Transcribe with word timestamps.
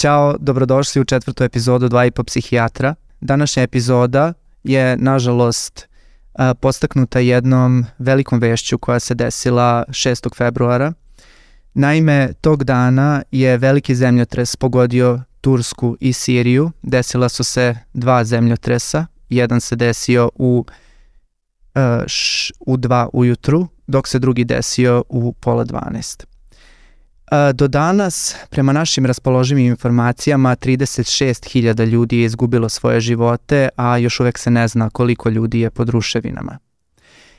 Ćao, 0.00 0.36
dobrodošli 0.38 1.00
u 1.00 1.04
četvrtu 1.04 1.44
epizodu 1.44 1.88
Dva 1.88 2.04
i 2.04 2.10
po 2.10 2.24
psihijatra. 2.24 2.94
Današnja 3.20 3.62
epizoda 3.62 4.32
je, 4.64 4.96
nažalost, 4.96 5.88
postaknuta 6.60 7.18
jednom 7.18 7.86
velikom 7.98 8.40
vešću 8.40 8.78
koja 8.78 9.00
se 9.00 9.14
desila 9.14 9.84
6. 9.88 10.36
februara. 10.36 10.92
Naime, 11.74 12.32
tog 12.40 12.64
dana 12.64 13.22
je 13.30 13.56
veliki 13.56 13.94
zemljotres 13.94 14.56
pogodio 14.56 15.20
Tursku 15.40 15.96
i 16.00 16.12
Siriju. 16.12 16.70
Desila 16.82 17.28
su 17.28 17.44
se 17.44 17.76
dva 17.94 18.24
zemljotresa. 18.24 19.06
Jedan 19.28 19.60
se 19.60 19.76
desio 19.76 20.30
u, 20.34 20.64
u 22.60 22.76
dva 22.76 23.08
ujutru, 23.12 23.68
dok 23.86 24.08
se 24.08 24.18
drugi 24.18 24.44
desio 24.44 25.04
u 25.08 25.32
pola 25.32 25.64
12. 25.64 26.29
Do 27.54 27.68
danas, 27.68 28.36
prema 28.50 28.72
našim 28.72 29.06
raspoloživim 29.06 29.66
informacijama, 29.66 30.56
36.000 30.56 31.84
ljudi 31.84 32.18
je 32.18 32.24
izgubilo 32.24 32.68
svoje 32.68 33.00
živote, 33.00 33.68
a 33.76 33.96
još 33.96 34.20
uvek 34.20 34.38
se 34.38 34.50
ne 34.50 34.68
zna 34.68 34.90
koliko 34.90 35.28
ljudi 35.28 35.60
je 35.60 35.70
pod 35.70 35.88
ruševinama. 35.88 36.58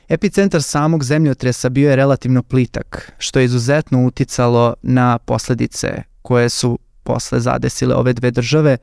Epicentar 0.08 0.62
samog 0.62 1.04
zemljotresa 1.04 1.68
bio 1.68 1.90
je 1.90 1.96
relativno 1.96 2.42
plitak, 2.42 3.12
što 3.18 3.38
je 3.38 3.44
izuzetno 3.44 4.06
uticalo 4.06 4.74
na 4.82 5.18
posledice 5.18 6.02
koje 6.22 6.48
su 6.48 6.78
posle 7.02 7.40
zadesile 7.40 7.94
ove 7.94 8.12
dve 8.12 8.30
države 8.30 8.76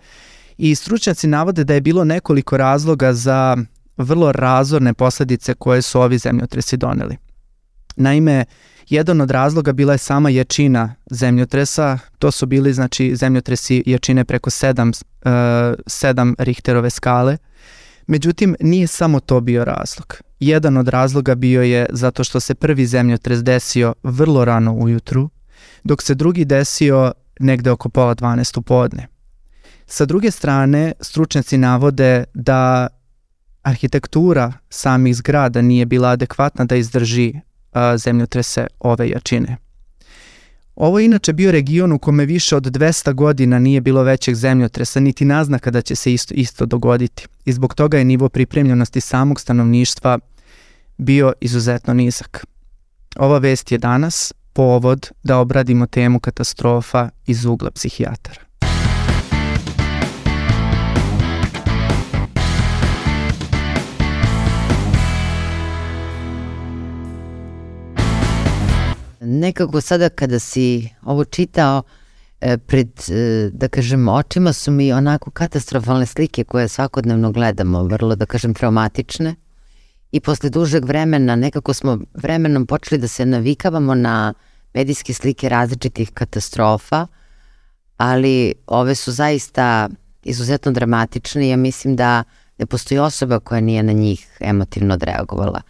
i 0.58 0.76
stručnjaci 0.76 1.28
navode 1.28 1.64
da 1.64 1.74
je 1.74 1.82
bilo 1.82 2.04
nekoliko 2.04 2.58
razloga 2.58 3.14
za 3.14 3.58
vrlo 3.98 4.32
razorne 4.32 4.94
posledice 4.94 5.54
koje 5.54 5.82
su 5.82 6.02
ovi 6.02 6.18
zemljotresi 6.18 6.78
doneli. 6.78 7.18
Naime, 7.96 8.46
Jedan 8.90 9.22
od 9.22 9.32
razloga 9.32 9.74
bila 9.74 9.94
je 9.94 9.98
sama 9.98 10.30
jačina 10.30 10.96
zemljotresa, 11.12 12.00
to 12.20 12.32
su 12.32 12.46
bili 12.46 12.74
znači 12.74 13.16
zemljotresi 13.16 13.84
jačine 13.86 14.26
preko 14.26 14.50
7, 14.50 14.88
uh, 14.90 15.32
7 15.86 16.36
Richterove 16.38 16.90
skale. 16.90 17.38
Međutim, 18.08 18.56
nije 18.60 18.88
samo 18.88 19.20
to 19.20 19.42
bio 19.42 19.66
razlog. 19.66 20.22
Jedan 20.40 20.78
od 20.78 20.88
razloga 20.88 21.36
bio 21.36 21.64
je 21.64 21.86
zato 21.90 22.24
što 22.24 22.40
se 22.40 22.56
prvi 22.56 22.86
zemljotres 22.86 23.44
desio 23.44 23.94
vrlo 24.04 24.46
rano 24.46 24.74
ujutru, 24.74 25.30
dok 25.84 26.02
se 26.02 26.16
drugi 26.16 26.46
desio 26.46 27.12
negde 27.40 27.72
oko 27.72 27.90
pola 27.90 28.16
12 28.16 28.60
u 28.60 28.62
podne. 28.62 29.08
Sa 29.86 30.06
druge 30.06 30.32
strane, 30.32 30.94
stručnjaci 31.02 31.58
navode 31.58 32.24
da 32.34 32.88
arhitektura 33.64 34.54
samih 34.70 35.16
zgrada 35.16 35.62
nije 35.62 35.86
bila 35.86 36.10
adekvatna 36.10 36.66
da 36.66 36.76
izdrži 36.76 37.34
zemljotrese 37.98 38.68
ove 38.80 39.10
jačine. 39.10 39.58
Ovo 40.76 41.00
je 41.00 41.06
inače 41.06 41.34
bio 41.34 41.52
region 41.52 41.92
u 41.92 42.00
kome 42.00 42.26
više 42.26 42.56
od 42.56 42.64
200 42.64 43.14
godina 43.14 43.60
nije 43.60 43.82
bilo 43.82 44.04
većeg 44.04 44.36
zemljotresa, 44.36 45.00
niti 45.00 45.26
naznaka 45.26 45.72
da 45.72 45.82
će 45.82 45.96
se 45.96 46.14
isto, 46.14 46.34
isto 46.34 46.66
dogoditi. 46.66 47.28
I 47.46 47.54
zbog 47.54 47.76
toga 47.76 47.98
je 47.98 48.06
nivo 48.06 48.30
pripremljenosti 48.30 49.02
samog 49.02 49.42
stanovništva 49.42 50.20
bio 50.98 51.34
izuzetno 51.42 51.94
nizak. 51.94 52.46
Ova 53.16 53.38
vest 53.38 53.72
je 53.72 53.78
danas 53.78 54.34
povod 54.54 55.12
da 55.24 55.38
obradimo 55.38 55.88
temu 55.88 56.20
katastrofa 56.20 57.10
iz 57.28 57.46
ugla 57.46 57.72
psihijatara. 57.72 58.49
Nekako 69.30 69.82
sada 69.82 70.10
kada 70.10 70.40
si 70.40 70.90
ovo 71.04 71.26
čitao, 71.26 71.84
e, 72.42 72.58
pred, 72.58 72.90
e, 73.10 73.50
da 73.54 73.68
kažem, 73.68 74.08
očima 74.08 74.54
su 74.54 74.72
mi 74.72 74.94
onako 74.94 75.32
katastrofalne 75.32 76.06
slike 76.06 76.44
koje 76.44 76.68
svakodnevno 76.68 77.32
gledamo, 77.32 77.84
vrlo, 77.84 78.16
da 78.16 78.26
kažem, 78.26 78.54
traumatične. 78.54 79.36
I 80.12 80.20
posle 80.20 80.50
dužeg 80.50 80.86
vremena 80.86 81.36
nekako 81.36 81.74
smo 81.74 82.00
vremenom 82.14 82.66
počeli 82.66 83.02
da 83.02 83.08
se 83.08 83.26
navikavamo 83.26 83.96
na 83.96 84.34
medijske 84.74 85.14
slike 85.14 85.50
različitih 85.50 86.12
katastrofa, 86.14 87.08
ali 87.98 88.54
ove 88.68 88.96
su 88.96 89.12
zaista 89.12 89.90
izuzetno 90.24 90.72
dramatične 90.72 91.46
i 91.46 91.50
ja 91.50 91.58
mislim 91.58 91.96
da 91.96 92.24
ne 92.58 92.66
postoji 92.66 93.00
osoba 93.00 93.40
koja 93.40 93.62
nije 93.62 93.84
na 93.84 93.92
njih 93.92 94.38
emotivno 94.40 94.94
odreagovala. 94.94 95.62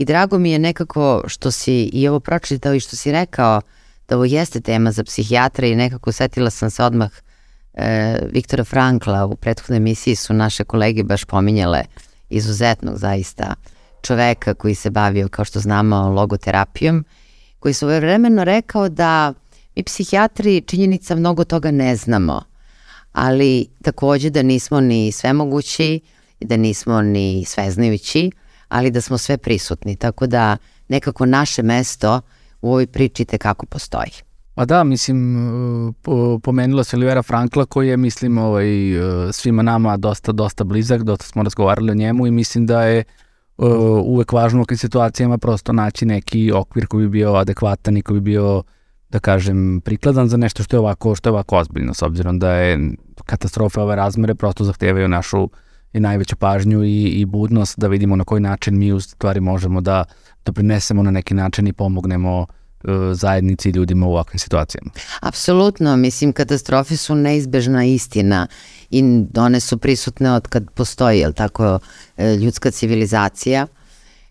I 0.00 0.04
drago 0.04 0.38
mi 0.38 0.50
je 0.50 0.58
nekako 0.58 1.22
što 1.26 1.50
si 1.50 1.82
i 1.92 2.08
ovo 2.08 2.20
pročitao 2.20 2.74
i 2.74 2.80
što 2.80 2.96
si 2.96 3.12
rekao 3.12 3.60
da 4.08 4.16
ovo 4.16 4.24
jeste 4.24 4.60
tema 4.60 4.92
za 4.92 5.04
psihijatra 5.04 5.66
i 5.66 5.74
nekako 5.74 6.12
setila 6.12 6.50
sam 6.50 6.70
se 6.70 6.84
odmah 6.84 7.10
e, 7.74 8.18
Viktora 8.32 8.64
Frankla 8.64 9.26
u 9.26 9.36
prethodnoj 9.36 9.76
emisiji 9.76 10.14
su 10.14 10.34
naše 10.34 10.64
kolege 10.64 11.02
baš 11.02 11.24
pominjale 11.24 11.82
izuzetnog 12.30 12.98
zaista 12.98 13.54
čoveka 14.02 14.54
koji 14.54 14.74
se 14.74 14.90
bavio, 14.90 15.28
kao 15.28 15.44
što 15.44 15.60
znamo, 15.60 16.08
logoterapijom, 16.08 17.04
koji 17.58 17.74
su 17.74 17.86
vremeno 17.86 18.44
rekao 18.44 18.88
da 18.88 19.34
mi 19.76 19.82
psihijatri 19.82 20.60
činjenica 20.60 21.14
mnogo 21.14 21.44
toga 21.44 21.70
ne 21.70 21.96
znamo, 21.96 22.42
ali 23.12 23.66
takođe 23.82 24.30
da 24.30 24.42
nismo 24.42 24.80
ni 24.80 25.12
svemogući, 25.12 26.00
da 26.40 26.56
nismo 26.56 27.02
ni 27.02 27.44
sveznajući, 27.46 28.30
ali 28.70 28.90
da 28.90 29.00
smo 29.00 29.18
sve 29.18 29.38
prisutni, 29.38 29.96
tako 29.96 30.26
da 30.26 30.56
nekako 30.88 31.26
naše 31.26 31.62
mesto 31.62 32.20
u 32.62 32.68
ovoj 32.68 32.86
priči 32.86 33.24
kako 33.24 33.66
postoji. 33.66 34.10
Pa 34.54 34.64
da, 34.64 34.84
mislim, 34.84 35.94
po, 36.02 36.38
pomenula 36.42 36.84
se 36.84 36.96
Olivera 36.96 37.22
Frankla 37.22 37.64
koji 37.64 37.88
je, 37.88 37.96
mislim, 37.96 38.38
ovaj, 38.38 38.66
svima 39.32 39.62
nama 39.62 39.96
dosta, 39.96 40.32
dosta 40.32 40.64
blizak, 40.64 41.02
dosta 41.02 41.24
smo 41.24 41.42
razgovarali 41.42 41.90
o 41.90 41.94
njemu 41.94 42.26
i 42.26 42.30
mislim 42.30 42.66
da 42.66 42.82
je 42.82 43.04
uh, 43.56 43.68
uvek 44.04 44.32
važno 44.32 44.58
u 44.58 44.60
ovakvim 44.60 44.78
situacijama 44.78 45.38
prosto 45.38 45.72
naći 45.72 46.06
neki 46.06 46.52
okvir 46.52 46.86
koji 46.86 47.06
bi 47.06 47.10
bio 47.10 47.34
adekvatan 47.34 47.96
i 47.96 48.02
koji 48.02 48.20
bi 48.20 48.30
bio 48.30 48.62
da 49.08 49.18
kažem, 49.18 49.80
prikladan 49.84 50.28
za 50.28 50.36
nešto 50.36 50.62
što 50.62 50.76
je 50.76 50.80
ovako, 50.80 51.14
što 51.14 51.28
je 51.28 51.32
ovako 51.32 51.56
ozbiljno, 51.56 51.94
s 51.94 52.02
obzirom 52.02 52.38
da 52.38 52.52
je 52.52 52.90
katastrofe 53.24 53.80
ove 53.80 53.96
razmere 53.96 54.34
prosto 54.34 54.64
zahtevaju 54.64 55.08
našu 55.08 55.42
uh, 55.42 55.50
i 55.92 56.00
najveću 56.00 56.36
pažnju 56.36 56.84
i, 56.84 57.04
i 57.04 57.24
budnost 57.24 57.78
da 57.78 57.88
vidimo 57.88 58.16
na 58.16 58.24
koji 58.24 58.40
način 58.40 58.78
mi 58.78 58.92
u 58.92 59.00
stvari 59.00 59.40
možemo 59.40 59.80
da 59.80 60.04
doprinesemo 60.44 61.02
na 61.02 61.10
neki 61.10 61.34
način 61.34 61.66
i 61.66 61.72
pomognemo 61.72 62.40
uh, 62.40 62.90
zajednici 63.12 63.68
i 63.68 63.72
ljudima 63.72 64.06
u 64.06 64.10
ovakvim 64.10 64.38
situacijama. 64.38 64.90
Apsolutno, 65.20 65.96
mislim 65.96 66.32
katastrofe 66.32 66.96
su 66.96 67.14
neizbežna 67.14 67.84
istina 67.84 68.46
i 68.90 69.02
one 69.36 69.60
su 69.60 69.78
prisutne 69.78 70.32
od 70.32 70.48
kad 70.48 70.70
postoji, 70.70 71.18
jel 71.18 71.32
tako, 71.32 71.78
e, 72.16 72.36
ljudska 72.36 72.70
civilizacija. 72.70 73.66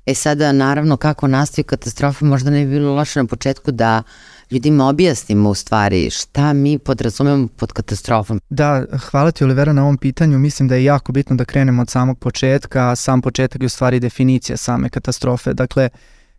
E 0.05 0.13
sada, 0.13 0.51
naravno, 0.51 0.97
kako 0.97 1.27
nastaju 1.27 1.65
katastrofe, 1.65 2.25
možda 2.25 2.51
ne 2.51 2.65
bi 2.65 2.71
bilo 2.71 2.95
loše 2.95 3.19
na 3.19 3.25
početku 3.25 3.71
da 3.71 4.03
uh, 4.05 4.38
ljudima 4.51 4.87
objasnimo 4.87 5.49
u 5.49 5.55
stvari 5.55 6.09
šta 6.09 6.53
mi 6.53 6.77
podrazumemo 6.77 7.47
pod 7.47 7.71
katastrofom. 7.71 8.41
Da, 8.49 8.85
hvala 9.09 9.31
ti 9.31 9.43
Olivera 9.43 9.73
na 9.73 9.83
ovom 9.83 9.97
pitanju. 9.97 10.39
Mislim 10.39 10.67
da 10.67 10.75
je 10.75 10.83
jako 10.83 11.11
bitno 11.11 11.35
da 11.35 11.45
krenemo 11.45 11.81
od 11.81 11.89
samog 11.89 12.19
početka, 12.19 12.89
a 12.89 12.95
sam 12.95 13.21
početak 13.21 13.61
je 13.61 13.65
u 13.65 13.69
stvari 13.69 13.99
definicija 13.99 14.57
same 14.57 14.89
katastrofe. 14.89 15.53
Dakle, 15.53 15.89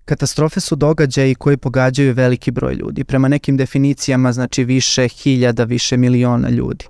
Katastrofe 0.05 0.61
su 0.61 0.77
događaji 0.77 1.35
koji 1.35 1.57
pogađaju 1.57 2.15
veliki 2.15 2.51
broj 2.51 2.75
ljudi. 2.75 3.05
Prema 3.05 3.29
nekim 3.29 3.57
definicijama 3.57 4.33
znači 4.33 4.65
više 4.65 5.09
hiljada, 5.09 5.65
više 5.65 5.97
miliona 5.97 6.49
ljudi. 6.49 6.85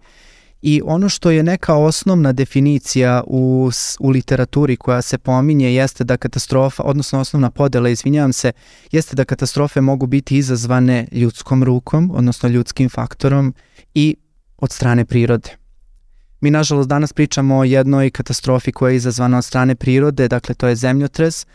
I 0.63 0.83
ono 0.85 1.09
što 1.09 1.31
je 1.31 1.43
neka 1.43 1.75
osnovna 1.75 2.33
definicija 2.33 3.23
u, 3.27 3.71
u 4.01 4.11
literaturi 4.11 4.77
koja 4.77 5.03
se 5.03 5.19
pominje 5.19 5.75
jeste 5.75 6.05
da 6.05 6.17
katastrofa, 6.17 6.83
odnosno 6.83 7.21
osnovna 7.21 7.51
podela, 7.51 7.89
izvinjavam 7.89 8.33
se, 8.33 8.53
jeste 8.93 9.17
da 9.17 9.25
katastrofe 9.25 9.81
mogu 9.81 10.07
biti 10.07 10.37
izazvane 10.37 11.07
ljudskom 11.13 11.65
rukom, 11.65 12.11
odnosno 12.15 12.49
ljudskim 12.49 12.89
faktorom 12.89 13.55
i 13.95 14.17
od 14.59 14.73
strane 14.73 15.05
prirode. 15.05 15.57
Mi 16.41 16.51
nažalost 16.51 16.89
danas 16.89 17.13
pričamo 17.13 17.57
o 17.57 17.65
jednoj 17.65 18.11
katastrofi 18.11 18.73
koja 18.73 18.91
je 18.91 18.97
izazvana 18.97 19.39
od 19.39 19.45
strane 19.45 19.75
prirode, 19.75 20.29
dakle 20.29 20.55
to 20.55 20.69
je 20.69 20.77
zemljotres, 20.77 21.47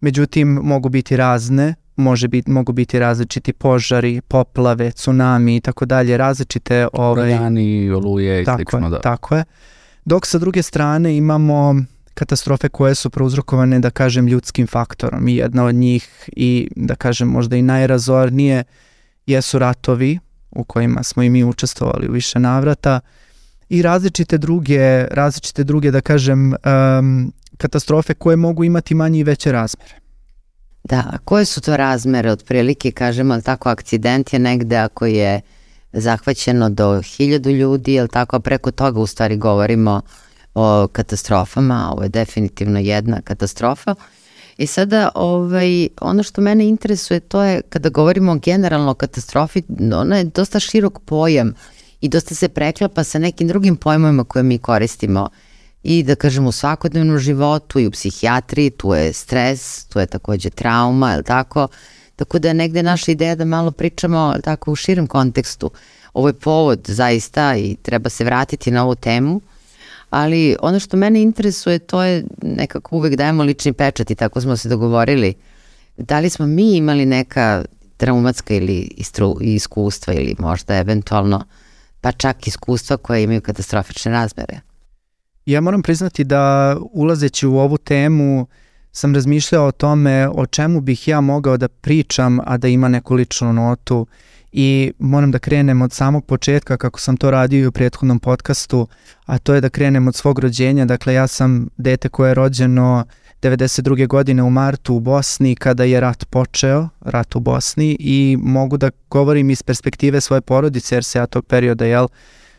međutim 0.00 0.48
mogu 0.48 0.88
biti 0.88 1.16
razne, 1.16 1.74
može 1.96 2.28
biti, 2.28 2.50
mogu 2.50 2.72
biti 2.72 2.98
različiti 2.98 3.52
požari, 3.52 4.20
poplave, 4.20 4.90
tsunami 4.90 5.56
i 5.56 5.60
tako 5.60 5.84
dalje, 5.84 6.16
različite... 6.16 6.88
Ovaj, 6.92 7.30
Uragani, 7.30 7.90
oluje 7.90 8.42
i 8.42 8.44
tako 8.44 8.56
slično, 8.70 8.90
da. 8.90 9.00
Tako 9.00 9.36
je. 9.36 9.44
Dok 10.04 10.26
sa 10.26 10.38
druge 10.38 10.62
strane 10.62 11.16
imamo 11.16 11.74
katastrofe 12.14 12.68
koje 12.68 12.94
su 12.94 13.10
prouzrokovane, 13.10 13.78
da 13.78 13.90
kažem, 13.90 14.26
ljudskim 14.26 14.66
faktorom 14.66 15.28
i 15.28 15.36
jedna 15.36 15.64
od 15.64 15.74
njih 15.74 16.28
i, 16.36 16.68
da 16.76 16.94
kažem, 16.94 17.28
možda 17.28 17.56
i 17.56 17.62
najrazornije 17.62 18.64
jesu 19.26 19.58
ratovi 19.58 20.18
u 20.50 20.64
kojima 20.64 21.02
smo 21.02 21.22
i 21.22 21.30
mi 21.30 21.44
učestvovali 21.44 22.08
u 22.08 22.12
više 22.12 22.38
navrata 22.38 23.00
i 23.68 23.82
različite 23.82 24.38
druge, 24.38 25.06
različite 25.10 25.64
druge, 25.64 25.90
da 25.90 26.00
kažem, 26.00 26.54
um, 26.98 27.32
katastrofe 27.56 28.14
koje 28.14 28.36
mogu 28.36 28.64
imati 28.64 28.94
manje 28.94 29.18
i 29.18 29.24
veće 29.24 29.52
razmere. 29.52 30.03
Da, 30.84 31.18
koje 31.24 31.44
su 31.44 31.60
to 31.60 31.76
razmere 31.76 32.30
otprilike, 32.30 32.90
kažemo, 32.90 33.34
ali 33.34 33.42
tako, 33.42 33.68
akcident 33.68 34.32
je 34.32 34.38
negde 34.38 34.76
ako 34.76 35.06
je 35.06 35.40
zahvaćeno 35.92 36.70
do 36.70 37.02
hiljadu 37.02 37.50
ljudi, 37.50 37.92
jel 37.92 38.08
tako, 38.08 38.40
preko 38.40 38.70
toga 38.70 39.00
u 39.00 39.06
stvari 39.06 39.36
govorimo 39.36 40.00
o 40.54 40.88
katastrofama, 40.92 41.90
ovo 41.92 42.02
je 42.02 42.08
definitivno 42.08 42.78
jedna 42.78 43.20
katastrofa. 43.22 43.94
I 44.58 44.66
sada 44.66 45.08
ovaj, 45.14 45.88
ono 46.00 46.22
što 46.22 46.40
mene 46.40 46.68
interesuje 46.68 47.20
to 47.20 47.42
je 47.42 47.62
kada 47.62 47.88
govorimo 47.88 48.38
generalno 48.38 48.90
o 48.90 48.94
katastrofi, 48.94 49.62
ona 49.94 50.16
je 50.16 50.24
dosta 50.24 50.60
širok 50.60 50.98
pojam 51.04 51.54
i 52.00 52.08
dosta 52.08 52.34
se 52.34 52.48
preklapa 52.48 53.04
sa 53.04 53.18
nekim 53.18 53.48
drugim 53.48 53.76
pojmovima 53.76 54.24
koje 54.24 54.42
mi 54.42 54.58
koristimo 54.58 55.28
i 55.84 56.02
da 56.02 56.14
kažem 56.14 56.46
u 56.46 56.52
svakodnevnom 56.52 57.18
životu 57.18 57.80
i 57.80 57.86
u 57.86 57.90
psihijatriji, 57.90 58.70
tu 58.70 58.94
je 58.94 59.12
stres, 59.12 59.84
tu 59.84 59.98
je 59.98 60.06
takođe 60.06 60.50
trauma, 60.50 61.12
je 61.12 61.22
tako? 61.22 61.68
Tako 62.16 62.38
da 62.38 62.48
je 62.48 62.54
negde 62.54 62.82
naša 62.82 63.12
ideja 63.12 63.34
da 63.34 63.44
malo 63.44 63.70
pričamo 63.70 64.34
tako 64.44 64.72
u 64.72 64.76
širem 64.76 65.06
kontekstu. 65.06 65.70
Ovo 66.14 66.28
je 66.28 66.32
povod 66.32 66.80
zaista 66.84 67.56
i 67.56 67.76
treba 67.82 68.10
se 68.10 68.24
vratiti 68.24 68.70
na 68.70 68.84
ovu 68.84 68.94
temu, 68.94 69.40
ali 70.10 70.56
ono 70.62 70.80
što 70.80 70.96
mene 70.96 71.22
interesuje 71.22 71.78
to 71.78 72.02
je 72.02 72.24
nekako 72.42 72.96
uvek 72.96 73.16
dajemo 73.16 73.42
lični 73.42 73.72
pečat 73.72 74.10
i 74.10 74.14
tako 74.14 74.40
smo 74.40 74.56
se 74.56 74.68
dogovorili. 74.68 75.34
Da 75.96 76.20
li 76.20 76.30
smo 76.30 76.46
mi 76.46 76.76
imali 76.76 77.06
neka 77.06 77.64
traumatska 77.96 78.54
ili 78.54 78.78
istru, 78.96 79.36
iskustva 79.40 80.14
ili 80.14 80.36
možda 80.38 80.76
eventualno 80.76 81.44
pa 82.00 82.12
čak 82.12 82.46
iskustva 82.46 82.96
koje 82.96 83.22
imaju 83.22 83.40
katastrofične 83.40 84.12
razmere? 84.12 84.60
Ja 85.46 85.60
moram 85.60 85.82
priznati 85.82 86.24
da 86.24 86.76
ulazeći 86.92 87.46
u 87.46 87.58
ovu 87.58 87.78
temu 87.78 88.46
sam 88.92 89.14
razmišljao 89.14 89.66
o 89.66 89.72
tome 89.72 90.28
o 90.28 90.46
čemu 90.46 90.80
bih 90.80 91.08
ja 91.08 91.20
mogao 91.20 91.56
da 91.56 91.68
pričam, 91.68 92.40
a 92.44 92.56
da 92.56 92.68
ima 92.68 92.88
neku 92.88 93.14
ličnu 93.14 93.52
notu 93.52 94.06
i 94.52 94.92
moram 94.98 95.30
da 95.30 95.38
krenem 95.38 95.82
od 95.82 95.92
samog 95.92 96.24
početka 96.24 96.76
kako 96.76 97.00
sam 97.00 97.16
to 97.16 97.30
radio 97.30 97.58
i 97.58 97.66
u 97.66 97.72
prethodnom 97.72 98.18
podcastu, 98.18 98.88
a 99.26 99.38
to 99.38 99.54
je 99.54 99.60
da 99.60 99.68
krenem 99.68 100.08
od 100.08 100.14
svog 100.14 100.38
rođenja. 100.38 100.84
Dakle, 100.84 101.14
ja 101.14 101.26
sam 101.26 101.68
dete 101.76 102.08
koje 102.08 102.30
je 102.30 102.34
rođeno 102.34 103.04
92. 103.42 104.06
godine 104.06 104.42
u 104.42 104.50
martu 104.50 104.94
u 104.94 105.00
Bosni 105.00 105.54
kada 105.54 105.84
je 105.84 106.00
rat 106.00 106.24
počeo, 106.30 106.88
rat 107.00 107.36
u 107.36 107.40
Bosni 107.40 107.96
i 108.00 108.38
mogu 108.40 108.76
da 108.76 108.90
govorim 109.10 109.50
iz 109.50 109.62
perspektive 109.62 110.20
svoje 110.20 110.40
porodice 110.40 110.96
jer 110.96 111.04
se 111.04 111.18
ja 111.18 111.26
tog 111.26 111.46
perioda, 111.46 111.84
jel, 111.84 112.08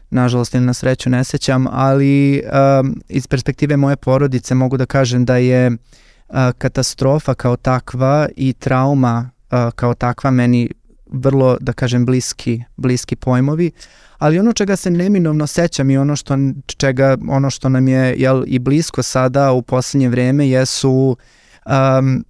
nažalost 0.09 0.53
ili 0.53 0.65
na 0.65 0.73
sreću 0.73 1.09
ne 1.09 1.23
sećam, 1.23 1.67
ali 1.71 2.41
um, 2.81 3.01
iz 3.09 3.27
perspektive 3.27 3.77
moje 3.77 3.95
porodice 3.95 4.55
mogu 4.55 4.77
da 4.77 4.85
kažem 4.85 5.25
da 5.25 5.37
je 5.37 5.71
uh, 5.71 6.35
katastrofa 6.57 7.33
kao 7.33 7.55
takva 7.57 8.27
i 8.35 8.53
trauma 8.53 9.29
uh, 9.51 9.71
kao 9.75 9.93
takva 9.93 10.31
meni 10.31 10.69
vrlo, 11.05 11.57
da 11.61 11.73
kažem, 11.73 12.05
bliski, 12.05 12.63
bliski 12.77 13.15
pojmovi, 13.15 13.71
ali 14.17 14.39
ono 14.39 14.53
čega 14.53 14.75
se 14.75 14.91
neminovno 14.91 15.47
sećam 15.47 15.89
i 15.89 15.97
ono 15.97 16.15
što, 16.15 16.37
čega, 16.77 17.17
ono 17.29 17.49
što 17.49 17.69
nam 17.69 17.87
je 17.87 18.15
jel, 18.17 18.43
i 18.47 18.59
blisko 18.59 19.03
sada 19.03 19.51
u 19.51 19.61
poslednje 19.61 20.09
vreme 20.09 20.49
jesu 20.49 21.17
um, 21.65 22.25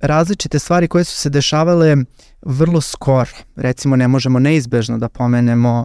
različite 0.00 0.58
stvari 0.58 0.88
koje 0.88 1.04
su 1.04 1.16
se 1.16 1.30
dešavale 1.30 1.96
vrlo 2.42 2.80
skoro. 2.80 3.30
Recimo, 3.56 3.96
ne 3.96 4.08
možemo 4.08 4.38
neizbežno 4.38 4.98
da 4.98 5.08
pomenemo 5.08 5.84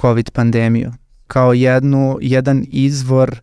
COVID 0.00 0.30
pandemiju 0.30 0.92
kao 1.26 1.52
jednu, 1.52 2.18
jedan 2.20 2.64
izvor 2.70 3.40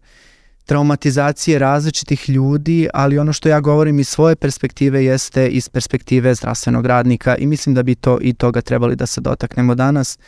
traumatizacije 0.65 1.59
različitih 1.59 2.29
ljudi, 2.29 2.87
ali 2.93 3.19
ono 3.19 3.33
što 3.33 3.49
ja 3.49 3.59
govorim 3.59 3.99
iz 3.99 4.07
svoje 4.07 4.35
perspektive 4.35 5.05
jeste 5.05 5.47
iz 5.47 5.69
perspektive 5.69 6.35
zdravstvenog 6.35 6.85
radnika 6.85 7.35
i 7.35 7.47
mislim 7.47 7.75
da 7.75 7.83
bi 7.83 7.95
to 7.95 8.17
i 8.21 8.33
toga 8.33 8.61
trebali 8.61 8.95
da 8.95 9.05
se 9.05 9.21
dotaknemo 9.21 9.75
danas, 9.75 10.19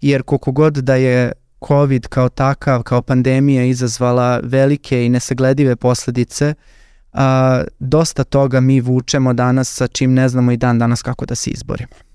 jer 0.00 0.22
koliko 0.22 0.52
god 0.52 0.74
da 0.74 0.94
je 0.94 1.32
COVID 1.68 2.06
kao 2.06 2.28
takav, 2.28 2.82
kao 2.82 3.02
pandemija 3.02 3.64
izazvala 3.64 4.40
velike 4.42 5.06
i 5.06 5.08
nesagledive 5.08 5.76
posledice, 5.76 6.54
a, 7.12 7.62
dosta 7.78 8.24
toga 8.24 8.60
mi 8.60 8.80
vučemo 8.80 9.32
danas 9.32 9.74
sa 9.74 9.86
čim 9.86 10.14
ne 10.14 10.28
znamo 10.28 10.52
i 10.52 10.56
dan 10.56 10.78
danas 10.78 11.02
kako 11.02 11.26
da 11.26 11.34
se 11.34 11.50
izborimo. 11.50 12.13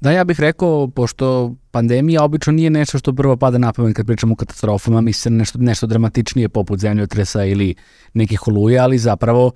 Da, 0.00 0.10
ja 0.10 0.24
bih 0.24 0.40
rekao, 0.40 0.88
pošto 0.88 1.54
pandemija 1.70 2.24
obično 2.24 2.52
nije 2.52 2.70
nešto 2.70 2.98
što 2.98 3.12
prvo 3.12 3.36
pada 3.36 3.58
na 3.58 3.72
pamet 3.72 3.96
kad 3.96 4.06
pričamo 4.06 4.32
o 4.32 4.36
katastrofama, 4.36 5.00
mislim 5.00 5.36
nešto, 5.36 5.58
nešto 5.58 5.86
dramatičnije 5.86 6.48
poput 6.48 6.80
zemljotresa 6.80 7.44
ili 7.44 7.74
nekih 8.14 8.48
oluja, 8.48 8.82
ali 8.82 8.98
zapravo 8.98 9.52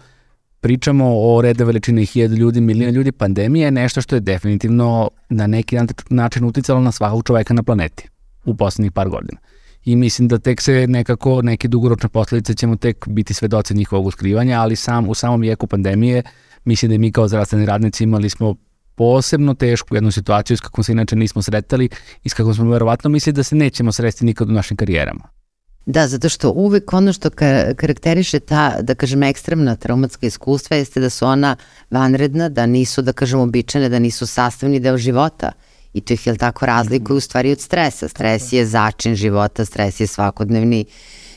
pričamo 0.61 1.05
o 1.21 1.43
reda 1.43 1.65
veličine 1.65 2.05
hiljada 2.05 2.35
ljudi, 2.35 2.61
milijuna 2.61 2.93
ljudi, 2.93 3.13
pandemija 3.13 3.65
je 3.65 3.71
nešto 3.71 4.01
što 4.01 4.17
je 4.17 4.21
definitivno 4.21 5.11
na 5.29 5.47
neki 5.47 5.77
način 6.11 6.45
uticalo 6.45 6.81
na 6.81 6.93
svakog 6.93 7.23
čoveka 7.27 7.55
na 7.55 7.63
planeti 7.63 8.09
u 8.45 8.57
poslednjih 8.57 8.93
par 8.93 9.09
godina. 9.09 9.41
I 9.85 9.97
mislim 9.97 10.29
da 10.29 10.39
tek 10.39 10.61
se 10.61 10.87
nekako, 10.87 11.43
neke 11.43 11.69
dugoročne 11.69 12.09
posledice 12.09 12.55
ćemo 12.55 12.77
tek 12.77 13.09
biti 13.09 13.35
svedoci 13.35 13.75
njihovog 13.75 14.07
uskrivanja, 14.07 14.61
ali 14.61 14.77
sam 14.77 15.09
u 15.09 15.15
samom 15.15 15.45
jeku 15.45 15.67
pandemije 15.67 16.23
mislim 16.65 16.91
da 16.91 16.99
mi 16.99 17.13
kao 17.13 17.29
zdravstveni 17.29 17.67
radnici 17.67 18.05
imali 18.05 18.31
smo 18.31 18.55
posebno 19.01 19.55
tešku 19.55 19.95
jednu 19.95 20.11
situaciju 20.11 20.57
s 20.57 20.61
kakvom 20.61 20.85
se 20.85 20.93
inače 20.93 21.17
nismo 21.17 21.43
sretali 21.43 21.89
i 22.25 22.29
s 22.29 22.35
kakvom 22.35 22.55
smo 22.55 22.71
verovatno 22.71 23.11
mislili 23.11 23.35
da 23.35 23.43
se 23.43 23.57
nećemo 23.57 23.93
sresti 23.93 24.25
nikad 24.25 24.51
u 24.51 24.53
našim 24.53 24.77
karijerama. 24.77 25.29
Da, 25.87 26.09
zato 26.09 26.29
što 26.29 26.51
uvek 26.51 26.93
ono 26.93 27.13
što 27.13 27.31
ka 27.31 27.75
karakteriše 27.75 28.41
ta, 28.41 28.77
da 28.83 28.95
kažem, 28.95 29.23
ekstremna 29.23 29.77
traumatska 29.77 30.27
iskustva 30.27 30.77
jeste 30.77 31.01
da 31.01 31.11
su 31.11 31.27
ona 31.27 31.57
vanredna, 31.91 32.49
da 32.49 32.67
nisu, 32.67 33.03
da 33.03 33.13
kažem, 33.13 33.41
običane, 33.41 33.89
da 33.89 33.99
nisu 33.99 34.27
sastavni 34.27 34.81
deo 34.81 34.99
života. 34.99 35.53
I 35.93 36.01
to 36.01 36.15
ih, 36.15 36.27
je 36.27 36.37
tako, 36.37 36.67
razlikuje 36.67 37.17
u 37.17 37.21
stvari 37.21 37.53
od 37.53 37.61
stresa. 37.61 38.09
Stres 38.09 38.53
je 38.53 38.67
začin 38.67 39.15
života, 39.15 39.65
stres 39.65 40.01
je 40.01 40.07
svakodnevni, 40.07 40.85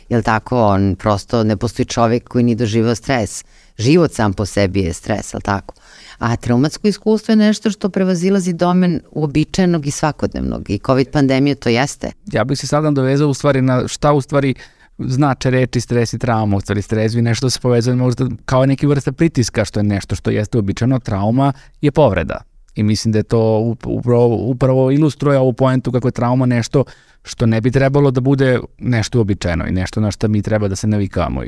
je 0.10 0.21
tako, 0.21 0.65
on 0.65 0.95
prosto 0.95 1.44
ne 1.44 1.57
postoji 1.57 1.86
čovjek 1.86 2.27
koji 2.27 2.44
ni 2.44 2.56
doživao 2.56 2.95
stres. 2.95 3.44
Život 3.77 4.13
sam 4.13 4.33
po 4.33 4.45
sebi 4.45 4.81
je 4.81 4.94
stres, 4.94 5.33
je 5.33 5.39
tako? 5.39 5.74
A 6.18 6.36
traumatsko 6.36 6.88
iskustvo 6.88 7.31
je 7.31 7.36
nešto 7.36 7.71
što 7.71 7.89
prevazilazi 7.89 8.54
domen 8.54 9.00
uobičajenog 9.12 9.88
i 9.88 9.92
svakodnevnog 9.92 10.69
i 10.69 10.80
COVID 10.86 11.10
pandemija 11.12 11.56
to 11.56 11.69
jeste. 11.69 12.12
Ja 12.31 12.44
bih 12.44 12.60
se 12.60 12.68
sada 12.68 12.92
dovezao 12.92 13.30
u 13.30 13.33
stvari 13.33 13.62
na 13.62 13.88
šta 13.88 14.13
u 14.13 14.21
stvari 14.21 14.56
znače 15.00 15.50
reči 15.50 15.81
stres 15.81 16.13
i 16.13 16.19
trauma, 16.19 16.57
u 16.57 16.62
stvari 16.62 16.81
stres 16.81 17.13
vi 17.13 17.21
nešto 17.21 17.50
se 17.50 17.60
povezuje 17.60 17.95
možda 17.95 18.27
kao 18.45 18.65
neki 18.65 18.88
vrsta 18.88 19.12
pritiska 19.12 19.65
što 19.65 19.80
je 19.80 19.83
nešto 19.83 20.15
što 20.15 20.31
jeste 20.31 20.57
uobičajeno, 20.57 21.00
trauma 21.00 21.54
je 21.81 21.92
povreda. 21.92 22.42
I 22.75 22.83
mislim 22.83 23.12
da 23.12 23.19
je 23.19 23.24
to 23.24 23.75
upravo, 23.86 24.36
upravo 24.36 24.92
ilustruje 24.92 25.39
ovu 25.39 25.54
poentu 25.54 25.92
kako 25.92 26.07
je 26.07 26.12
trauma 26.12 26.45
nešto 26.45 26.83
što 27.24 27.45
ne 27.45 27.62
bi 27.62 27.71
trebalo 27.71 28.12
da 28.12 28.21
bude 28.21 28.60
nešto 28.77 29.18
uobičajeno 29.18 29.68
i 29.68 29.71
nešto 29.71 30.01
na 30.01 30.12
što 30.12 30.27
mi 30.27 30.41
treba 30.41 30.67
da 30.67 30.75
se 30.75 30.88
navikavamo. 30.88 31.43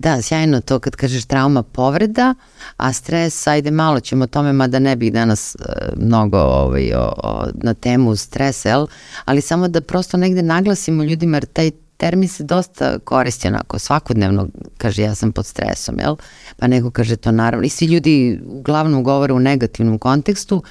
Da, 0.00 0.22
sjajno 0.22 0.60
to 0.60 0.78
kad 0.78 0.96
kažeš 0.96 1.24
trauma 1.24 1.62
povreda, 1.62 2.34
a 2.76 2.92
stres, 2.92 3.46
ajde 3.46 3.70
malo 3.70 4.00
ćemo 4.00 4.24
o 4.24 4.26
tome, 4.26 4.52
mada 4.52 4.78
ne 4.78 4.96
bih 4.96 5.12
danas 5.12 5.56
uh, 5.58 6.02
mnogo 6.04 6.38
ovaj, 6.38 6.92
o, 6.94 7.12
o, 7.16 7.46
na 7.54 7.74
temu 7.74 8.16
stres, 8.16 8.64
el? 8.64 8.86
ali 9.24 9.40
samo 9.40 9.68
da 9.68 9.80
prosto 9.80 10.16
negde 10.16 10.42
naglasimo 10.42 11.02
ljudima, 11.02 11.36
jer 11.36 11.46
taj 11.46 11.70
termin 11.96 12.28
se 12.28 12.44
dosta 12.44 12.98
koristi 12.98 13.48
onako 13.48 13.78
svakodnevno, 13.78 14.48
kaže 14.78 15.02
ja 15.02 15.14
sam 15.14 15.32
pod 15.32 15.46
stresom, 15.46 15.98
jel? 15.98 16.16
Pa 16.56 16.66
neko 16.66 16.90
kaže 16.90 17.16
to 17.16 17.32
naravno, 17.32 17.66
i 17.66 17.68
svi 17.68 17.86
ljudi 17.86 18.40
uglavnom 18.46 19.04
govore 19.04 19.32
u 19.32 19.38
negativnom 19.38 19.98
kontekstu, 19.98 20.62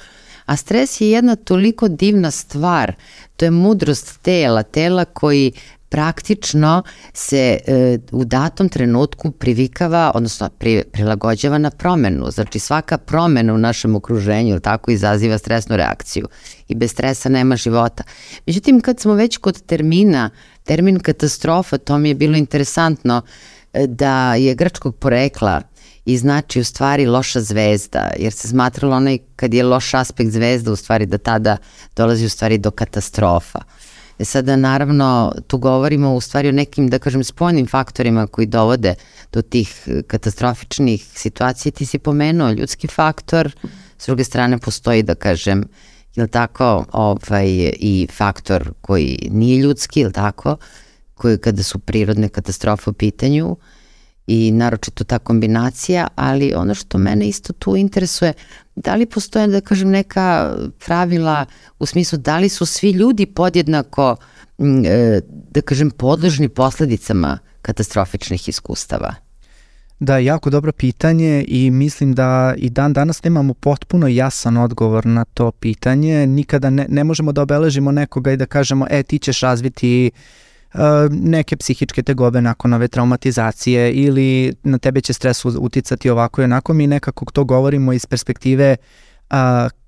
a 0.46 0.56
stres 0.56 1.00
je 1.00 1.10
jedna 1.10 1.36
toliko 1.36 1.88
divna 1.88 2.30
stvar, 2.30 2.94
to 3.36 3.44
je 3.44 3.50
mudrost 3.50 4.20
tela, 4.22 4.62
tela 4.62 5.04
koji 5.04 5.52
praktično 5.90 6.82
se 7.12 7.58
e, 7.66 7.98
u 8.12 8.24
datom 8.24 8.68
trenutku 8.68 9.30
privikava, 9.30 10.12
odnosno 10.14 10.48
pri, 10.58 10.84
prilagođava 10.92 11.58
na 11.58 11.70
promenu. 11.70 12.30
Znači 12.30 12.58
svaka 12.58 12.98
promena 12.98 13.54
u 13.54 13.58
našem 13.58 13.96
okruženju 13.96 14.60
tako 14.60 14.90
izaziva 14.90 15.38
stresnu 15.38 15.76
reakciju 15.76 16.28
i 16.68 16.74
bez 16.74 16.90
stresa 16.90 17.28
nema 17.28 17.56
života. 17.56 18.04
Međutim, 18.46 18.80
kad 18.80 19.00
smo 19.00 19.14
već 19.14 19.36
kod 19.36 19.62
termina, 19.62 20.30
termin 20.64 21.00
katastrofa, 21.00 21.78
to 21.78 21.98
mi 21.98 22.08
je 22.08 22.14
bilo 22.14 22.36
interesantno 22.36 23.22
e, 23.72 23.86
da 23.86 24.34
je 24.34 24.54
grčkog 24.54 24.96
porekla 24.96 25.62
i 26.04 26.16
znači 26.16 26.60
u 26.60 26.64
stvari 26.64 27.06
loša 27.06 27.40
zvezda, 27.40 28.10
jer 28.18 28.32
se 28.32 28.48
smatralo 28.48 28.96
onaj 28.96 29.18
kad 29.36 29.54
je 29.54 29.64
loš 29.64 29.94
aspekt 29.94 30.30
zvezda 30.30 30.72
u 30.72 30.76
stvari 30.76 31.06
da 31.06 31.18
tada 31.18 31.56
dolazi 31.96 32.26
u 32.26 32.28
stvari 32.28 32.58
do 32.58 32.70
katastrofa. 32.70 33.58
E 34.20 34.24
sada 34.24 34.56
naravno 34.56 35.32
tu 35.46 35.58
govorimo 35.58 36.14
u 36.14 36.20
stvari 36.20 36.48
o 36.48 36.52
nekim 36.52 36.88
da 36.88 36.98
kažem 36.98 37.24
spoljnim 37.24 37.66
faktorima 37.66 38.26
koji 38.26 38.46
dovode 38.46 38.94
do 39.32 39.42
tih 39.42 39.82
e, 39.86 40.02
katastrofičnih 40.02 41.06
situacija. 41.14 41.72
Ti 41.72 41.86
si 41.86 41.98
pomenuo 41.98 42.50
ljudski 42.50 42.86
faktor, 42.86 43.56
s 43.98 44.06
druge 44.06 44.24
strane 44.24 44.58
postoji 44.58 45.02
da 45.02 45.14
kažem 45.14 45.64
je 46.16 46.26
tako 46.26 46.84
ovaj, 46.92 47.48
i 47.76 48.08
faktor 48.12 48.72
koji 48.80 49.28
nije 49.30 49.58
ljudski, 49.58 50.00
je 50.00 50.12
tako, 50.12 50.56
koji 51.14 51.38
kada 51.38 51.62
su 51.62 51.78
prirodne 51.78 52.28
katastrofe 52.28 52.90
u 52.90 52.92
pitanju 52.92 53.56
i 54.26 54.52
naročito 54.52 55.04
ta 55.04 55.18
kombinacija, 55.18 56.08
ali 56.14 56.54
ono 56.54 56.74
što 56.74 56.98
mene 56.98 57.28
isto 57.28 57.52
tu 57.52 57.76
interesuje, 57.76 58.32
da 58.84 58.94
li 58.94 59.06
postoje, 59.06 59.46
da 59.46 59.60
kažem, 59.60 59.90
neka 59.90 60.56
pravila 60.86 61.46
u 61.78 61.86
smislu 61.86 62.18
da 62.18 62.38
li 62.38 62.48
su 62.48 62.66
svi 62.66 62.90
ljudi 62.90 63.26
podjednako, 63.26 64.16
e, 64.86 65.20
da 65.50 65.60
kažem, 65.60 65.90
podložni 65.90 66.48
posledicama 66.48 67.38
katastrofičnih 67.62 68.48
iskustava? 68.48 69.14
Da, 70.00 70.18
jako 70.18 70.50
dobro 70.50 70.72
pitanje 70.72 71.44
i 71.48 71.70
mislim 71.70 72.14
da 72.14 72.54
i 72.56 72.70
dan 72.70 72.92
danas 72.92 73.22
nemamo 73.24 73.54
potpuno 73.54 74.08
jasan 74.08 74.56
odgovor 74.56 75.06
na 75.06 75.24
to 75.24 75.50
pitanje. 75.52 76.26
Nikada 76.26 76.70
ne, 76.70 76.86
ne 76.88 77.04
možemo 77.04 77.32
da 77.32 77.42
obeležimo 77.42 77.92
nekoga 77.92 78.32
i 78.32 78.36
da 78.36 78.46
kažemo, 78.46 78.86
e, 78.90 79.02
ti 79.02 79.18
ćeš 79.18 79.40
razviti 79.40 80.10
uh, 80.14 80.20
neke 81.10 81.56
psihičke 81.56 82.02
tegobe 82.02 82.40
nakon 82.40 82.72
ove 82.72 82.88
traumatizacije 82.88 83.92
ili 83.92 84.54
na 84.62 84.78
tebe 84.78 85.00
će 85.00 85.12
stres 85.12 85.44
uticati 85.44 86.10
ovako 86.10 86.40
i 86.40 86.44
onako. 86.44 86.72
Mi 86.72 86.86
nekako 86.86 87.24
to 87.24 87.44
govorimo 87.44 87.92
iz 87.92 88.06
perspektive 88.06 88.76
uh, 89.30 89.36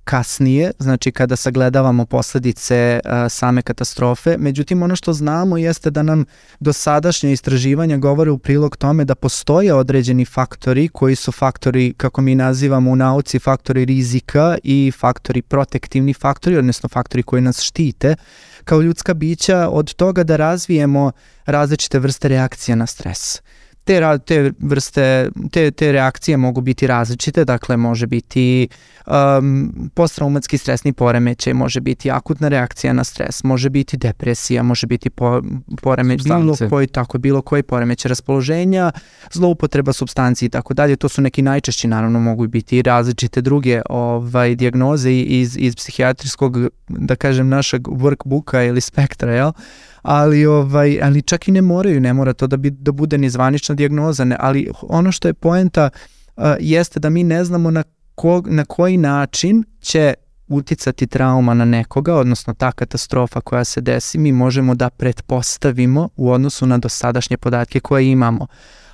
kasnije, 0.05 0.71
znači 0.79 1.13
kada 1.13 1.37
sagledavamo 1.37 2.07
posledice 2.07 3.01
a, 3.05 3.29
same 3.29 3.63
katastrofe. 3.63 4.37
Međutim, 4.39 4.83
ono 4.83 4.97
što 4.97 5.13
znamo 5.13 5.57
jeste 5.57 5.91
da 5.91 6.03
nam 6.03 6.25
dosadašnje 6.61 7.33
istraživanja 7.33 7.97
govore 7.97 8.31
u 8.31 8.39
prilog 8.39 8.77
tome 8.77 9.05
da 9.05 9.15
postoje 9.15 9.75
određeni 9.75 10.25
faktori 10.25 10.89
koji 10.89 11.17
su 11.17 11.33
faktori, 11.33 11.95
kako 11.97 12.21
mi 12.21 12.35
nazivamo 12.35 12.91
u 12.91 12.97
nauci, 12.97 13.39
faktori 13.39 13.85
rizika 13.85 14.59
i 14.63 14.93
faktori 14.99 15.43
protektivni 15.43 16.15
faktori, 16.15 16.57
odnosno 16.57 16.89
faktori 16.89 17.23
koji 17.23 17.43
nas 17.43 17.61
štite 17.61 18.15
kao 18.65 18.81
ljudska 18.81 19.15
bića 19.15 19.69
od 19.69 19.95
toga 19.95 20.25
da 20.25 20.37
razvijemo 20.37 21.13
različite 21.47 21.99
vrste 21.99 22.29
reakcija 22.29 22.77
na 22.77 22.87
stres 22.87 23.43
te, 23.85 24.19
te 24.19 24.53
vrste, 24.59 25.31
te, 25.53 25.71
te 25.71 25.93
reakcije 25.93 26.37
mogu 26.37 26.61
biti 26.61 26.87
različite, 26.87 27.45
dakle 27.45 27.77
može 27.77 28.07
biti 28.07 28.69
um, 29.07 29.91
posttraumatski 29.95 30.59
stresni 30.59 30.93
poremećaj, 30.93 31.55
može 31.55 31.81
biti 31.81 32.11
akutna 32.11 32.49
reakcija 32.49 32.93
na 32.93 33.05
stres, 33.05 33.45
može 33.45 33.71
biti 33.71 33.97
depresija, 33.97 34.63
može 34.63 34.87
biti 34.87 35.11
po, 35.11 35.43
poremećaj, 35.83 36.39
bilo 36.39 36.57
koji, 36.71 36.87
tako, 36.87 37.19
bilo 37.19 37.43
koji 37.43 37.63
poremećaj 37.63 38.09
raspoloženja, 38.09 38.91
zloupotreba 39.33 39.93
substanci 39.93 40.47
i 40.47 40.49
tako 40.49 40.75
dalje, 40.75 40.97
to 40.97 41.09
su 41.09 41.23
neki 41.23 41.43
najčešći, 41.43 41.89
naravno 41.89 42.21
mogu 42.21 42.47
biti 42.47 42.79
i 42.79 42.83
različite 42.83 43.41
druge 43.41 43.83
ovaj, 43.91 44.55
diagnoze 44.55 45.13
iz, 45.13 45.57
iz 45.57 45.77
psihijatrijskog, 45.77 46.57
da 46.89 47.17
kažem, 47.17 47.49
našeg 47.49 47.83
workbooka 47.83 48.69
ili 48.69 48.81
spektra, 48.81 49.35
jel? 49.35 49.53
Ali 50.03 50.47
ovaj 50.47 51.03
ali 51.03 51.23
čak 51.23 51.49
i 51.49 51.53
ne 51.53 51.63
moraju, 51.63 52.01
ne 52.01 52.13
mora 52.13 52.33
to 52.33 52.47
da 52.47 52.57
bi 52.57 52.71
da 52.71 52.93
bude 52.93 53.19
ni 53.19 53.31
zvanična 53.31 53.75
dijagnoza, 53.75 54.25
ne, 54.25 54.37
ali 54.41 54.71
ono 54.83 55.13
što 55.13 55.29
je 55.29 55.35
poenta 55.35 55.91
uh, 56.37 56.45
jeste 56.61 57.01
da 57.01 57.11
mi 57.11 57.25
ne 57.25 57.45
znamo 57.45 57.71
na 57.71 57.83
ko, 58.15 58.43
na 58.47 58.65
koji 58.65 58.97
način 58.97 59.65
će 59.81 60.15
uticati 60.49 61.07
trauma 61.07 61.55
na 61.55 61.65
nekoga, 61.65 62.15
odnosno 62.15 62.55
ta 62.55 62.73
katastrofa 62.73 63.41
koja 63.41 63.65
se 63.65 63.81
desi, 63.81 64.19
mi 64.19 64.33
možemo 64.33 64.75
da 64.75 64.91
pretpostavimo 64.91 66.09
u 66.17 66.31
odnosu 66.31 66.67
na 66.67 66.79
dosadašnje 66.79 67.37
podatke 67.37 67.81
koje 67.81 68.11
imamo. 68.11 68.47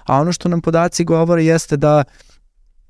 A 0.04 0.20
ono 0.20 0.32
što 0.32 0.48
nam 0.48 0.60
podaci 0.60 1.04
govore 1.04 1.44
jeste 1.44 1.76
da 1.76 2.04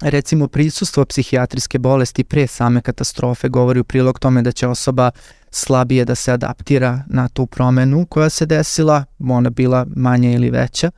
recimo 0.00 0.48
prisustvo 0.48 1.04
psihijatrijske 1.04 1.78
bolesti 1.78 2.25
pre 2.25 2.46
same 2.46 2.80
katastrofe 2.80 3.48
govori 3.48 3.80
u 3.80 3.84
prilog 3.84 4.18
tome 4.18 4.42
da 4.42 4.52
će 4.52 4.66
osoba 4.66 5.10
slabije 5.50 6.05
da 6.05 6.14
se 6.14 6.33
adaptira 6.33 7.02
na 7.07 7.28
tu 7.28 7.47
promenu 7.47 8.07
koja 8.07 8.31
se 8.31 8.47
desila, 8.47 9.05
ona 9.28 9.50
bila 9.50 9.87
manja 9.97 10.31
ili 10.31 10.50
veća, 10.50 10.90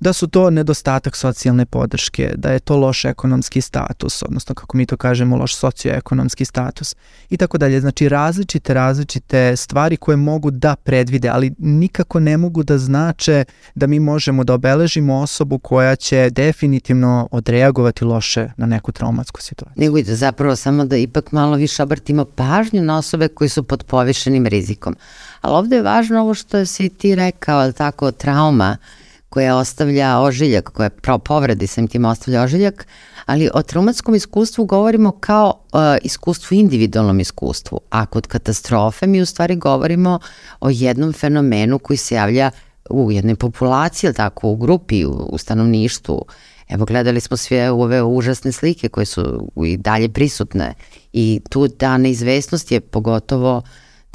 da 0.00 0.12
su 0.12 0.26
to 0.26 0.50
nedostatak 0.50 1.16
socijalne 1.16 1.66
podrške, 1.66 2.32
da 2.36 2.50
je 2.50 2.58
to 2.58 2.76
loš 2.76 3.04
ekonomski 3.04 3.60
status, 3.60 4.22
odnosno 4.22 4.54
kako 4.54 4.76
mi 4.76 4.86
to 4.86 4.96
kažemo, 4.96 5.36
loš 5.36 5.56
socioekonomski 5.56 6.44
status 6.44 6.96
i 7.30 7.36
tako 7.36 7.58
dalje. 7.58 7.80
Znači 7.80 8.08
različite, 8.08 8.74
različite 8.74 9.56
stvari 9.56 9.96
koje 9.96 10.16
mogu 10.16 10.50
da 10.50 10.76
predvide, 10.76 11.28
ali 11.28 11.54
nikako 11.58 12.20
ne 12.20 12.36
mogu 12.36 12.62
da 12.62 12.78
znače 12.78 13.44
da 13.74 13.86
mi 13.86 14.00
možemo 14.00 14.44
da 14.44 14.54
obeležimo 14.54 15.14
osobu 15.14 15.58
koja 15.58 15.96
će 15.96 16.30
definitivno 16.30 17.28
odreagovati 17.30 18.04
loše 18.04 18.48
na 18.56 18.66
neku 18.66 18.92
traumatsku 18.92 19.42
situaciju. 19.42 19.82
Nego 19.82 19.98
i 19.98 20.02
da 20.02 20.14
zapravo 20.14 20.56
samo 20.56 20.84
da 20.84 20.96
ipak 20.96 21.32
malo 21.32 21.56
više 21.56 21.82
obrtimo 21.82 22.24
pažnju 22.24 22.82
na 22.82 22.98
osobe 22.98 23.28
koji 23.28 23.48
su 23.48 23.62
pod 23.62 23.84
povišenim 23.84 24.46
rizikom. 24.46 24.96
Ali 25.40 25.54
ovde 25.54 25.76
je 25.76 25.82
važno 25.82 26.20
ovo 26.20 26.34
što 26.34 26.66
si 26.66 26.88
ti 26.88 27.14
rekao, 27.14 27.58
ali 27.58 27.72
tako, 27.72 28.12
trauma, 28.12 28.76
koja 29.28 29.56
ostavlja 29.56 30.20
ožiljak, 30.20 30.70
koja 30.70 31.18
povredi 31.18 31.66
sam 31.66 31.88
tim 31.88 32.04
ostavlja 32.04 32.42
ožiljak, 32.42 32.86
ali 33.26 33.50
o 33.54 33.62
traumatskom 33.62 34.14
iskustvu 34.14 34.64
govorimo 34.64 35.12
kao 35.12 35.54
uh, 35.72 35.80
iskustvu, 36.02 36.54
individualnom 36.54 37.20
iskustvu, 37.20 37.80
a 37.90 38.06
kod 38.06 38.26
katastrofe 38.26 39.06
mi 39.06 39.22
u 39.22 39.26
stvari 39.26 39.56
govorimo 39.56 40.18
o 40.60 40.70
jednom 40.70 41.12
fenomenu 41.12 41.78
koji 41.78 41.96
se 41.96 42.14
javlja 42.14 42.50
u 42.90 43.12
jednoj 43.12 43.34
populaciji, 43.34 44.08
ili 44.08 44.14
tako, 44.14 44.48
u 44.48 44.56
grupi, 44.56 45.04
u, 45.04 45.10
u 45.10 45.38
stanovništvu. 45.38 46.24
Evo, 46.68 46.84
gledali 46.84 47.20
smo 47.20 47.36
sve 47.36 47.70
ove 47.70 48.02
užasne 48.02 48.52
slike 48.52 48.88
koje 48.88 49.06
su 49.06 49.50
i 49.64 49.76
dalje 49.76 50.08
prisutne 50.08 50.74
i 51.12 51.40
tu 51.50 51.68
ta 51.68 51.98
neizvestnost 51.98 52.72
je 52.72 52.80
pogotovo 52.80 53.56
uh, 53.56 53.64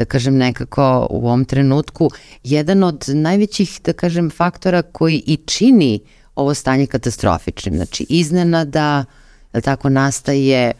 da 0.01 0.05
kažem 0.05 0.37
nekako 0.37 1.07
u 1.09 1.27
ovom 1.27 1.45
trenutku 1.45 2.09
jedan 2.43 2.83
od 2.83 3.05
najvećih 3.07 3.79
da 3.85 3.93
kažem 3.93 4.29
faktora 4.29 4.81
koji 4.81 5.23
i 5.25 5.37
čini 5.37 5.99
ovo 6.35 6.53
stanje 6.53 6.85
katastrofičnim. 6.85 7.75
Znači 7.75 8.05
iznenada 8.09 9.05
da 9.53 9.61
tako 9.61 9.89
nastaje 9.89 10.71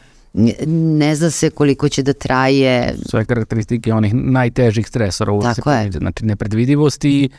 ne 0.68 1.16
zna 1.16 1.30
se 1.30 1.50
koliko 1.50 1.90
će 1.90 2.04
da 2.04 2.14
traje. 2.14 2.96
Sve 3.10 3.26
karakteristike 3.26 3.94
onih 3.94 4.14
najtežih 4.14 4.88
stresora 4.88 5.32
u 5.32 5.42
Tako 5.42 5.72
je. 5.72 5.92
Znači 5.92 6.26
nepredvidivost 6.26 7.06
i 7.06 7.30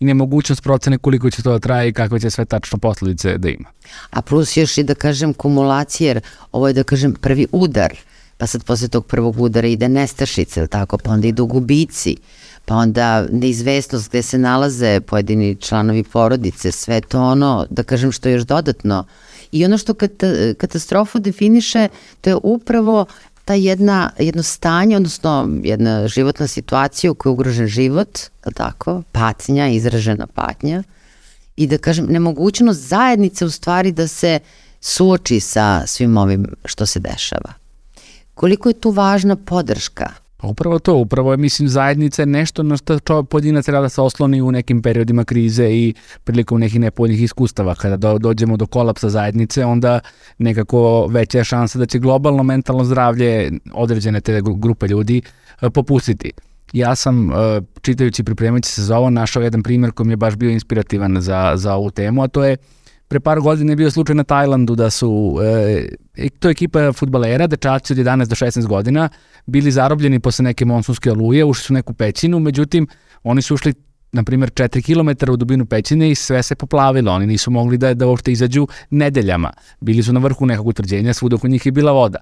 i 0.00 0.04
nemogućnost 0.04 0.62
procene 0.62 0.98
koliko 0.98 1.30
će 1.30 1.42
to 1.42 1.52
da 1.52 1.58
traje 1.58 1.88
i 1.88 1.92
kakve 1.92 2.20
će 2.20 2.30
sve 2.30 2.44
tačno 2.44 2.78
posledice 2.78 3.38
da 3.38 3.48
ima. 3.48 3.68
A 4.10 4.22
plus 4.22 4.56
još 4.56 4.78
i 4.78 4.82
da 4.82 4.94
kažem 4.94 5.34
kumulacija, 5.34 6.08
jer 6.08 6.20
ovo 6.52 6.68
je 6.68 6.74
da 6.74 6.82
kažem 6.82 7.14
prvi 7.14 7.46
udar 7.52 7.92
pa 8.38 8.46
sad 8.46 8.64
posle 8.64 8.88
tog 8.88 9.06
prvog 9.06 9.40
udara 9.40 9.68
ide 9.68 9.88
nestašice, 9.88 10.60
ili 10.60 10.68
tako, 10.68 10.98
pa 10.98 11.10
onda 11.10 11.28
idu 11.28 11.46
gubici, 11.46 12.16
pa 12.64 12.74
onda 12.74 13.26
neizvestnost 13.32 14.08
gde 14.08 14.22
se 14.22 14.38
nalaze 14.38 15.00
pojedini 15.00 15.56
članovi 15.56 16.04
porodice, 16.04 16.72
sve 16.72 17.00
to 17.00 17.22
ono, 17.22 17.66
da 17.70 17.82
kažem 17.82 18.12
što 18.12 18.28
je 18.28 18.32
još 18.32 18.42
dodatno. 18.42 19.04
I 19.52 19.64
ono 19.64 19.78
što 19.78 19.94
kata, 19.94 20.54
katastrofu 20.58 21.18
definiše, 21.18 21.88
to 22.20 22.30
je 22.30 22.36
upravo 22.42 23.06
ta 23.44 23.54
jedna, 23.54 24.10
jedno 24.18 24.42
stanje, 24.42 24.96
odnosno 24.96 25.48
jedna 25.62 26.08
životna 26.08 26.46
situacija 26.46 27.10
u 27.10 27.14
kojoj 27.14 27.30
je 27.30 27.32
ugrožen 27.32 27.66
život, 27.66 28.18
tako, 28.54 29.02
patnja, 29.12 29.68
izražena 29.68 30.26
patnja, 30.26 30.82
i 31.56 31.66
da 31.66 31.78
kažem, 31.78 32.06
nemogućnost 32.06 32.80
zajednice 32.80 33.44
u 33.44 33.50
stvari 33.50 33.92
da 33.92 34.08
se 34.08 34.38
suoči 34.80 35.40
sa 35.40 35.86
svim 35.86 36.16
ovim 36.16 36.46
što 36.64 36.86
se 36.86 37.00
dešava. 37.00 37.61
Koliko 38.42 38.68
je 38.68 38.74
tu 38.74 38.90
važna 38.90 39.36
podrška? 39.36 40.08
Pa 40.36 40.48
upravo 40.48 40.78
to, 40.78 40.94
upravo 40.94 41.30
je, 41.30 41.36
mislim, 41.36 41.68
zajednica 41.68 42.22
je 42.22 42.26
nešto 42.26 42.62
na 42.62 42.76
što 42.76 42.98
čovjek 42.98 43.28
pojedinac 43.28 43.66
da 43.66 43.88
se 43.88 44.00
osloni 44.00 44.42
u 44.42 44.52
nekim 44.52 44.82
periodima 44.82 45.24
krize 45.24 45.68
i 45.70 45.94
prilikom 46.24 46.60
nekih 46.60 46.80
nepoljnih 46.80 47.22
iskustava. 47.22 47.74
Kada 47.74 47.96
do, 47.96 48.18
dođemo 48.18 48.56
do 48.56 48.66
kolapsa 48.66 49.08
zajednice, 49.08 49.64
onda 49.64 50.00
nekako 50.38 51.06
veća 51.06 51.38
je 51.38 51.44
šansa 51.44 51.78
da 51.78 51.86
će 51.86 51.98
globalno 51.98 52.42
mentalno 52.42 52.84
zdravlje 52.84 53.52
određene 53.72 54.20
te 54.20 54.40
grupe 54.56 54.86
ljudi 54.86 55.22
e, 55.60 55.70
popustiti. 55.70 56.32
Ja 56.72 56.94
sam, 56.94 57.30
e, 57.30 57.60
čitajući 57.80 58.24
pripremajući 58.24 58.72
se 58.72 58.82
za 58.82 58.98
ovo, 58.98 59.10
našao 59.10 59.42
jedan 59.42 59.62
primjer 59.62 59.92
koji 59.92 60.06
mi 60.06 60.12
je 60.12 60.16
baš 60.16 60.36
bio 60.36 60.50
inspirativan 60.50 61.20
za, 61.20 61.52
za 61.54 61.74
ovu 61.74 61.90
temu, 61.90 62.22
a 62.22 62.28
to 62.28 62.44
je 62.44 62.56
pre 63.12 63.20
par 63.20 63.40
godina 63.40 63.72
je 63.72 63.76
bio 63.76 63.90
slučaj 63.90 64.14
na 64.14 64.24
Tajlandu 64.24 64.74
da 64.74 64.90
su, 64.90 65.38
e, 66.16 66.28
to 66.38 66.48
je 66.48 66.52
ekipa 66.52 66.92
futbalera, 66.92 67.46
dečaci 67.46 67.92
od 67.92 67.98
11 67.98 68.28
do 68.28 68.34
16 68.34 68.66
godina, 68.66 69.08
bili 69.46 69.70
zarobljeni 69.70 70.20
posle 70.20 70.42
neke 70.42 70.64
monsunske 70.64 71.12
oluje, 71.12 71.44
ušli 71.44 71.64
su 71.64 71.72
u 71.72 71.76
neku 71.76 71.92
pećinu, 71.94 72.40
međutim, 72.40 72.86
oni 73.22 73.42
su 73.42 73.54
ušli 73.54 73.74
na 74.12 74.24
primjer 74.24 74.50
4 74.50 74.80
km 74.80 75.32
u 75.32 75.36
dubinu 75.36 75.66
pećine 75.66 76.10
i 76.10 76.14
sve 76.14 76.42
se 76.42 76.54
poplavilo, 76.54 77.12
oni 77.12 77.26
nisu 77.26 77.50
mogli 77.50 77.78
da, 77.78 77.94
da 77.94 78.06
uopšte 78.06 78.32
izađu 78.32 78.66
nedeljama. 78.90 79.52
Bili 79.80 80.02
su 80.02 80.12
na 80.12 80.20
vrhu 80.20 80.46
nekog 80.46 80.66
utvrđenja, 80.66 81.14
svuda 81.14 81.36
oko 81.36 81.48
njih 81.48 81.66
je 81.66 81.72
bila 81.72 81.92
voda. 81.92 82.18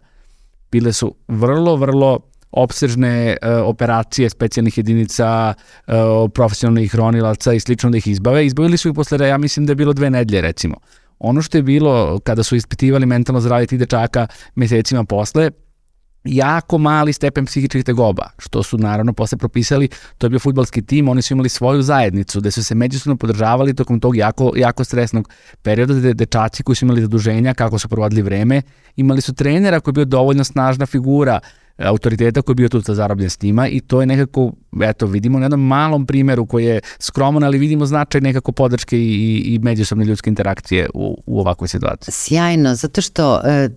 Bile 0.72 0.92
su 0.92 1.14
vrlo, 1.28 1.76
vrlo 1.76 2.18
opsežne 2.52 3.36
uh, 3.42 3.48
operacije 3.68 4.30
specijalnih 4.30 4.78
jedinica, 4.78 5.54
uh, 5.86 5.94
profesionalnih 6.34 6.94
ronilaca 6.94 7.52
i 7.52 7.60
slično 7.60 7.90
da 7.90 7.98
ih 7.98 8.06
izbave. 8.06 8.46
Izbavili 8.46 8.76
su 8.76 8.88
ih 8.88 8.94
posle, 8.94 9.28
ja 9.28 9.38
mislim 9.38 9.66
da 9.66 9.70
je 9.70 9.76
bilo 9.76 9.92
dve 9.92 10.10
nedlje 10.10 10.40
recimo. 10.40 10.76
Ono 11.18 11.42
što 11.42 11.58
je 11.58 11.62
bilo 11.62 12.18
kada 12.24 12.42
su 12.42 12.56
ispitivali 12.56 13.06
mentalno 13.06 13.40
zdravlje 13.40 13.66
tih 13.66 13.78
dečaka 13.78 14.26
mesecima 14.54 15.04
posle, 15.04 15.50
jako 16.24 16.78
mali 16.78 17.12
stepen 17.12 17.46
psihičkih 17.46 17.84
tegoba, 17.84 18.30
što 18.38 18.62
su 18.62 18.78
naravno 18.78 19.12
posle 19.12 19.38
propisali, 19.38 19.88
to 20.18 20.26
je 20.26 20.30
bio 20.30 20.38
futbalski 20.38 20.82
tim, 20.82 21.08
oni 21.08 21.22
su 21.22 21.34
imali 21.34 21.48
svoju 21.48 21.82
zajednicu, 21.82 22.40
gde 22.40 22.50
su 22.50 22.64
se 22.64 22.74
međusobno 22.74 23.16
podržavali 23.16 23.74
tokom 23.74 24.00
tog 24.00 24.16
jako, 24.16 24.52
jako 24.56 24.84
stresnog 24.84 25.30
perioda, 25.62 25.94
gde 25.94 26.14
dečaci 26.14 26.62
koji 26.62 26.76
su 26.76 26.84
imali 26.84 27.00
zaduženja, 27.00 27.54
kako 27.54 27.78
su 27.78 27.88
provodili 27.88 28.22
vreme, 28.22 28.62
imali 28.96 29.20
su 29.20 29.34
trenera 29.34 29.80
koji 29.80 29.92
je 29.92 29.94
bio 29.94 30.04
dovoljno 30.04 30.44
snažna 30.44 30.86
figura, 30.86 31.40
autoriteta 31.80 32.42
koji 32.42 32.54
je 32.54 32.56
bio 32.56 32.68
tu 32.68 32.82
sa 32.82 32.94
zarobljen 32.94 33.30
s 33.30 33.42
njima 33.42 33.68
i 33.68 33.80
to 33.80 34.00
je 34.00 34.06
nekako, 34.06 34.52
eto, 34.82 35.06
vidimo 35.06 35.38
na 35.38 35.44
jednom 35.44 35.66
malom 35.66 36.06
primeru 36.06 36.46
koji 36.46 36.64
je 36.64 36.80
skroman, 36.98 37.44
ali 37.44 37.58
vidimo 37.58 37.86
značaj 37.86 38.20
nekako 38.20 38.52
podrške 38.52 38.98
i, 38.98 39.02
i, 39.02 39.54
i 39.54 39.58
međusobne 39.58 40.04
ljudske 40.04 40.30
interakcije 40.30 40.88
u, 40.94 41.22
u 41.26 41.40
ovakvoj 41.40 41.68
situaciji. 41.68 42.12
Sjajno, 42.12 42.74
zato 42.74 43.00
što 43.00 43.40
e, 43.44 43.68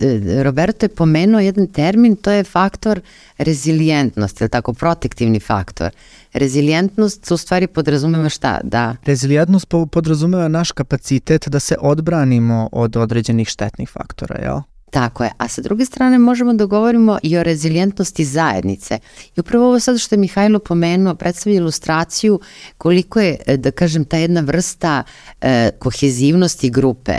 Roberto 0.43 0.85
je 0.85 0.89
pomenuo 0.89 1.39
jedan 1.39 1.67
termin, 1.67 2.15
to 2.15 2.31
je 2.31 2.43
faktor 2.43 3.01
rezilijentnost, 3.37 4.41
je 4.41 4.47
tako, 4.47 4.73
protektivni 4.73 5.39
faktor. 5.39 5.91
Rezilijentnost 6.33 7.31
u 7.31 7.37
stvari 7.37 7.67
podrazumeva 7.67 8.29
šta? 8.29 8.59
Da. 8.63 8.95
Rezilijentnost 9.05 9.67
podrazumeva 9.91 10.47
naš 10.47 10.71
kapacitet 10.71 11.47
da 11.47 11.59
se 11.59 11.75
odbranimo 11.79 12.69
od 12.71 12.97
određenih 12.97 13.47
štetnih 13.47 13.89
faktora, 13.89 14.35
jel? 14.41 14.59
Tako 14.93 15.23
je. 15.23 15.31
A 15.37 15.47
sa 15.47 15.61
druge 15.61 15.85
strane 15.85 16.19
možemo 16.19 16.53
da 16.53 16.65
govorimo 16.65 17.19
i 17.23 17.37
o 17.37 17.43
rezilijentnosti 17.43 18.25
zajednice. 18.25 18.99
I 19.35 19.39
upravo 19.39 19.67
ovo 19.67 19.79
sad 19.79 19.99
što 19.99 20.15
je 20.15 20.19
Mihajlo 20.19 20.59
pomenuo 20.59 21.15
predstavlja 21.15 21.57
ilustraciju 21.57 22.39
koliko 22.77 23.19
je, 23.19 23.37
e, 23.45 23.57
da 23.57 23.71
kažem, 23.71 24.05
ta 24.05 24.17
jedna 24.17 24.41
vrsta 24.41 25.03
e, 25.41 25.71
kohezivnosti 25.79 26.69
grupe, 26.69 27.15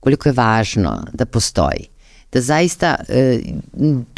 koliko 0.00 0.28
je 0.28 0.32
važno 0.32 1.04
da 1.12 1.26
postoji 1.26 1.88
da 2.32 2.40
zaista 2.40 2.96
e, 3.08 3.40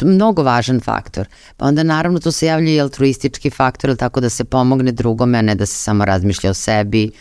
mnogo 0.01 0.43
važan 0.43 0.79
faktor. 0.79 1.27
Pa 1.57 1.65
onda 1.65 1.83
naravno 1.83 2.19
to 2.19 2.31
se 2.31 2.45
javlja 2.45 2.71
i 2.71 2.81
altruistički 2.81 3.49
faktor, 3.49 3.95
tako 3.95 4.19
da 4.19 4.29
se 4.29 4.43
pomogne 4.43 4.91
drugome, 4.91 5.37
a 5.37 5.41
ne 5.41 5.55
da 5.55 5.65
se 5.65 5.75
samo 5.75 6.05
razmišlja 6.05 6.49
o 6.49 6.53
sebi, 6.53 7.11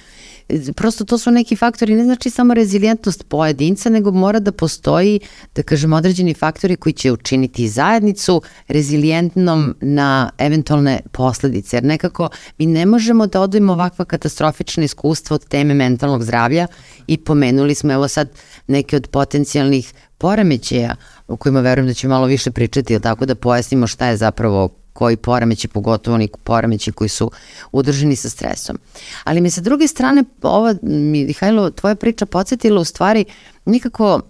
prosto 0.76 1.04
to 1.04 1.18
su 1.18 1.30
neki 1.30 1.56
faktori, 1.56 1.94
ne 1.94 2.04
znači 2.04 2.30
samo 2.30 2.54
rezilijentnost 2.54 3.24
pojedinca, 3.28 3.90
nego 3.90 4.10
mora 4.10 4.40
da 4.40 4.52
postoji, 4.52 5.20
da 5.54 5.62
kažem, 5.62 5.92
određeni 5.92 6.34
faktori 6.34 6.76
koji 6.76 6.92
će 6.92 7.12
učiniti 7.12 7.68
zajednicu 7.68 8.42
rezilijentnom 8.68 9.74
na 9.80 10.30
eventualne 10.38 11.00
posledice, 11.12 11.76
jer 11.76 11.84
nekako 11.84 12.28
mi 12.58 12.66
ne 12.66 12.86
možemo 12.86 13.26
da 13.26 13.40
odvojimo 13.40 13.72
ovakva 13.72 14.04
katastrofična 14.04 14.84
iskustva 14.84 15.34
od 15.34 15.48
teme 15.48 15.74
mentalnog 15.74 16.22
zdravlja 16.22 16.66
i 17.06 17.16
pomenuli 17.16 17.74
smo 17.74 17.92
evo 17.92 18.08
sad 18.08 18.28
neke 18.66 18.96
od 18.96 19.06
potencijalnih 19.06 19.92
poremećaja 20.18 20.96
o 21.28 21.36
kojima 21.36 21.60
verujem 21.60 21.86
da 21.86 21.94
ćemo 21.94 22.14
malo 22.14 22.26
više 22.26 22.50
pričati, 22.50 23.00
tako 23.00 23.26
da 23.26 23.34
pojasnimo 23.34 23.86
šta 23.86 24.06
je 24.06 24.16
zapravo 24.16 24.68
koji 25.00 25.16
poremeći, 25.16 25.68
pogotovo 25.68 26.14
oni 26.14 26.28
poremeći 26.44 26.92
koji 26.92 27.08
su 27.08 27.30
udrženi 27.72 28.16
sa 28.16 28.28
stresom. 28.28 28.78
Ali 29.24 29.40
me 29.40 29.50
sa 29.50 29.60
druge 29.60 29.88
strane, 29.88 30.24
ova, 30.42 30.74
Mihajlo, 30.82 31.70
tvoja 31.70 31.94
priča 31.94 32.26
podsjetila 32.26 32.80
u 32.80 32.84
stvari 32.84 33.24
nikako 33.64 34.20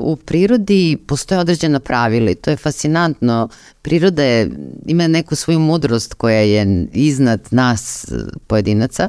u 0.00 0.16
prirodi 0.16 0.98
postoje 1.06 1.40
određena 1.40 1.80
pravila 1.80 2.30
i 2.30 2.34
to 2.34 2.50
je 2.50 2.56
fascinantno. 2.56 3.48
Priroda 3.82 4.22
je, 4.22 4.50
ima 4.86 5.08
neku 5.08 5.34
svoju 5.34 5.58
mudrost 5.58 6.14
koja 6.14 6.40
je 6.40 6.86
iznad 6.92 7.40
nas 7.50 8.06
pojedinaca, 8.46 9.08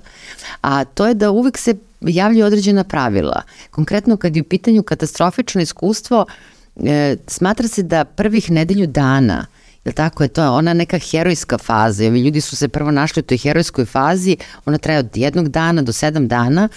a 0.62 0.84
to 0.86 1.08
je 1.08 1.14
da 1.14 1.32
uvek 1.32 1.58
se 1.58 1.76
javljaju 2.02 2.46
određena 2.46 2.84
pravila. 2.84 3.42
Konkretno 3.72 4.18
kad 4.18 4.36
je 4.36 4.42
u 4.42 4.50
pitanju 4.50 4.84
katastrofično 4.84 5.62
iskustvo, 5.62 6.26
e, 6.76 7.16
smatra 7.28 7.68
se 7.68 7.84
da 7.84 8.06
prvih 8.06 8.52
nedelju 8.52 8.88
dana 8.88 9.46
Jel 9.86 9.94
tako 9.94 10.24
je 10.24 10.28
to? 10.28 10.54
Ona 10.54 10.74
neka 10.74 11.00
herojska 11.00 11.58
faza. 11.58 12.06
Ovi 12.08 12.20
ljudi 12.20 12.42
su 12.42 12.56
se 12.56 12.68
prvo 12.68 12.92
našli 12.92 13.20
u 13.20 13.24
toj 13.24 13.38
herojskoj 13.38 13.86
fazi. 13.86 14.38
Ona 14.66 14.78
traje 14.78 15.00
od 15.00 15.18
jednog 15.18 15.50
dana 15.50 15.82
do 15.82 15.94
sedam 15.94 16.28
dana 16.28 16.70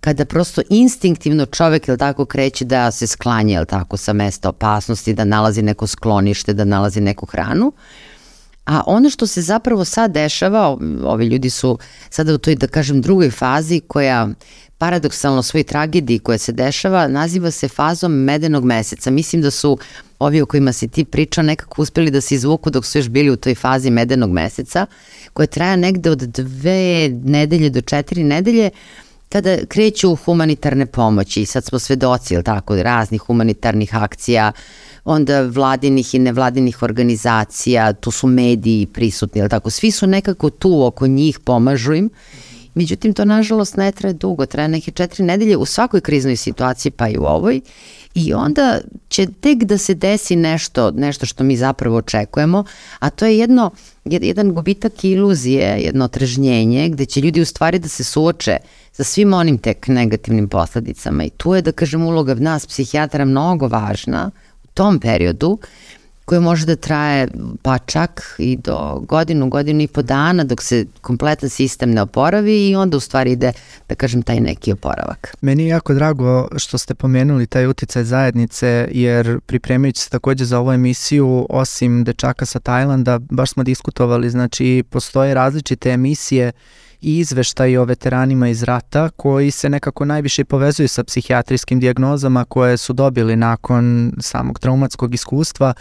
kada 0.00 0.24
prosto 0.24 0.62
instinktivno 0.70 1.46
čovek, 1.46 1.88
jel 1.88 1.96
tako, 1.96 2.24
kreće 2.24 2.64
da 2.64 2.90
se 2.90 3.06
sklanja, 3.06 3.54
jel 3.54 3.64
tako, 3.64 3.96
sa 3.96 4.12
mesta 4.12 4.48
opasnosti, 4.48 5.14
da 5.14 5.24
nalazi 5.24 5.62
neko 5.62 5.86
sklonište, 5.86 6.54
da 6.54 6.64
nalazi 6.64 7.00
neku 7.00 7.26
hranu. 7.26 7.72
A 8.66 8.82
ono 8.86 9.10
što 9.10 9.26
se 9.26 9.42
zapravo 9.42 9.84
sad 9.84 10.12
dešava, 10.12 10.76
ovi 11.04 11.26
ljudi 11.26 11.50
su 11.50 11.78
sada 12.10 12.34
u 12.34 12.38
toj, 12.38 12.54
da 12.54 12.66
kažem, 12.66 13.02
drugoj 13.02 13.30
fazi 13.30 13.80
koja 13.80 14.28
paradoksalno 14.78 15.42
svoj 15.42 15.62
tragediji 15.62 16.18
koja 16.18 16.38
se 16.38 16.52
dešava 16.52 17.08
naziva 17.08 17.50
se 17.50 17.68
fazom 17.68 18.12
medenog 18.12 18.64
meseca. 18.64 19.10
Mislim 19.10 19.42
da 19.42 19.50
su 19.50 19.78
ovi 20.18 20.40
o 20.40 20.46
kojima 20.46 20.72
si 20.72 20.88
ti 20.88 21.04
pričao 21.04 21.44
nekako 21.44 21.82
uspeli 21.82 22.10
da 22.10 22.20
se 22.20 22.34
izvuku 22.34 22.70
dok 22.70 22.86
su 22.86 22.98
još 22.98 23.08
bili 23.08 23.30
u 23.30 23.36
toj 23.36 23.54
fazi 23.54 23.90
medenog 23.90 24.30
meseca 24.30 24.86
koja 25.32 25.46
traja 25.46 25.76
negde 25.76 26.10
od 26.10 26.18
dve 26.18 27.08
nedelje 27.24 27.70
do 27.70 27.80
četiri 27.80 28.24
nedelje 28.24 28.70
kada 29.28 29.56
kreću 29.68 30.14
humanitarne 30.16 30.86
pomoći. 30.86 31.46
Sad 31.46 31.64
smo 31.64 31.78
svedoci, 31.78 32.34
ili 32.34 32.44
tako, 32.44 32.82
raznih 32.82 33.20
humanitarnih 33.20 33.94
akcija, 33.94 34.52
onda 35.04 35.42
vladinih 35.42 36.14
i 36.14 36.18
nevladinih 36.18 36.82
organizacija, 36.82 37.92
tu 37.92 38.10
su 38.10 38.26
mediji 38.26 38.86
prisutni, 38.86 39.40
ili 39.40 39.48
tako, 39.48 39.70
svi 39.70 39.90
su 39.90 40.06
nekako 40.06 40.50
tu 40.50 40.84
oko 40.84 41.06
njih, 41.06 41.38
pomažu 41.38 41.94
im 41.94 42.10
Međutim, 42.78 43.12
to 43.12 43.24
nažalost 43.24 43.76
ne 43.76 43.92
traje 43.92 44.12
dugo, 44.14 44.46
traje 44.46 44.68
neke 44.68 44.90
četiri 44.90 45.24
nedelje 45.24 45.56
u 45.56 45.64
svakoj 45.64 46.00
kriznoj 46.00 46.36
situaciji, 46.36 46.92
pa 46.92 47.08
i 47.08 47.18
u 47.18 47.24
ovoj. 47.24 47.60
I 48.14 48.34
onda 48.34 48.78
će 49.08 49.26
tek 49.40 49.64
da 49.64 49.78
se 49.78 49.94
desi 49.94 50.36
nešto, 50.36 50.90
nešto 50.90 51.26
što 51.26 51.44
mi 51.44 51.56
zapravo 51.56 51.96
očekujemo, 51.96 52.64
a 52.98 53.10
to 53.10 53.26
je 53.26 53.38
jedno, 53.38 53.70
jedan 54.04 54.54
gubitak 54.54 55.04
iluzije, 55.04 55.80
jedno 55.80 56.04
otrežnjenje, 56.04 56.88
gde 56.88 57.06
će 57.06 57.20
ljudi 57.20 57.40
u 57.40 57.44
stvari 57.44 57.78
da 57.78 57.88
se 57.88 58.04
suoče 58.04 58.56
sa 58.92 59.04
svim 59.04 59.32
onim 59.32 59.58
tek 59.58 59.88
negativnim 59.88 60.48
posledicama. 60.48 61.24
I 61.24 61.30
tu 61.30 61.54
je, 61.54 61.62
da 61.62 61.72
kažem, 61.72 62.06
uloga 62.06 62.34
nas, 62.34 62.66
psihijatara, 62.66 63.24
mnogo 63.24 63.68
važna 63.68 64.30
u 64.64 64.66
tom 64.74 65.00
periodu, 65.00 65.58
koje 66.28 66.40
može 66.40 66.66
da 66.66 66.76
traje 66.76 67.28
pa 67.62 67.78
čak 67.78 68.34
i 68.38 68.56
do 68.56 69.00
godinu, 69.08 69.48
godinu 69.48 69.80
i 69.80 69.86
po 69.86 70.02
dana 70.02 70.44
dok 70.44 70.62
se 70.62 70.86
kompletan 71.00 71.48
sistem 71.48 71.90
ne 71.90 72.02
oporavi 72.02 72.68
i 72.68 72.76
onda 72.76 72.96
u 72.96 73.00
stvari 73.00 73.32
ide, 73.32 73.52
da 73.88 73.94
kažem, 73.94 74.22
taj 74.22 74.40
neki 74.40 74.72
oporavak. 74.72 75.36
Meni 75.40 75.62
je 75.62 75.68
jako 75.68 75.94
drago 75.94 76.48
što 76.56 76.78
ste 76.78 76.94
pomenuli 76.94 77.46
taj 77.46 77.66
uticaj 77.66 78.04
zajednice 78.04 78.88
jer 78.92 79.40
pripremajući 79.46 80.00
se 80.00 80.10
takođe 80.10 80.44
za 80.44 80.58
ovu 80.58 80.72
emisiju, 80.72 81.46
osim 81.50 82.04
dečaka 82.04 82.46
sa 82.46 82.60
Tajlanda, 82.60 83.18
baš 83.18 83.50
smo 83.50 83.62
diskutovali, 83.62 84.30
znači 84.30 84.84
postoje 84.90 85.34
različite 85.34 85.90
emisije 85.90 86.52
i 87.00 87.18
izveštaji 87.18 87.76
o 87.76 87.84
veteranima 87.84 88.48
iz 88.48 88.62
rata 88.62 89.10
koji 89.16 89.50
se 89.50 89.68
nekako 89.68 90.04
najviše 90.04 90.44
povezuju 90.44 90.88
sa 90.88 91.04
psihijatrijskim 91.04 91.80
diagnozama 91.80 92.44
koje 92.44 92.76
su 92.76 92.92
dobili 92.92 93.36
nakon 93.36 94.12
samog 94.20 94.58
traumatskog 94.58 95.14
iskustva 95.14 95.74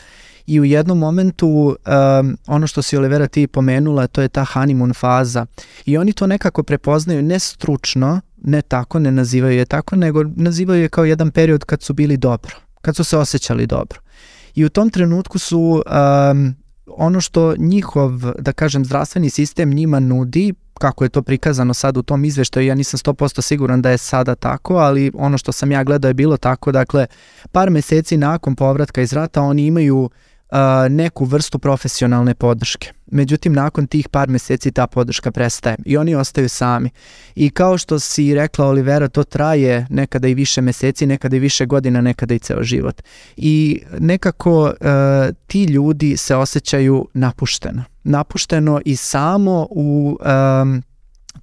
i 0.47 0.59
u 0.59 0.65
jednom 0.65 0.97
momentu 0.97 1.47
um, 1.47 2.37
ono 2.47 2.67
što 2.67 2.81
si 2.81 2.97
Olivera 2.97 3.27
ti 3.27 3.47
pomenula, 3.47 4.07
to 4.07 4.21
je 4.21 4.29
ta 4.29 4.45
honeymoon 4.53 4.95
faza 4.95 5.45
i 5.85 5.97
oni 5.97 6.13
to 6.13 6.27
nekako 6.27 6.63
prepoznaju 6.63 7.21
ne 7.21 7.39
stručno, 7.39 8.21
ne 8.43 8.61
tako, 8.61 8.99
ne 8.99 9.11
nazivaju 9.11 9.57
je 9.57 9.65
tako, 9.65 9.95
nego 9.95 10.23
nazivaju 10.35 10.81
je 10.81 10.89
kao 10.89 11.05
jedan 11.05 11.31
period 11.31 11.63
kad 11.63 11.81
su 11.81 11.93
bili 11.93 12.17
dobro, 12.17 12.55
kad 12.81 12.95
su 12.95 13.03
se 13.03 13.17
osjećali 13.17 13.67
dobro. 13.67 13.99
I 14.55 14.65
u 14.65 14.69
tom 14.69 14.89
trenutku 14.89 15.39
su 15.39 15.83
um, 16.31 16.55
ono 16.87 17.21
što 17.21 17.55
njihov, 17.57 18.11
da 18.39 18.53
kažem, 18.53 18.85
zdravstveni 18.85 19.29
sistem 19.29 19.73
njima 19.73 19.99
nudi, 19.99 20.53
kako 20.73 21.03
je 21.03 21.09
to 21.09 21.21
prikazano 21.21 21.73
sad 21.73 21.97
u 21.97 22.03
tom 22.03 22.25
izveštaju, 22.25 22.67
ja 22.67 22.75
nisam 22.75 22.97
100% 22.97 23.41
siguran 23.41 23.81
da 23.81 23.89
je 23.89 23.97
sada 23.97 24.35
tako, 24.35 24.75
ali 24.75 25.11
ono 25.15 25.37
što 25.37 25.51
sam 25.51 25.71
ja 25.71 25.83
gledao 25.83 26.09
je 26.09 26.13
bilo 26.13 26.37
tako, 26.37 26.71
dakle, 26.71 27.05
par 27.51 27.69
meseci 27.69 28.17
nakon 28.17 28.55
povratka 28.55 29.01
iz 29.01 29.13
rata 29.13 29.41
oni 29.41 29.65
imaju 29.65 30.09
uh, 30.51 30.57
neku 30.89 31.25
vrstu 31.25 31.59
profesionalne 31.59 32.35
podrške. 32.35 32.91
Međutim, 33.11 33.53
nakon 33.53 33.87
tih 33.87 34.09
par 34.09 34.29
meseci 34.29 34.71
ta 34.71 34.87
podrška 34.87 35.31
prestaje 35.31 35.75
i 35.85 35.97
oni 35.97 36.15
ostaju 36.15 36.49
sami. 36.49 36.89
I 37.35 37.49
kao 37.49 37.77
što 37.77 37.99
si 37.99 38.35
rekla 38.35 38.65
Olivera, 38.65 39.07
to 39.07 39.23
traje 39.23 39.87
nekada 39.89 40.27
i 40.27 40.33
više 40.33 40.61
meseci, 40.61 41.05
nekada 41.05 41.35
i 41.35 41.39
više 41.39 41.65
godina, 41.65 42.01
nekada 42.01 42.33
i 42.33 42.39
ceo 42.39 42.63
život. 42.63 43.01
I 43.37 43.81
nekako 43.99 44.63
uh, 44.63 44.71
ti 45.47 45.63
ljudi 45.63 46.17
se 46.17 46.35
osjećaju 46.35 47.07
napušteno. 47.13 47.83
Napušteno 48.03 48.81
i 48.85 48.95
samo 48.95 49.67
u 49.69 50.19
um, 50.61 50.83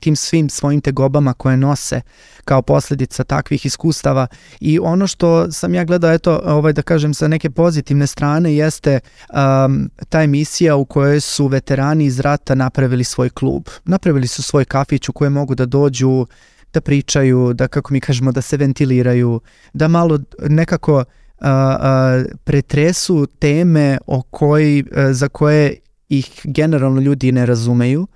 tim 0.05 0.17
svim 0.17 0.49
svojim 0.49 0.81
tegobama 0.81 1.35
koje 1.35 1.57
nose 1.57 2.01
kao 2.45 2.63
posledica 2.63 3.25
takvih 3.25 3.67
iskustava 3.67 4.27
i 4.61 4.79
ono 4.79 5.07
što 5.07 5.53
sam 5.53 5.75
ja 5.75 5.85
gledao 5.85 6.13
eto 6.13 6.41
ovaj 6.45 6.73
da 6.73 6.83
kažem 6.83 7.15
sa 7.15 7.29
neke 7.29 7.51
pozitivne 7.51 8.07
strane 8.07 8.55
jeste 8.55 9.01
um, 9.01 9.91
ta 10.09 10.23
emisija 10.23 10.77
u 10.77 10.85
kojoj 10.85 11.21
su 11.21 11.47
veterani 11.47 12.05
iz 12.05 12.21
rata 12.21 12.55
napravili 12.55 13.05
svoj 13.05 13.31
klub. 13.31 13.69
Napravili 13.85 14.27
su 14.27 14.43
svoj 14.43 14.65
kafić 14.65 15.09
u 15.09 15.13
kojem 15.13 15.33
mogu 15.33 15.55
da 15.55 15.67
dođu 15.67 16.27
da 16.73 16.81
pričaju, 16.81 17.53
da 17.55 17.69
kako 17.69 17.93
mi 17.93 18.01
kažemo 18.01 18.33
da 18.33 18.43
se 18.43 18.57
ventiliraju, 18.57 19.41
da 19.73 19.89
malo 19.89 20.19
nekako 20.49 21.05
a, 21.41 22.25
pretresu 22.45 23.27
teme 23.27 23.99
o 24.07 24.23
koji, 24.23 24.85
za 25.11 25.29
koje 25.29 25.77
ih 26.09 26.41
generalno 26.45 27.01
ljudi 27.01 27.33
ne 27.33 27.47
razumeju 27.47 28.07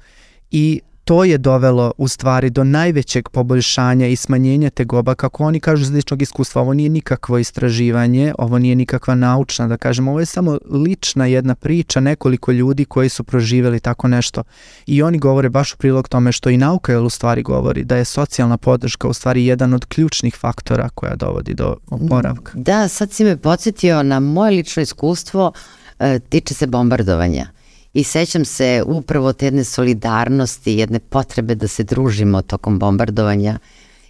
i 0.51 0.81
to 1.09 1.25
je 1.25 1.39
dovelo 1.39 1.93
u 1.99 2.09
stvari 2.09 2.51
do 2.51 2.65
najvećeg 2.65 3.29
poboljšanja 3.29 4.07
i 4.07 4.17
smanjenja 4.17 4.71
tegoba, 4.71 5.15
kako 5.15 5.45
oni 5.45 5.61
kažu 5.61 5.83
iz 5.83 5.91
ličnog 5.91 6.23
iskustva, 6.23 6.63
ovo 6.63 6.75
nije 6.75 6.91
nikakvo 6.91 7.39
istraživanje, 7.39 8.35
ovo 8.39 8.59
nije 8.59 8.77
nikakva 8.77 9.15
naučna, 9.15 9.67
da 9.67 9.77
kažem, 9.77 10.09
ovo 10.09 10.21
je 10.21 10.27
samo 10.27 10.59
lična 10.71 11.27
jedna 11.27 11.55
priča 11.55 12.01
nekoliko 12.01 12.53
ljudi 12.53 12.85
koji 12.85 13.09
su 13.09 13.25
proživeli 13.25 13.81
tako 13.81 14.09
nešto. 14.09 14.43
I 14.87 15.03
oni 15.03 15.19
govore 15.19 15.49
baš 15.49 15.75
u 15.75 15.77
prilog 15.77 16.09
tome 16.09 16.33
što 16.33 16.51
i 16.51 16.57
nauka 16.57 16.93
je 16.93 16.99
u 16.99 17.11
stvari 17.11 17.43
govori, 17.43 17.85
da 17.85 17.97
je 17.97 18.05
socijalna 18.05 18.57
podrška 18.57 19.09
u 19.09 19.13
stvari 19.13 19.47
jedan 19.47 19.75
od 19.75 19.85
ključnih 19.85 20.37
faktora 20.37 20.89
koja 20.89 21.17
dovodi 21.17 21.55
do 21.55 21.77
oporavka. 21.91 22.53
Da, 22.55 22.89
sad 22.89 23.13
si 23.13 23.25
me 23.25 23.37
podsjetio 23.37 24.03
na 24.03 24.21
moje 24.21 24.51
lično 24.51 24.83
iskustvo, 24.83 25.53
e, 25.99 26.19
tiče 26.19 26.55
se 26.55 26.67
bombardovanja 26.67 27.58
i 27.95 28.05
sećam 28.05 28.45
se 28.45 28.83
upravo 28.87 29.33
te 29.33 29.47
jedne 29.47 29.65
solidarnosti, 29.65 30.73
jedne 30.73 30.99
potrebe 30.99 31.55
da 31.55 31.69
se 31.69 31.85
družimo 31.85 32.43
tokom 32.43 32.79
bombardovanja. 32.79 33.59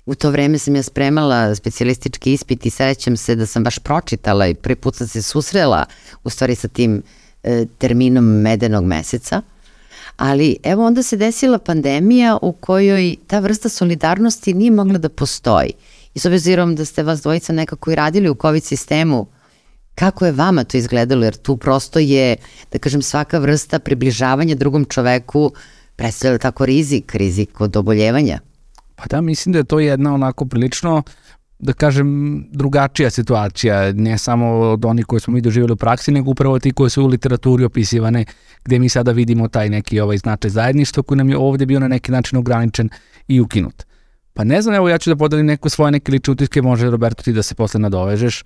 U 0.06 0.14
to 0.14 0.30
vreme 0.30 0.58
sam 0.58 0.76
ja 0.76 0.82
spremala 0.82 1.54
specijalistički 1.54 2.32
ispit 2.32 2.66
i 2.66 2.70
sećam 2.70 3.16
se 3.16 3.34
da 3.34 3.46
sam 3.46 3.64
baš 3.64 3.78
pročitala 3.78 4.46
i 4.46 4.54
prvi 4.54 4.76
put 4.76 4.96
sam 4.96 5.08
se 5.08 5.22
susrela 5.22 5.84
u 6.24 6.30
stvari 6.30 6.54
sa 6.54 6.68
tim 6.68 7.02
e, 7.42 7.66
terminom 7.78 8.24
medenog 8.24 8.84
meseca. 8.84 9.42
Ali 10.16 10.56
evo 10.62 10.86
onda 10.86 11.02
se 11.02 11.16
desila 11.16 11.58
pandemija 11.58 12.38
u 12.42 12.52
kojoj 12.52 13.16
ta 13.26 13.38
vrsta 13.38 13.68
solidarnosti 13.68 14.54
nije 14.54 14.70
mogla 14.70 14.98
da 14.98 15.08
postoji. 15.08 15.72
I 16.14 16.18
s 16.18 16.24
obzirom 16.24 16.76
da 16.76 16.84
ste 16.84 17.02
vas 17.02 17.22
dvojica 17.22 17.52
nekako 17.52 17.90
i 17.90 17.94
radili 17.94 18.30
u 18.30 18.34
COVID 18.34 18.64
sistemu, 18.64 19.26
Kako 19.98 20.26
je 20.26 20.32
vama 20.32 20.64
to 20.64 20.76
izgledalo? 20.76 21.24
Jer 21.24 21.36
tu 21.36 21.56
prosto 21.56 21.98
je, 21.98 22.36
da 22.72 22.78
kažem, 22.78 23.02
svaka 23.02 23.38
vrsta 23.38 23.78
približavanja 23.78 24.54
drugom 24.54 24.84
čoveku 24.84 25.52
predstavlja 25.96 26.38
tako 26.38 26.66
rizik, 26.66 27.14
rizik 27.14 27.60
od 27.60 27.76
oboljevanja. 27.76 28.38
Pa 28.96 29.04
da, 29.10 29.20
mislim 29.20 29.52
da 29.52 29.58
je 29.58 29.64
to 29.64 29.80
jedna 29.80 30.14
onako 30.14 30.46
prilično 30.46 31.02
da 31.58 31.72
kažem, 31.72 32.44
drugačija 32.52 33.10
situacija, 33.10 33.92
ne 33.92 34.18
samo 34.18 34.46
od 34.58 34.84
onih 34.84 35.06
koje 35.06 35.20
smo 35.20 35.34
mi 35.34 35.40
doživjeli 35.40 35.72
u 35.72 35.76
praksi, 35.76 36.12
nego 36.12 36.30
upravo 36.30 36.58
ti 36.58 36.72
koje 36.72 36.90
su 36.90 37.02
u 37.02 37.06
literaturi 37.06 37.64
opisivane, 37.64 38.24
gde 38.64 38.78
mi 38.78 38.88
sada 38.88 39.12
vidimo 39.12 39.48
taj 39.48 39.68
neki 39.68 40.00
ovaj 40.00 40.18
značaj 40.18 40.50
zajedništva 40.50 41.02
koji 41.02 41.18
nam 41.18 41.30
je 41.30 41.36
ovde 41.36 41.66
bio 41.66 41.80
na 41.80 41.88
neki 41.88 42.12
način 42.12 42.38
ograničen 42.38 42.88
i 43.28 43.40
ukinut. 43.40 43.82
Pa 44.34 44.44
ne 44.44 44.62
znam, 44.62 44.74
evo 44.74 44.88
ja 44.88 44.98
ću 44.98 45.10
da 45.10 45.16
podelim 45.16 45.46
neko 45.46 45.68
svoje 45.68 45.92
neke 45.92 46.12
lične 46.12 46.32
utiske, 46.32 46.62
može 46.62 46.90
Roberto 46.90 47.22
ti 47.22 47.32
da 47.32 47.42
se 47.42 47.54
posle 47.54 47.80
nadovežeš 47.80 48.44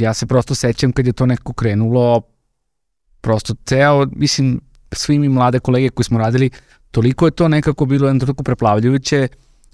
ja 0.00 0.14
se 0.14 0.26
prosto 0.26 0.54
sećam 0.54 0.92
kad 0.92 1.06
je 1.06 1.12
to 1.12 1.26
nekako 1.26 1.52
krenulo, 1.52 2.22
prosto 3.20 3.54
ceo, 3.66 4.06
mislim, 4.16 4.60
svi 4.92 5.18
mi 5.18 5.28
mlade 5.28 5.58
kolege 5.58 5.88
koji 5.88 6.04
smo 6.04 6.18
radili, 6.18 6.50
toliko 6.90 7.26
je 7.26 7.30
to 7.30 7.48
nekako 7.48 7.86
bilo 7.86 8.06
jedno 8.06 8.20
toliko 8.20 8.42
preplavljujuće, 8.42 9.28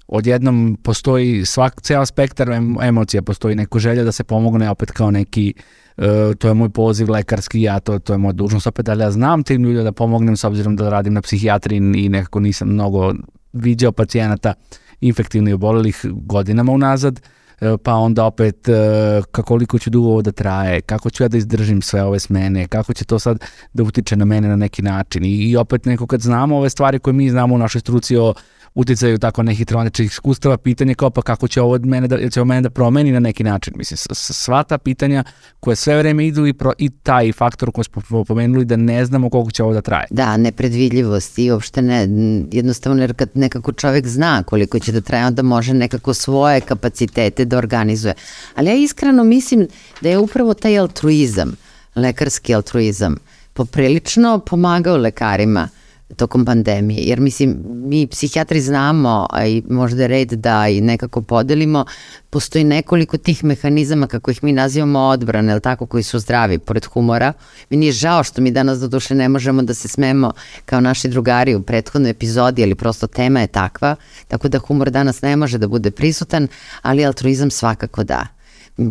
odjednom 0.07 0.77
postoji 0.83 1.45
svak, 1.45 1.81
ceo 1.81 2.05
spektar 2.05 2.49
emocija, 2.81 3.21
postoji 3.21 3.55
neko 3.55 3.79
želja 3.79 4.03
da 4.03 4.11
se 4.11 4.23
pomogne 4.23 4.69
opet 4.69 4.91
kao 4.91 5.11
neki, 5.11 5.53
uh, 5.97 6.03
to 6.37 6.47
je 6.47 6.53
moj 6.53 6.69
poziv 6.69 7.11
lekarski, 7.11 7.61
ja 7.61 7.79
to, 7.79 7.99
to 7.99 8.13
je 8.13 8.17
moja 8.17 8.33
dužnost 8.33 8.67
opet, 8.67 8.89
ali 8.89 9.03
ja 9.03 9.11
znam 9.11 9.43
tim 9.43 9.63
ljudima 9.63 9.83
da 9.83 9.91
pomognem 9.91 10.37
s 10.37 10.43
obzirom 10.43 10.75
da 10.75 10.89
radim 10.89 11.13
na 11.13 11.21
psihijatriji 11.21 11.77
i 11.95 12.09
nekako 12.09 12.39
nisam 12.39 12.69
mnogo 12.69 13.13
viđao 13.53 13.91
pacijenata 13.91 14.53
infektivno 15.01 15.55
obolelih 15.55 16.05
godinama 16.05 16.71
unazad, 16.71 17.19
uh, 17.19 17.38
pa 17.83 17.93
onda 17.93 18.25
opet 18.25 18.69
e, 18.69 19.21
koliko 19.45 19.79
će 19.79 19.89
dugo 19.89 20.07
ovo 20.09 20.21
da 20.21 20.31
traje, 20.31 20.81
kako 20.81 21.09
ću 21.09 21.23
ja 21.23 21.27
da 21.27 21.37
izdržim 21.37 21.81
sve 21.81 22.03
ove 22.03 22.19
smene, 22.19 22.67
kako 22.67 22.93
će 22.93 23.05
to 23.05 23.19
sad 23.19 23.45
da 23.73 23.83
utiče 23.83 24.15
na 24.15 24.25
mene 24.25 24.47
na 24.47 24.55
neki 24.55 24.81
način. 24.81 25.25
I, 25.25 25.49
i 25.49 25.57
opet 25.57 25.85
neko 25.85 26.07
kad 26.07 26.21
znamo 26.21 26.57
ove 26.57 26.69
stvari 26.69 26.99
koje 26.99 27.13
mi 27.13 27.29
znamo 27.29 27.55
u 27.55 27.57
našoj 27.57 27.81
struci 27.81 28.17
o 28.17 28.33
uticaju 28.75 29.17
tako 29.17 29.43
nekih 29.43 29.65
traumatičnih 29.65 30.11
iskustava, 30.11 30.57
pitanje 30.57 30.93
kao 30.93 31.09
pa 31.09 31.21
kako 31.21 31.47
će 31.47 31.61
ovo 31.61 31.73
od 31.73 31.85
mene 31.85 32.07
da, 32.07 32.29
će 32.29 32.39
ovo 32.39 32.45
mene 32.45 32.61
da 32.61 32.69
promeni 32.69 33.11
na 33.11 33.19
neki 33.19 33.43
način. 33.43 33.73
Mislim, 33.77 33.97
sva 34.13 34.63
ta 34.63 34.77
pitanja 34.77 35.23
koje 35.59 35.75
sve 35.75 35.97
vreme 35.97 36.27
idu 36.27 36.45
i, 36.45 36.53
pro, 36.53 36.73
i 36.77 36.89
taj 36.89 37.31
faktor 37.31 37.71
koji 37.71 37.85
smo 37.85 38.23
pomenuli 38.23 38.65
da 38.65 38.75
ne 38.75 39.05
znamo 39.05 39.29
koliko 39.29 39.51
će 39.51 39.63
ovo 39.63 39.73
da 39.73 39.81
traje. 39.81 40.05
Da, 40.09 40.37
nepredvidljivost 40.37 41.39
i 41.39 41.51
uopšte 41.51 41.81
ne, 41.81 42.07
jednostavno 42.51 43.01
jer 43.01 43.13
kad 43.13 43.29
nekako 43.33 43.71
čovek 43.71 44.07
zna 44.07 44.43
koliko 44.43 44.79
će 44.79 44.91
da 44.91 45.01
traje, 45.01 45.25
onda 45.25 45.41
može 45.41 45.73
nekako 45.73 46.13
svoje 46.13 46.61
kapacitete 46.61 47.45
da 47.45 47.57
organizuje. 47.57 48.13
Ali 48.55 48.69
ja 48.69 48.75
iskreno 48.75 49.23
mislim 49.23 49.67
da 50.01 50.09
je 50.09 50.17
upravo 50.17 50.53
taj 50.53 50.79
altruizam, 50.79 51.55
lekarski 51.95 52.55
altruizam, 52.55 53.15
poprilično 53.53 54.39
pomagao 54.39 54.97
lekarima 54.97 55.67
tokom 56.15 56.45
pandemije, 56.45 57.03
jer 57.03 57.19
mislim, 57.19 57.57
mi 57.65 58.07
psihijatri 58.07 58.61
znamo, 58.61 59.27
a 59.29 59.45
i 59.45 59.63
možda 59.69 60.01
je 60.01 60.07
red 60.07 60.31
da 60.31 60.67
i 60.67 60.81
nekako 60.81 61.21
podelimo, 61.21 61.85
postoji 62.29 62.63
nekoliko 62.63 63.17
tih 63.17 63.43
mehanizama, 63.43 64.07
kako 64.07 64.31
ih 64.31 64.43
mi 64.43 64.51
nazivamo 64.51 64.99
odbrane, 64.99 65.51
ili 65.51 65.61
tako, 65.61 65.85
koji 65.85 66.03
su 66.03 66.19
zdravi, 66.19 66.59
pored 66.59 66.85
humora. 66.85 67.33
Mi 67.69 67.77
nije 67.77 67.91
žao 67.91 68.23
što 68.23 68.41
mi 68.41 68.51
danas 68.51 68.79
do 68.79 68.87
duše 68.87 69.15
ne 69.15 69.29
možemo 69.29 69.61
da 69.61 69.73
se 69.73 69.87
smemo 69.87 70.31
kao 70.65 70.81
naši 70.81 71.07
drugari 71.07 71.55
u 71.55 71.61
prethodnoj 71.61 72.11
epizodi, 72.11 72.63
ali 72.63 72.75
prosto 72.75 73.07
tema 73.07 73.39
je 73.39 73.47
takva, 73.47 73.95
tako 74.27 74.47
da 74.47 74.59
humor 74.59 74.89
danas 74.89 75.21
ne 75.21 75.35
može 75.35 75.57
da 75.57 75.67
bude 75.67 75.91
prisutan, 75.91 76.47
ali 76.81 77.05
altruizam 77.05 77.51
svakako 77.51 78.03
da 78.03 78.27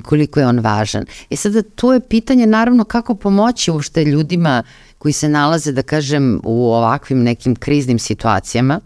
koliko 0.02 0.40
je 0.40 0.46
on 0.46 0.59
važan. 0.59 1.04
I 1.31 1.35
e 1.35 1.37
sada 1.37 1.62
tu 1.62 1.92
je 1.92 2.00
pitanje 2.00 2.46
naravno 2.46 2.85
kako 2.85 3.14
pomoći 3.14 3.70
ušte 3.70 4.04
ljudima 4.04 4.62
koji 4.98 5.12
se 5.12 5.28
nalaze, 5.28 5.72
da 5.72 5.82
kažem, 5.82 6.40
u 6.44 6.72
ovakvim 6.72 7.22
nekim 7.22 7.56
kriznim 7.56 7.98
situacijama, 7.98 8.80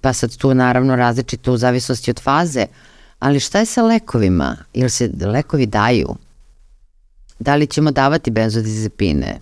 pa 0.00 0.12
sad 0.12 0.36
tu 0.36 0.54
naravno 0.54 0.96
različito 0.96 1.52
u 1.52 1.56
zavisnosti 1.56 2.10
od 2.10 2.20
faze, 2.20 2.66
ali 3.18 3.40
šta 3.40 3.58
je 3.58 3.66
sa 3.66 3.82
lekovima? 3.82 4.56
Jel 4.74 4.88
se 4.88 5.10
lekovi 5.26 5.66
daju? 5.66 6.16
Da 7.38 7.54
li 7.54 7.66
ćemo 7.66 7.90
davati 7.90 8.30
benzodiazepine? 8.30 9.40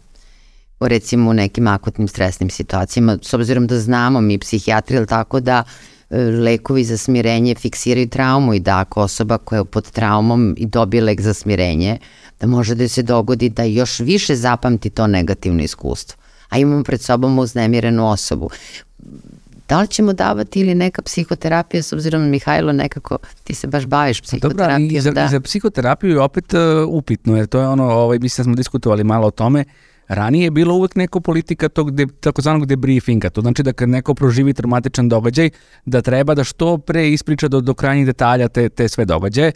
u 0.81 0.89
recimo 0.89 1.31
u 1.31 1.35
nekim 1.35 1.67
akutnim 1.67 2.09
stresnim 2.09 2.51
situacijama, 2.51 3.19
s 3.23 3.35
obzirom 3.35 3.67
da 3.67 3.81
znamo 3.81 4.21
mi 4.21 4.39
psihijatri, 4.39 4.97
ili 4.97 5.07
tako 5.07 5.41
da 5.41 5.65
e, 6.11 6.19
lekovi 6.19 6.85
za 6.85 6.97
smirenje 6.97 7.55
fiksiraju 7.55 8.09
traumu 8.09 8.55
i 8.55 8.61
da 8.61 8.79
ako 8.79 9.01
osoba 9.01 9.39
koja 9.39 9.59
je 9.59 9.65
pod 9.65 9.91
traumom 9.91 10.55
i 10.59 10.67
dobije 10.67 11.03
lek 11.03 11.21
za 11.21 11.35
smirenje, 11.35 11.99
da 12.41 12.47
može 12.47 12.75
da 12.75 12.89
se 12.89 13.03
dogodi 13.03 13.49
da 13.49 13.63
još 13.63 14.01
više 14.01 14.37
zapamti 14.37 14.91
to 14.91 15.07
negativno 15.07 15.63
iskustvo. 15.63 16.21
A 16.49 16.59
imamo 16.59 16.85
pred 16.85 17.01
sobom 17.01 17.39
uznemirenu 17.39 18.11
osobu. 18.11 18.51
Da 19.69 19.81
li 19.81 19.89
ćemo 19.89 20.13
davati 20.13 20.61
ili 20.61 20.75
neka 20.75 21.03
psihoterapija, 21.03 21.83
s 21.83 21.93
obzirom 21.93 22.23
Mihajlo 22.23 22.73
nekako 22.73 23.19
ti 23.45 23.55
se 23.55 23.67
baš 23.67 23.87
baviš 23.87 24.21
psihoterapijom. 24.21 24.89
Dobra, 24.89 24.99
i 24.99 25.01
za, 25.01 25.11
da. 25.11 25.29
za 25.29 25.41
psihoterapiju 25.41 26.11
je 26.11 26.21
opet 26.21 26.55
uh, 26.55 26.61
upitno, 26.89 27.37
jer 27.37 27.47
to 27.47 27.61
je 27.61 27.69
ono, 27.69 27.85
ovaj, 27.85 28.19
mislim 28.19 28.43
da 28.43 28.45
smo 28.45 28.55
diskutovali 28.55 29.05
malo 29.05 29.27
o 29.27 29.31
tome, 29.31 29.65
Ranije 30.11 30.45
je 30.45 30.51
bilo 30.51 30.75
uvek 30.75 30.97
neko 30.97 31.21
politika 31.21 31.69
tog 31.69 31.91
de, 31.91 32.07
takozvanog 32.21 32.67
debriefinga, 32.67 33.31
to 33.31 33.41
znači 33.41 33.63
da 33.63 33.73
kad 33.73 33.89
neko 33.89 34.15
proživi 34.15 34.55
traumatičan 34.55 35.09
događaj, 35.09 35.51
da 35.85 36.03
treba 36.03 36.35
da 36.35 36.45
što 36.45 36.79
pre 36.79 37.11
ispriča 37.11 37.49
do, 37.49 37.61
do 37.61 37.75
krajnjih 37.75 38.07
detalja 38.07 38.49
te, 38.49 38.69
te 38.69 38.89
sve 38.89 39.05
događaje 39.05 39.53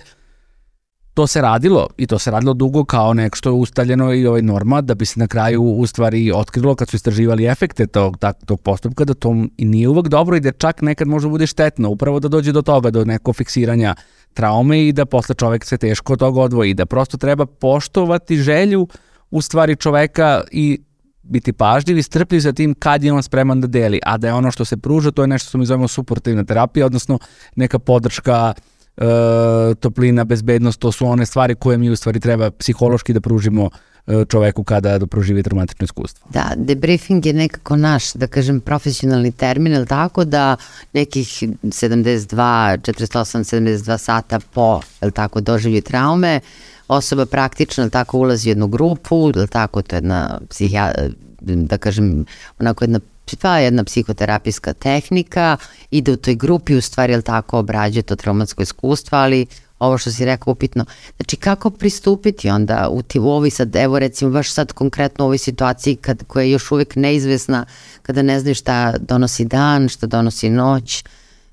to 1.15 1.27
se 1.27 1.41
radilo 1.41 1.87
i 1.97 2.07
to 2.07 2.19
se 2.19 2.31
radilo 2.31 2.55
dugo 2.55 2.85
kao 2.85 3.15
nek 3.15 3.37
što 3.37 3.49
je 3.49 3.53
ustaljeno 3.53 4.15
i 4.15 4.27
ovaj 4.27 4.43
norma 4.43 4.81
da 4.81 4.95
bi 4.95 5.07
se 5.07 5.21
na 5.21 5.27
kraju 5.27 5.63
u 5.63 5.87
stvari 5.87 6.33
otkrilo 6.35 6.75
kad 6.75 6.89
su 6.89 6.97
istraživali 6.97 7.47
efekte 7.47 7.87
tog, 7.87 8.19
tak, 8.19 8.37
tog 8.47 8.61
postupka 8.61 9.05
da 9.05 9.15
to 9.15 9.35
i 9.57 9.65
nije 9.65 9.89
uvek 9.89 10.09
dobro 10.09 10.37
i 10.37 10.41
da 10.41 10.53
čak 10.53 10.83
nekad 10.83 11.09
može 11.09 11.29
bude 11.29 11.47
štetno 11.47 11.91
upravo 11.91 12.21
da 12.21 12.29
dođe 12.29 12.53
do 12.53 12.63
toga, 12.63 12.91
do 12.91 13.05
neko 13.05 13.33
fiksiranja 13.33 13.95
traume 14.35 14.87
i 14.87 14.93
da 14.93 15.07
posle 15.07 15.35
čovek 15.35 15.65
se 15.65 15.77
teško 15.77 16.13
od 16.13 16.19
toga 16.19 16.41
odvoji 16.41 16.75
da 16.75 16.87
prosto 16.87 17.17
treba 17.17 17.47
poštovati 17.47 18.37
želju 18.37 18.89
u 19.31 19.43
stvari 19.43 19.77
čoveka 19.77 20.43
i 20.51 20.79
biti 21.23 21.53
pažljiv 21.53 21.99
i 21.99 22.03
strpljiv 22.03 22.41
za 22.41 22.53
tim 22.53 22.75
kad 22.75 23.05
je 23.05 23.13
on 23.13 23.23
spreman 23.23 23.61
da 23.61 23.67
deli, 23.67 24.01
a 24.07 24.17
da 24.17 24.27
je 24.27 24.35
ono 24.35 24.51
što 24.51 24.65
se 24.65 24.77
pruža, 24.77 25.11
to 25.11 25.23
je 25.23 25.29
nešto 25.29 25.49
što 25.49 25.59
mi 25.59 25.67
zovemo 25.67 25.89
suportivna 25.89 26.45
terapija, 26.45 26.87
odnosno 26.87 27.19
neka 27.57 27.79
podrška 27.79 28.55
uh, 28.57 28.74
e, 28.97 29.75
toplina, 29.81 30.25
bezbednost, 30.25 30.81
to 30.81 30.93
su 30.93 31.07
one 31.07 31.27
stvari 31.27 31.55
koje 31.55 31.79
mi 31.79 31.91
u 31.91 31.97
stvari 31.97 32.21
treba 32.21 32.51
psihološki 32.51 33.13
da 33.13 33.21
pružimo 33.21 33.71
e, 34.07 34.25
čoveku 34.29 34.65
kada 34.65 34.99
da 34.99 35.07
proživi 35.07 35.43
traumatično 35.43 35.85
iskustvo. 35.85 36.29
Da, 36.31 36.53
debriefing 36.57 37.27
je 37.27 37.33
nekako 37.33 37.77
naš, 37.77 38.13
da 38.13 38.27
kažem, 38.27 38.61
profesionalni 38.61 39.33
termin, 39.33 39.77
ali 39.77 39.87
tako 39.87 40.25
da 40.25 40.57
nekih 40.93 41.29
72, 41.63 42.37
48, 42.37 43.57
72 43.57 43.99
sata 43.99 44.41
po, 44.55 44.81
je 45.03 45.11
tako, 45.11 45.41
doživlju 45.41 45.83
traume, 45.83 46.41
osoba 46.89 47.27
praktično, 47.27 47.91
tako, 47.91 48.19
ulazi 48.19 48.49
u 48.49 48.51
jednu 48.51 48.67
grupu, 48.67 49.33
je 49.37 49.47
tako, 49.47 49.83
to 49.83 49.97
je 49.97 49.99
jedna 49.99 50.41
psihija, 50.51 50.93
da 51.41 51.79
kažem, 51.79 52.25
onako 52.59 52.85
jedna 52.85 53.01
pa 53.43 53.59
jedna 53.59 53.85
psihoterapijska 53.85 54.73
tehnika, 54.73 55.57
ide 55.91 56.13
u 56.13 56.17
toj 56.17 56.35
grupi, 56.35 56.77
u 56.77 56.81
stvari, 56.81 57.13
jel 57.13 57.23
tako, 57.23 57.59
obrađuje 57.59 58.03
to 58.03 58.17
traumatsko 58.17 58.63
iskustvo, 58.63 59.19
ali 59.19 59.47
ovo 59.79 59.99
što 59.99 60.11
si 60.11 60.25
rekao 60.25 60.53
upitno. 60.53 60.85
Znači 61.17 61.37
kako 61.37 61.71
pristupiti 61.71 62.51
onda 62.51 62.89
u, 62.91 63.03
ti, 63.03 63.19
u 63.19 63.29
ovoj 63.29 63.51
sad, 63.51 63.77
evo 63.77 63.99
recimo 63.99 64.31
baš 64.31 64.53
sad 64.53 64.73
konkretno 64.73 65.25
u 65.25 65.27
ovoj 65.27 65.39
situaciji 65.39 65.97
kad, 65.97 66.25
koja 66.27 66.45
je 66.45 66.51
još 66.51 66.73
uvek 66.73 66.97
neizvesna, 66.97 67.67
kada 68.03 68.23
ne 68.23 68.41
znaš 68.41 68.61
šta 68.61 68.95
donosi 68.99 69.45
dan, 69.45 69.89
šta 69.89 70.07
donosi 70.07 70.51
noć, 70.51 71.05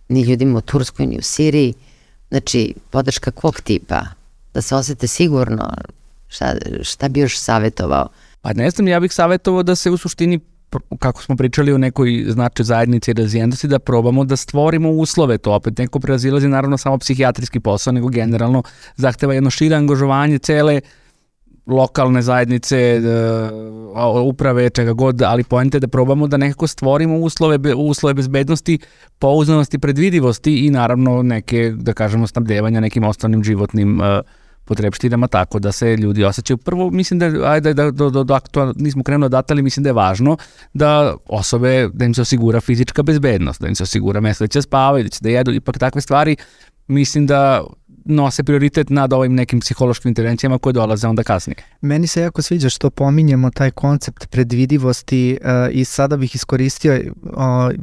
ni 0.10 0.22
ljudima 0.22 0.58
u 0.58 0.62
Turskoj, 0.62 1.06
ni 1.06 1.18
u 1.18 1.22
Siriji. 1.22 1.74
Znači, 2.30 2.74
podrška 2.90 3.32
kog 3.32 3.62
tipa? 3.62 4.02
Da 4.54 4.62
se 4.62 4.76
osete 4.76 5.08
sigurno? 5.08 5.74
Šta, 6.28 6.56
šta 6.82 7.10
bi 7.10 7.20
još 7.20 7.40
savjetovao? 7.40 8.08
Pa 8.42 8.54
ne 8.54 8.70
znam, 8.70 8.88
ja 8.88 9.00
bih 9.00 9.14
savjetovao 9.14 9.64
da 9.64 9.76
se 9.76 9.92
u 9.92 9.98
suštini 9.98 10.40
kako 11.00 11.24
smo 11.24 11.36
pričali 11.36 11.74
o 11.74 11.78
nekoj 11.78 12.26
znači 12.30 12.64
zajednici 12.64 13.12
i 13.12 13.14
razvijenosti, 13.14 13.68
da 13.68 13.80
probamo 13.80 14.24
da 14.24 14.36
stvorimo 14.36 14.90
uslove, 14.90 15.38
to. 15.38 15.54
Opet 15.54 15.78
neko 15.78 16.00
prerazilazi 16.00 16.48
naravno 16.48 16.78
samo 16.78 16.98
psihijatrijski 16.98 17.60
posao, 17.60 17.94
nego 17.94 18.08
generalno 18.08 18.64
zahteva 18.96 19.34
jedno 19.34 19.50
šire 19.50 19.76
angažovanje 19.76 20.38
cele 20.38 20.82
lokalne 21.68 22.22
zajednice, 22.22 22.78
e, 22.78 23.02
uprave, 24.24 24.70
čega 24.70 24.94
god, 24.94 25.22
ali 25.22 25.44
poenta 25.44 25.78
je 25.78 25.80
da 25.80 25.88
probamo 25.88 26.28
da 26.28 26.38
nekako 26.38 26.68
stvorimo 26.68 27.18
uslove, 27.18 27.76
uslove 27.76 28.14
bezbednosti, 28.14 28.80
pouzdanosti, 29.20 29.80
predvidivosti 29.80 30.66
i 30.66 30.70
naravno 30.70 31.24
neke, 31.24 31.74
da 31.76 31.94
kažemo, 31.94 32.28
snabdevanja 32.28 32.80
nekim 32.80 33.04
osnovnim 33.04 33.44
životnim 33.44 34.00
uh, 34.00 34.06
potrebštinama 34.72 35.28
tako 35.28 35.60
da 35.60 35.72
se 35.72 35.96
ljudi 35.98 36.24
osjećaju. 36.24 36.58
Prvo, 36.58 36.90
mislim 36.90 37.20
da, 37.20 37.32
ajde, 37.52 37.74
da, 37.74 37.92
do, 37.92 38.10
do, 38.10 38.24
do 38.24 38.34
aktual, 38.34 38.74
nismo 38.76 39.04
krenuli 39.04 39.26
odatle, 39.26 39.54
ali 39.54 39.62
mislim 39.68 39.84
da 39.84 39.90
je 39.90 39.94
važno 39.94 40.38
da 40.74 41.16
osobe, 41.28 41.90
da 41.94 42.06
im 42.06 42.14
se 42.14 42.22
osigura 42.22 42.62
fizička 42.62 43.04
bezbednost, 43.04 43.62
da 43.62 43.68
im 43.68 43.76
se 43.76 43.84
osigura 43.84 44.22
mesto 44.22 44.44
da 44.44 44.48
će 44.48 44.62
spavaju, 44.62 45.04
da 45.04 45.10
će 45.10 45.20
da 45.22 45.30
jedu, 45.30 45.52
ipak 45.54 45.78
takve 45.78 46.02
stvari 46.02 46.36
mislim 46.88 47.28
da 47.28 47.64
nose 48.06 48.44
prioritet 48.44 48.90
nad 48.90 49.14
ovim 49.14 49.34
nekim 49.34 49.60
psihološkim 49.60 50.10
intervencijama 50.10 50.58
koje 50.58 50.74
dolaze 50.74 51.08
onda 51.08 51.24
kasnije. 51.24 51.56
Meni 51.82 52.08
se 52.08 52.22
jako 52.22 52.42
sviđa 52.42 52.70
što 52.70 52.90
pominjemo 52.90 53.50
taj 53.50 53.72
koncept 53.72 54.30
predvidivosti 54.30 55.38
uh, 55.42 55.48
i 55.72 55.86
sada 55.86 56.18
bih 56.18 56.36
iskoristio 56.36 56.94
uh, 56.94 57.32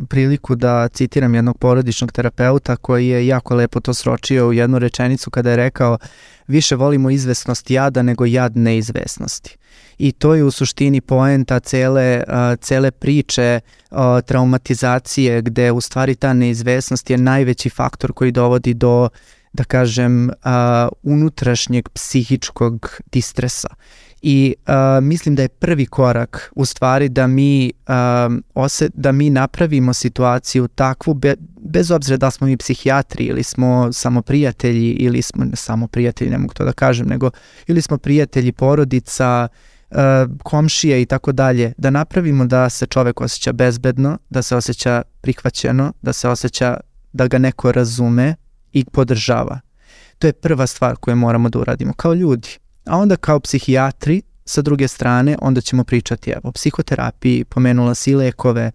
priliku 0.08 0.54
da 0.54 0.88
citiram 0.88 1.34
jednog 1.34 1.58
porodičnog 1.58 2.12
terapeuta 2.12 2.76
koji 2.76 3.08
je 3.08 3.26
jako 3.26 3.54
lepo 3.54 3.80
to 3.80 3.94
sročio 3.94 4.48
u 4.48 4.52
jednu 4.52 4.78
rečenicu 4.78 5.30
kada 5.30 5.50
je 5.50 5.56
rekao 5.56 5.98
više 6.46 6.76
volimo 6.76 7.10
izvesnost 7.10 7.70
jada 7.70 8.02
nego 8.02 8.26
jad 8.26 8.56
neizvesnosti. 8.56 9.56
I 9.98 10.12
to 10.12 10.34
je 10.34 10.44
u 10.44 10.50
suštini 10.50 11.00
poenta 11.00 11.60
cele, 11.60 12.22
uh, 12.28 12.34
cele 12.60 12.90
priče 12.90 13.60
uh, 13.90 13.98
traumatizacije 14.26 15.42
gde 15.42 15.72
u 15.72 15.80
stvari 15.80 16.14
ta 16.14 16.32
neizvesnost 16.32 17.10
je 17.10 17.18
najveći 17.18 17.70
faktor 17.70 18.12
koji 18.12 18.32
dovodi 18.32 18.74
do 18.74 19.08
da 19.58 19.64
kažem, 19.64 20.28
uh, 20.28 20.88
unutrašnjeg 21.02 21.88
psihičkog 21.88 23.00
distresa. 23.12 23.68
I 24.22 24.54
uh, 24.58 25.04
mislim 25.04 25.34
da 25.34 25.42
je 25.42 25.48
prvi 25.48 25.86
korak 25.86 26.52
u 26.56 26.64
stvari 26.64 27.08
da 27.08 27.26
mi, 27.26 27.72
uh, 27.88 27.94
ose, 28.54 28.88
da 28.94 29.12
mi 29.12 29.30
napravimo 29.30 29.94
situaciju 29.94 30.68
takvu, 30.68 31.14
be, 31.14 31.34
bez 31.60 31.90
obzira 31.90 32.16
da 32.16 32.30
smo 32.30 32.46
mi 32.46 32.56
psihijatri 32.56 33.24
ili 33.24 33.42
smo 33.42 33.92
samo 33.92 34.22
prijatelji 34.22 34.90
ili 34.90 35.22
smo 35.22 35.44
ne 35.44 35.56
samo 35.56 35.86
prijatelji, 35.86 36.30
ne 36.30 36.38
mogu 36.38 36.54
to 36.54 36.64
da 36.64 36.72
kažem, 36.72 37.06
nego 37.06 37.30
ili 37.66 37.82
smo 37.82 37.98
prijatelji 37.98 38.52
porodica, 38.52 39.48
komšije 40.42 41.02
i 41.02 41.06
tako 41.06 41.32
dalje, 41.32 41.72
da 41.78 41.90
napravimo 41.90 42.46
da 42.46 42.70
se 42.70 42.86
čovek 42.86 43.20
osjeća 43.20 43.52
bezbedno, 43.52 44.18
da 44.30 44.42
se 44.42 44.56
osjeća 44.56 45.02
prihvaćeno, 45.20 45.92
da 46.02 46.12
se 46.12 46.28
osjeća 46.28 46.76
da 47.12 47.26
ga 47.26 47.38
neko 47.38 47.72
razume, 47.72 48.34
i 48.72 48.84
podržava. 48.84 49.60
To 50.18 50.26
je 50.26 50.32
prva 50.32 50.66
stvar 50.66 50.96
koju 50.96 51.16
moramo 51.16 51.48
da 51.48 51.58
uradimo 51.58 51.92
kao 51.92 52.14
ljudi. 52.14 52.48
A 52.86 52.96
onda 52.96 53.16
kao 53.16 53.40
psihijatri, 53.40 54.22
sa 54.44 54.62
druge 54.62 54.88
strane, 54.88 55.36
onda 55.42 55.60
ćemo 55.60 55.84
pričati 55.84 56.30
evo, 56.30 56.52
psihoterapiji, 56.52 57.44
pomenula 57.44 57.94
si 57.94 58.14
lekove. 58.14 58.70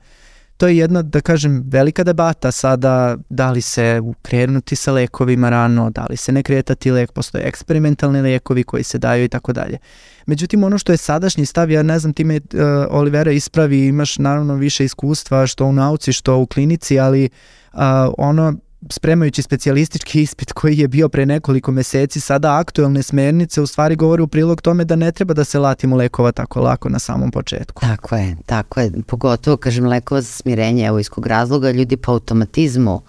To 0.57 0.67
je 0.67 0.77
jedna, 0.77 1.01
da 1.01 1.21
kažem, 1.21 1.63
velika 1.67 2.03
debata 2.03 2.51
sada 2.51 3.17
da 3.29 3.51
li 3.51 3.61
se 3.61 4.01
krenuti 4.21 4.75
sa 4.75 4.91
lekovima 4.91 5.49
rano, 5.49 5.89
da 5.89 6.05
li 6.09 6.17
se 6.17 6.31
ne 6.31 6.43
kretati 6.43 6.91
lek, 6.91 7.11
postoje 7.11 7.47
eksperimentalni 7.47 8.21
lekovi 8.21 8.63
koji 8.63 8.83
se 8.83 8.97
daju 8.97 9.23
i 9.23 9.29
tako 9.29 9.53
dalje. 9.53 9.77
Međutim, 10.25 10.63
ono 10.63 10.77
što 10.77 10.91
je 10.91 10.97
sadašnji 10.97 11.45
stav, 11.45 11.71
ja 11.71 11.83
ne 11.83 11.99
znam, 11.99 12.13
ti 12.13 12.23
me 12.23 12.35
uh, 12.35 12.41
Olivera 12.89 13.31
ispravi, 13.31 13.85
imaš 13.87 14.17
naravno 14.17 14.55
više 14.55 14.85
iskustva 14.85 15.47
što 15.47 15.65
u 15.65 15.73
nauci, 15.73 16.13
što 16.13 16.37
u 16.37 16.45
klinici, 16.45 16.99
ali 16.99 17.29
uh, 17.73 17.79
ono 18.17 18.53
spremajući 18.89 19.41
specijalistički 19.41 20.21
ispit 20.21 20.51
koji 20.51 20.77
je 20.77 20.87
bio 20.87 21.09
pre 21.09 21.25
nekoliko 21.25 21.71
meseci, 21.71 22.19
sada 22.19 22.59
aktuelne 22.59 23.03
smernice 23.03 23.61
u 23.61 23.67
stvari 23.67 23.95
govore 23.95 24.23
u 24.23 24.27
prilog 24.27 24.61
tome 24.61 24.85
da 24.85 24.95
ne 24.95 25.11
treba 25.11 25.33
da 25.33 25.43
se 25.43 25.59
latimo 25.59 25.95
lekova 25.95 26.31
tako 26.31 26.61
lako 26.61 26.89
na 26.89 26.99
samom 26.99 27.31
početku. 27.31 27.81
Tako 27.81 28.15
je, 28.15 28.37
tako 28.45 28.79
je. 28.79 28.91
Pogotovo, 29.07 29.57
kažem, 29.57 29.85
lekova 29.85 30.21
za 30.21 30.31
smirenje, 30.31 30.85
evo 30.85 30.99
iz 30.99 31.09
kog 31.09 31.27
razloga 31.27 31.71
ljudi 31.71 31.97
po 31.97 32.11
automatizmu 32.11 33.01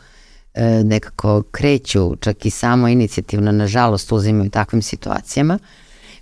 e, 0.54 0.84
nekako 0.84 1.42
kreću, 1.50 2.16
čak 2.16 2.46
i 2.46 2.50
samo 2.50 2.88
inicijativno, 2.88 3.52
nažalost, 3.52 4.12
uzimaju 4.12 4.50
takvim 4.50 4.82
situacijama. 4.82 5.58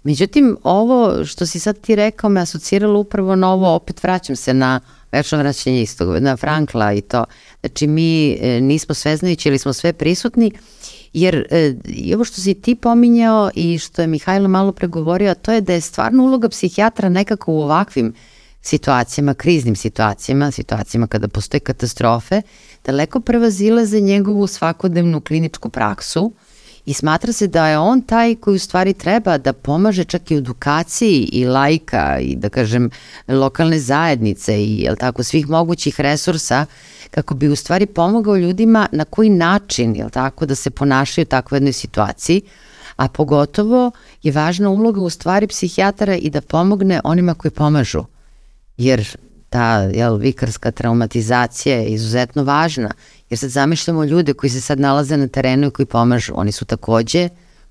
Međutim, 0.03 0.57
ovo 0.63 1.25
što 1.25 1.47
si 1.47 1.61
sad 1.61 1.81
ti 1.81 1.97
rekao 1.97 2.31
me 2.31 2.41
asociralo 2.41 3.01
upravo 3.01 3.37
na 3.37 3.53
ovo, 3.53 3.75
opet 3.75 4.03
vraćam 4.03 4.37
se 4.37 4.55
na 4.55 4.81
večno 5.13 5.39
vraćanje 5.39 5.83
istog, 5.83 6.23
na 6.23 6.37
Frankla 6.37 6.93
i 6.93 7.01
to. 7.01 7.25
Znači 7.61 7.87
mi 7.87 8.33
e, 8.33 8.61
nismo 8.61 8.95
sveznajući 8.95 9.49
ili 9.49 9.59
smo 9.59 9.73
sve 9.73 9.93
prisutni, 9.93 10.53
jer 11.13 11.47
e, 11.51 11.75
i 11.87 12.15
ovo 12.15 12.25
što 12.25 12.41
si 12.41 12.55
ti 12.55 12.75
pominjao 12.75 13.51
i 13.55 13.79
što 13.79 14.03
je 14.03 14.09
Mihajlo 14.09 14.49
malo 14.49 14.73
pregovorio, 14.73 15.35
to 15.35 15.53
je 15.53 15.61
da 15.61 15.73
je 15.73 15.81
stvarno 15.81 16.25
uloga 16.25 16.49
psihijatra 16.49 17.09
nekako 17.09 17.53
u 17.53 17.63
ovakvim 17.63 18.15
situacijama, 18.63 19.35
kriznim 19.35 19.77
situacijama, 19.77 20.51
situacijama 20.51 21.07
kada 21.07 21.29
postoje 21.29 21.61
katastrofe, 21.61 22.43
daleko 22.85 23.21
prevazilaze 23.21 24.01
njegovu 24.01 24.47
svakodnevnu 24.47 25.21
kliničku 25.21 25.69
praksu, 25.69 26.33
i 26.87 26.95
smatra 26.95 27.33
se 27.33 27.47
da 27.47 27.69
je 27.69 27.79
on 27.79 28.03
taj 28.03 28.35
koji 28.35 28.57
u 28.57 28.59
stvari 28.59 28.95
treba 28.95 29.39
da 29.39 29.53
pomaže 29.53 30.05
čak 30.05 30.31
i 30.31 30.37
edukaciji 30.37 31.29
i 31.33 31.45
lajka 31.45 32.19
i 32.21 32.37
da 32.37 32.49
kažem 32.49 32.91
lokalne 33.29 33.79
zajednice 33.79 34.65
i 34.65 34.81
jel 34.83 34.97
tako 34.97 35.23
svih 35.23 35.49
mogućih 35.49 36.01
resursa 36.01 36.67
kako 37.11 37.35
bi 37.35 37.49
u 37.49 37.57
stvari 37.57 37.87
pomogao 37.87 38.37
ljudima 38.37 38.89
na 38.93 39.05
koji 39.05 39.31
način 39.31 39.97
jel 39.97 40.11
tako 40.11 40.47
da 40.47 40.55
se 40.55 40.71
ponašaju 40.71 41.23
u 41.23 41.27
takvoj 41.27 41.57
jednoj 41.57 41.73
situaciji 41.73 42.43
a 42.97 43.09
pogotovo 43.09 43.91
je 44.23 44.33
važna 44.33 44.71
uloga 44.71 45.01
u 45.01 45.11
stvari 45.11 45.47
psihijatara 45.47 46.17
i 46.17 46.31
da 46.31 46.41
pomogne 46.41 47.01
onima 47.05 47.35
koji 47.35 47.51
pomažu. 47.53 48.05
Jer 48.77 49.17
ta 49.53 49.79
jel, 49.79 50.17
vikarska 50.17 50.71
traumatizacija 50.71 51.77
je 51.77 51.89
izuzetno 51.89 52.45
važna 52.45 52.91
Jer 53.33 53.39
sad 53.39 53.51
zamišljamo 53.51 54.05
ljude 54.05 54.35
koji 54.35 54.51
se 54.51 54.61
sad 54.61 54.81
nalaze 54.81 55.17
na 55.17 55.29
terenu 55.29 55.67
i 55.67 55.71
koji 55.71 55.87
pomažu. 55.87 56.33
Oni 56.37 56.53
su 56.53 56.65
takođe 56.65 57.29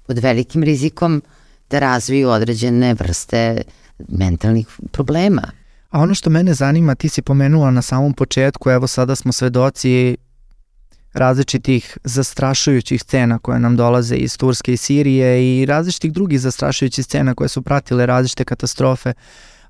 pod 0.08 0.18
velikim 0.18 0.64
rizikom 0.64 1.22
da 1.70 1.80
razviju 1.80 2.30
određene 2.30 2.94
vrste 2.94 3.62
mentalnih 4.08 4.68
problema. 4.92 5.42
A 5.90 6.00
ono 6.00 6.14
što 6.14 6.30
mene 6.30 6.54
zanima, 6.54 6.96
ti 6.96 7.10
si 7.10 7.22
pomenula 7.22 7.72
na 7.72 7.82
samom 7.82 8.14
početku, 8.14 8.70
evo 8.70 8.88
sada 8.88 9.16
smo 9.16 9.32
svedoci 9.32 10.18
različitih 11.14 11.98
zastrašujućih 12.04 13.02
scena 13.02 13.40
koje 13.40 13.60
nam 13.60 13.76
dolaze 13.76 14.16
iz 14.16 14.38
Turske 14.38 14.74
i 14.74 14.78
Sirije 14.78 15.62
i 15.62 15.66
različitih 15.66 16.14
drugih 16.14 16.40
zastrašujućih 16.40 17.06
scena 17.06 17.36
koje 17.36 17.50
su 17.50 17.62
pratile 17.62 18.06
različite 18.06 18.44
katastrofe. 18.44 19.14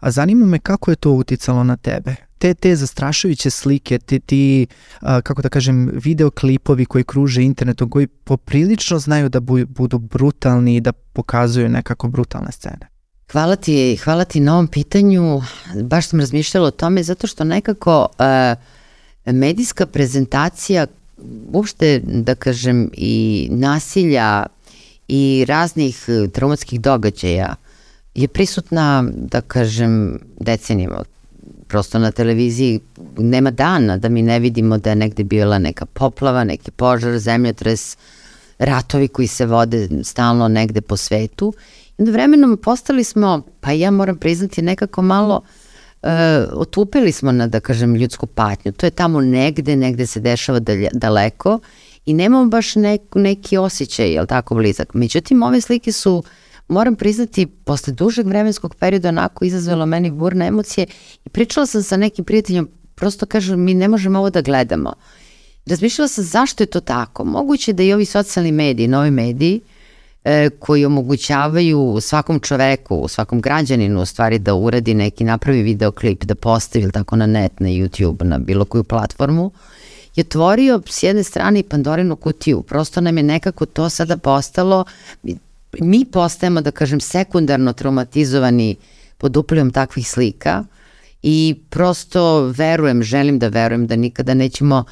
A 0.01 0.11
zanima 0.11 0.45
me 0.45 0.59
kako 0.59 0.91
je 0.91 0.95
to 0.95 1.11
uticalo 1.11 1.63
na 1.63 1.77
tebe? 1.77 2.15
te, 2.41 2.53
te 2.53 2.75
zastrašujuće 2.75 3.49
slike, 3.49 3.99
te 3.99 4.19
ti, 4.19 4.67
a, 4.99 5.21
kako 5.21 5.41
da 5.41 5.49
kažem, 5.49 5.89
videoklipovi 5.93 6.85
koji 6.85 7.03
kruže 7.03 7.43
internetom, 7.43 7.89
koji 7.89 8.07
poprilično 8.07 8.99
znaju 8.99 9.29
da 9.29 9.39
bu, 9.39 9.65
budu 9.65 9.99
brutalni 9.99 10.75
i 10.75 10.81
da 10.81 10.91
pokazuju 10.91 11.69
nekako 11.69 12.07
brutalne 12.07 12.51
scene. 12.51 12.89
Hvala 13.31 13.55
ti, 13.55 13.95
hvala 13.95 14.25
ti 14.25 14.39
na 14.39 14.53
ovom 14.53 14.67
pitanju. 14.67 15.41
Baš 15.83 16.07
sam 16.07 16.19
razmišljala 16.19 16.67
o 16.67 16.71
tome 16.71 17.03
zato 17.03 17.27
što 17.27 17.43
nekako 17.43 18.07
uh, 18.17 19.33
medijska 19.33 19.85
prezentacija 19.85 20.87
uopšte, 21.53 22.01
da 22.03 22.35
kažem, 22.35 22.89
i 22.93 23.47
nasilja 23.51 24.45
i 25.07 25.45
raznih 25.47 26.05
traumatskih 26.33 26.81
događaja 26.81 27.55
je 28.15 28.27
prisutna, 28.27 29.03
da 29.13 29.41
kažem, 29.41 30.19
decenijama 30.39 31.03
prosto 31.71 31.99
na 31.99 32.11
televiziji 32.11 32.79
nema 33.17 33.51
dana 33.51 33.97
da 33.97 34.09
mi 34.09 34.21
ne 34.21 34.39
vidimo 34.39 34.77
da 34.77 34.89
je 34.89 34.95
negde 34.95 35.23
bila 35.23 35.59
neka 35.59 35.85
poplava, 35.85 36.43
neki 36.43 36.71
požar, 36.71 37.19
zemljotres, 37.19 37.97
ratovi 38.59 39.07
koji 39.07 39.27
se 39.27 39.45
vode 39.45 39.87
stalno 40.03 40.47
negde 40.47 40.81
po 40.81 40.97
svetu. 40.97 41.53
I 41.97 42.01
onda 42.01 42.11
vremenom 42.11 42.57
postali 42.57 43.03
smo, 43.03 43.41
pa 43.59 43.71
ja 43.71 43.91
moram 43.91 44.17
priznati, 44.17 44.61
nekako 44.61 45.01
malo 45.01 45.41
uh, 46.01 46.09
otupili 46.53 47.11
smo 47.11 47.31
na, 47.31 47.47
da 47.47 47.59
kažem, 47.59 47.95
ljudsku 47.95 48.27
patnju. 48.27 48.71
To 48.71 48.85
je 48.85 48.89
tamo 48.91 49.21
negde, 49.21 49.75
negde 49.75 50.07
se 50.07 50.19
dešava 50.19 50.59
dalje, 50.59 50.89
daleko 50.93 51.59
i 52.05 52.13
nemamo 52.13 52.45
baš 52.45 52.75
nek, 52.75 53.01
neki 53.15 53.57
osjećaj, 53.57 54.11
jel 54.13 54.25
tako, 54.25 54.55
blizak. 54.55 54.93
Međutim, 54.93 55.43
ove 55.43 55.61
slike 55.61 55.91
su, 55.91 56.23
moram 56.71 56.95
priznati, 56.95 57.45
posle 57.45 57.93
dužeg 57.93 58.27
vremenskog 58.27 58.75
perioda 58.75 59.09
onako 59.09 59.45
izazvalo 59.45 59.85
meni 59.85 60.11
burne 60.11 60.47
emocije 60.47 60.87
i 61.25 61.29
pričala 61.29 61.65
sam 61.65 61.83
sa 61.83 61.97
nekim 61.97 62.25
prijateljom, 62.25 62.69
prosto 62.95 63.25
kažem, 63.25 63.63
mi 63.63 63.73
ne 63.73 63.87
možemo 63.87 64.19
ovo 64.19 64.29
da 64.29 64.41
gledamo. 64.41 64.93
Razmišljala 65.65 66.07
sam 66.07 66.23
zašto 66.23 66.63
je 66.63 66.67
to 66.67 66.79
tako. 66.79 67.25
Moguće 67.25 67.73
da 67.73 67.83
i 67.83 67.93
ovi 67.93 68.05
socijalni 68.05 68.51
mediji, 68.51 68.87
novi 68.87 69.11
mediji, 69.11 69.61
e, 70.23 70.49
koji 70.59 70.85
omogućavaju 70.85 71.97
svakom 72.01 72.39
čoveku, 72.39 73.07
svakom 73.07 73.41
građaninu 73.41 74.01
u 74.01 74.05
stvari 74.05 74.39
da 74.39 74.55
uradi 74.55 74.93
neki, 74.93 75.23
napravi 75.23 75.61
videoklip, 75.61 76.23
da 76.23 76.35
postavi 76.35 76.83
ili 76.83 76.91
tako 76.91 77.15
na 77.15 77.25
net, 77.25 77.59
na 77.59 77.69
YouTube, 77.69 78.23
na 78.23 78.37
bilo 78.37 78.65
koju 78.65 78.83
platformu, 78.83 79.51
je 80.15 80.21
otvorio 80.21 80.81
s 80.89 81.03
jedne 81.03 81.23
strane 81.23 81.59
i 81.59 81.63
Pandorinu 81.63 82.15
kutiju. 82.15 82.61
Prosto 82.61 83.01
nam 83.01 83.17
je 83.17 83.23
nekako 83.23 83.65
to 83.65 83.89
sada 83.89 84.17
postalo, 84.17 84.85
mi 85.79 86.05
postajemo, 86.05 86.61
da 86.61 86.71
kažem, 86.71 86.99
sekundarno 86.99 87.73
traumatizovani 87.73 88.75
pod 89.17 89.37
uplijom 89.37 89.71
takvih 89.71 90.09
slika 90.09 90.63
i 91.23 91.55
prosto 91.69 92.41
verujem, 92.57 93.03
želim 93.03 93.39
da 93.39 93.47
verujem 93.47 93.87
da 93.87 93.95
nikada 93.95 94.33
nećemo 94.33 94.83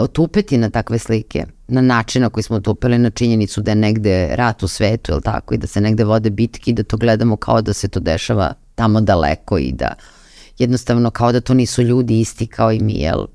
otupeti 0.00 0.58
na 0.58 0.70
takve 0.70 0.98
slike, 0.98 1.44
na 1.68 1.80
način 1.80 2.22
na 2.22 2.30
koji 2.30 2.44
smo 2.44 2.56
otupili 2.56 2.98
na 2.98 3.10
činjenicu 3.10 3.60
da 3.60 3.70
je 3.70 3.74
negde 3.74 4.36
rat 4.36 4.62
u 4.62 4.68
svetu, 4.68 5.12
ili 5.12 5.22
tako, 5.22 5.54
i 5.54 5.58
da 5.58 5.66
se 5.66 5.80
negde 5.80 6.04
vode 6.04 6.30
bitki, 6.30 6.72
da 6.72 6.82
to 6.82 6.96
gledamo 6.96 7.36
kao 7.36 7.62
da 7.62 7.72
se 7.72 7.88
to 7.88 8.00
dešava 8.00 8.54
tamo 8.74 9.00
daleko 9.00 9.58
i 9.58 9.72
da 9.72 9.94
jednostavno 10.58 11.10
kao 11.10 11.32
da 11.32 11.40
to 11.40 11.54
nisu 11.54 11.82
ljudi 11.82 12.20
isti 12.20 12.46
kao 12.46 12.72
i 12.72 12.80
mi, 12.80 12.92
jel? 12.92 13.26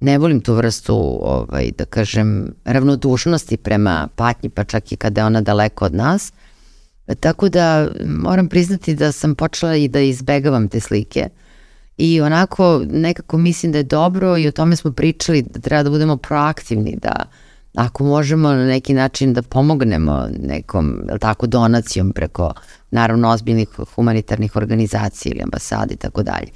Ne 0.00 0.18
volim 0.18 0.40
tu 0.40 0.54
vrstu, 0.54 0.94
ovaj, 1.22 1.70
da 1.78 1.84
kažem, 1.84 2.54
ravnodušnosti 2.64 3.56
prema 3.56 4.08
patnji, 4.16 4.48
pa 4.48 4.64
čak 4.64 4.92
i 4.92 4.96
kada 4.96 5.20
je 5.20 5.24
ona 5.24 5.40
daleko 5.40 5.84
od 5.84 5.94
nas. 5.94 6.32
Tako 7.20 7.48
da 7.48 7.88
moram 8.06 8.48
priznati 8.48 8.94
da 8.94 9.12
sam 9.12 9.34
počela 9.34 9.76
i 9.76 9.88
da 9.88 10.00
izbegavam 10.00 10.68
te 10.68 10.80
slike. 10.80 11.28
I 11.96 12.20
onako 12.20 12.82
nekako 12.90 13.38
mislim 13.38 13.72
da 13.72 13.78
je 13.78 13.84
dobro 13.84 14.38
i 14.38 14.48
o 14.48 14.52
tome 14.52 14.76
smo 14.76 14.92
pričali 14.92 15.42
da 15.42 15.60
treba 15.60 15.82
da 15.82 15.90
budemo 15.90 16.16
proaktivni, 16.16 16.98
da 17.02 17.24
ako 17.74 18.04
možemo 18.04 18.48
na 18.48 18.66
neki 18.66 18.94
način 18.94 19.32
da 19.32 19.42
pomognemo 19.42 20.28
nekom, 20.42 21.02
tako, 21.20 21.46
donacijom 21.46 22.12
preko 22.12 22.52
naravno 22.90 23.30
ozbiljnih 23.30 23.68
humanitarnih 23.94 24.56
organizacija 24.56 25.32
ili 25.32 25.42
ambasade 25.42 25.94
i 25.94 25.96
tako 25.96 26.22
dalje. 26.22 26.48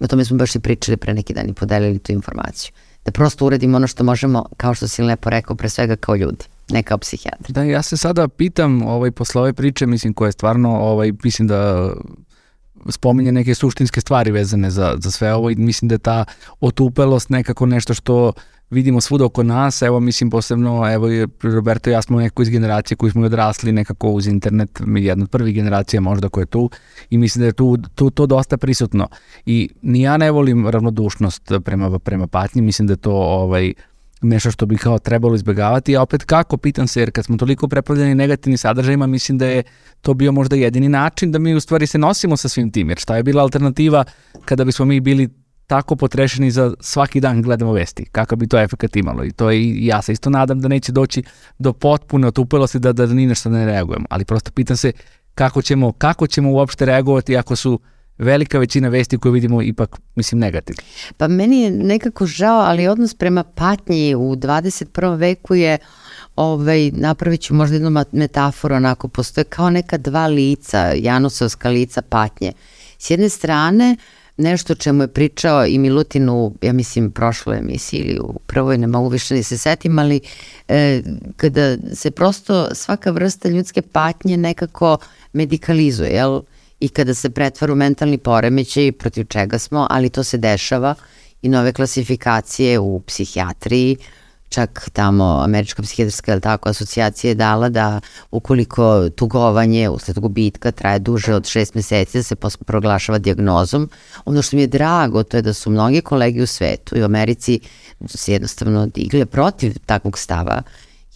O 0.00 0.06
tome 0.06 0.24
smo 0.24 0.36
baš 0.36 0.54
i 0.54 0.60
pričali 0.60 0.96
pre 0.96 1.14
neki 1.14 1.34
dan 1.34 1.48
i 1.48 1.54
podelili 1.54 1.98
tu 1.98 2.12
informaciju. 2.12 2.72
Da 3.06 3.12
prosto 3.12 3.46
uradimo 3.46 3.76
ono 3.76 3.86
što 3.86 4.04
možemo, 4.04 4.44
kao 4.56 4.74
što 4.74 4.88
si 4.88 5.02
lepo 5.02 5.30
rekao, 5.30 5.56
pre 5.56 5.68
svega 5.68 5.96
kao 5.96 6.16
ljudi 6.16 6.44
ne 6.68 6.82
kao 6.82 6.98
psihijatri. 6.98 7.52
Da, 7.52 7.62
ja 7.62 7.82
se 7.82 7.96
sada 7.96 8.28
pitam 8.28 8.82
ovaj, 8.82 9.10
posle 9.10 9.40
ove 9.40 9.52
priče, 9.52 9.86
mislim, 9.86 10.14
koje 10.14 10.28
je 10.28 10.32
stvarno, 10.32 10.70
ovaj, 10.70 11.12
mislim 11.24 11.48
da 11.48 11.92
spominje 12.88 13.32
neke 13.32 13.54
suštinske 13.54 14.00
stvari 14.00 14.30
vezane 14.30 14.70
za, 14.70 14.94
za 14.98 15.10
sve 15.10 15.34
ovo 15.34 15.50
i 15.50 15.54
mislim 15.54 15.88
da 15.88 15.94
je 15.94 15.98
ta 15.98 16.24
otupelost 16.60 17.30
nekako 17.30 17.66
nešto 17.66 17.94
što 17.94 18.32
vidimo 18.70 19.00
svuda 19.00 19.24
oko 19.24 19.42
nas, 19.42 19.82
evo 19.82 20.00
mislim 20.00 20.30
posebno, 20.30 20.92
evo 20.92 21.08
Roberto 21.42 21.90
i 21.90 21.92
ja 21.92 22.02
smo 22.02 22.20
neko 22.20 22.42
iz 22.42 22.50
generacije 22.50 22.96
koji 22.96 23.12
smo 23.12 23.26
odrasli 23.26 23.72
nekako 23.72 24.08
uz 24.08 24.26
internet, 24.26 24.80
mi 24.84 25.04
jedna 25.04 25.22
od 25.22 25.30
prvih 25.30 25.54
generacija 25.54 26.00
možda 26.00 26.28
koja 26.28 26.42
je 26.42 26.46
tu 26.46 26.70
i 27.10 27.18
mislim 27.18 27.40
da 27.40 27.46
je 27.46 27.52
tu, 27.52 27.76
tu 27.94 28.10
to 28.10 28.26
dosta 28.26 28.56
prisutno. 28.56 29.08
I 29.46 29.70
ni 29.82 30.00
ja 30.00 30.16
ne 30.16 30.30
volim 30.30 30.68
ravnodušnost 30.68 31.52
prema, 31.64 31.98
prema 31.98 32.26
patnji, 32.26 32.62
mislim 32.62 32.86
da 32.86 32.92
je 32.92 32.96
to 32.96 33.12
ovaj, 33.12 33.72
nešto 34.22 34.50
što 34.50 34.66
bi 34.66 34.76
kao 34.76 34.98
trebalo 34.98 35.34
izbegavati, 35.34 35.96
a 35.96 36.02
opet 36.02 36.24
kako, 36.24 36.56
pitam 36.56 36.86
se, 36.86 37.00
jer 37.00 37.10
kad 37.10 37.24
smo 37.24 37.36
toliko 37.36 37.68
prepravljeni 37.68 38.14
negativnim 38.14 38.58
sadržajima, 38.58 39.06
mislim 39.06 39.38
da 39.38 39.46
je 39.46 39.62
to 40.00 40.14
bio 40.14 40.32
možda 40.32 40.56
jedini 40.56 40.88
način 40.88 41.32
da 41.32 41.38
mi 41.38 41.54
u 41.54 41.60
stvari 41.60 41.86
se 41.86 41.98
nosimo 41.98 42.36
sa 42.36 42.48
svim 42.48 42.70
tim, 42.70 42.88
jer 42.88 42.98
šta 42.98 43.16
je 43.16 43.22
bila 43.22 43.42
alternativa 43.42 44.04
kada 44.44 44.64
bismo 44.64 44.84
mi 44.84 45.00
bili 45.00 45.28
tako 45.66 45.96
potrešeni 45.96 46.50
za 46.50 46.74
svaki 46.80 47.20
dan 47.20 47.42
gledamo 47.42 47.72
vesti, 47.72 48.04
kakav 48.12 48.38
bi 48.38 48.46
to 48.46 48.58
efekat 48.58 48.96
imalo 48.96 49.24
i 49.24 49.32
to 49.32 49.50
je, 49.50 49.86
ja 49.86 50.02
se 50.02 50.12
isto 50.12 50.30
nadam 50.30 50.60
da 50.60 50.68
neće 50.68 50.92
doći 50.92 51.22
do 51.58 51.72
potpune 51.72 52.26
otupelosti 52.26 52.78
da, 52.78 52.92
da, 52.92 53.06
ni 53.06 53.26
nešto 53.26 53.50
ne 53.50 53.66
reagujemo, 53.66 54.06
ali 54.10 54.24
prosto 54.24 54.50
pitam 54.50 54.76
se 54.76 54.92
kako 55.34 55.62
ćemo, 55.62 55.92
kako 55.92 56.26
ćemo 56.26 56.50
uopšte 56.50 56.84
reagovati 56.84 57.36
ako 57.36 57.56
su 57.56 57.72
uh, 57.72 57.80
velika 58.18 58.58
većina 58.58 58.88
vesti 58.88 59.18
koje 59.18 59.32
vidimo 59.32 59.62
ipak, 59.62 60.00
mislim, 60.14 60.38
negativno. 60.38 60.82
Pa 61.16 61.28
meni 61.28 61.60
je 61.60 61.70
nekako 61.70 62.26
žao, 62.26 62.60
ali 62.60 62.88
odnos 62.88 63.14
prema 63.14 63.44
patnji 63.44 64.14
u 64.14 64.36
21. 64.36 65.18
veku 65.18 65.54
je 65.54 65.78
ovaj, 66.36 66.90
napravit 66.90 67.40
ću 67.40 67.54
možda 67.54 67.76
jednu 67.76 68.04
metaforu, 68.12 68.74
onako, 68.74 69.08
postoje 69.08 69.44
kao 69.44 69.70
neka 69.70 69.98
dva 69.98 70.26
lica, 70.26 70.92
Janusovska 70.96 71.68
lica 71.68 72.02
patnje. 72.02 72.52
S 72.98 73.10
jedne 73.10 73.28
strane, 73.28 73.96
nešto 74.36 74.74
čemu 74.74 75.02
je 75.02 75.08
pričao 75.08 75.66
i 75.66 75.78
Milutin 75.78 76.28
u, 76.28 76.54
ja 76.62 76.72
mislim, 76.72 77.10
prošloj 77.10 77.58
emisiji 77.58 77.98
ili 77.98 78.20
u 78.20 78.38
prvoj, 78.46 78.78
ne 78.78 78.86
mogu 78.86 79.08
više 79.08 79.34
ni 79.34 79.42
se 79.42 79.58
setim, 79.58 79.98
ali 79.98 80.20
e, 80.68 81.02
kada 81.36 81.76
se 81.94 82.10
prosto 82.10 82.74
svaka 82.74 83.10
vrsta 83.10 83.48
ljudske 83.48 83.82
patnje 83.82 84.36
nekako 84.36 84.98
medikalizuje, 85.32 86.10
jel? 86.10 86.40
i 86.80 86.88
kada 86.88 87.14
se 87.14 87.30
pretvara 87.30 87.72
u 87.72 87.76
mentalni 87.76 88.18
poremećaj 88.18 88.92
protiv 88.92 89.24
čega 89.24 89.58
smo, 89.58 89.86
ali 89.90 90.10
to 90.10 90.24
se 90.24 90.38
dešava 90.38 90.94
i 91.42 91.48
nove 91.48 91.72
klasifikacije 91.72 92.78
u 92.78 93.00
psihijatriji, 93.00 93.96
čak 94.48 94.88
tamo 94.92 95.40
Američka 95.44 95.82
psihijatrska 95.82 96.32
ili 96.32 96.40
tako, 96.40 96.68
asocijacija 96.68 97.28
je 97.28 97.34
dala 97.34 97.68
da 97.68 98.00
ukoliko 98.30 99.08
tugovanje 99.10 99.88
usled 99.88 100.18
gubitka 100.18 100.72
traje 100.72 100.98
duže 100.98 101.34
od 101.34 101.46
šest 101.46 101.74
meseci 101.74 102.18
da 102.18 102.22
se 102.22 102.36
proglašava 102.66 103.18
diagnozom. 103.18 103.88
Ono 104.24 104.42
što 104.42 104.56
mi 104.56 104.62
je 104.62 104.66
drago 104.66 105.22
to 105.22 105.36
je 105.36 105.42
da 105.42 105.52
su 105.52 105.70
mnogi 105.70 106.00
kolegi 106.00 106.42
u 106.42 106.46
svetu 106.46 106.96
i 106.96 107.02
u 107.02 107.04
Americi 107.04 107.60
se 108.08 108.32
jednostavno 108.32 108.86
digle 108.86 109.26
protiv 109.26 109.74
takvog 109.86 110.18
stava 110.18 110.62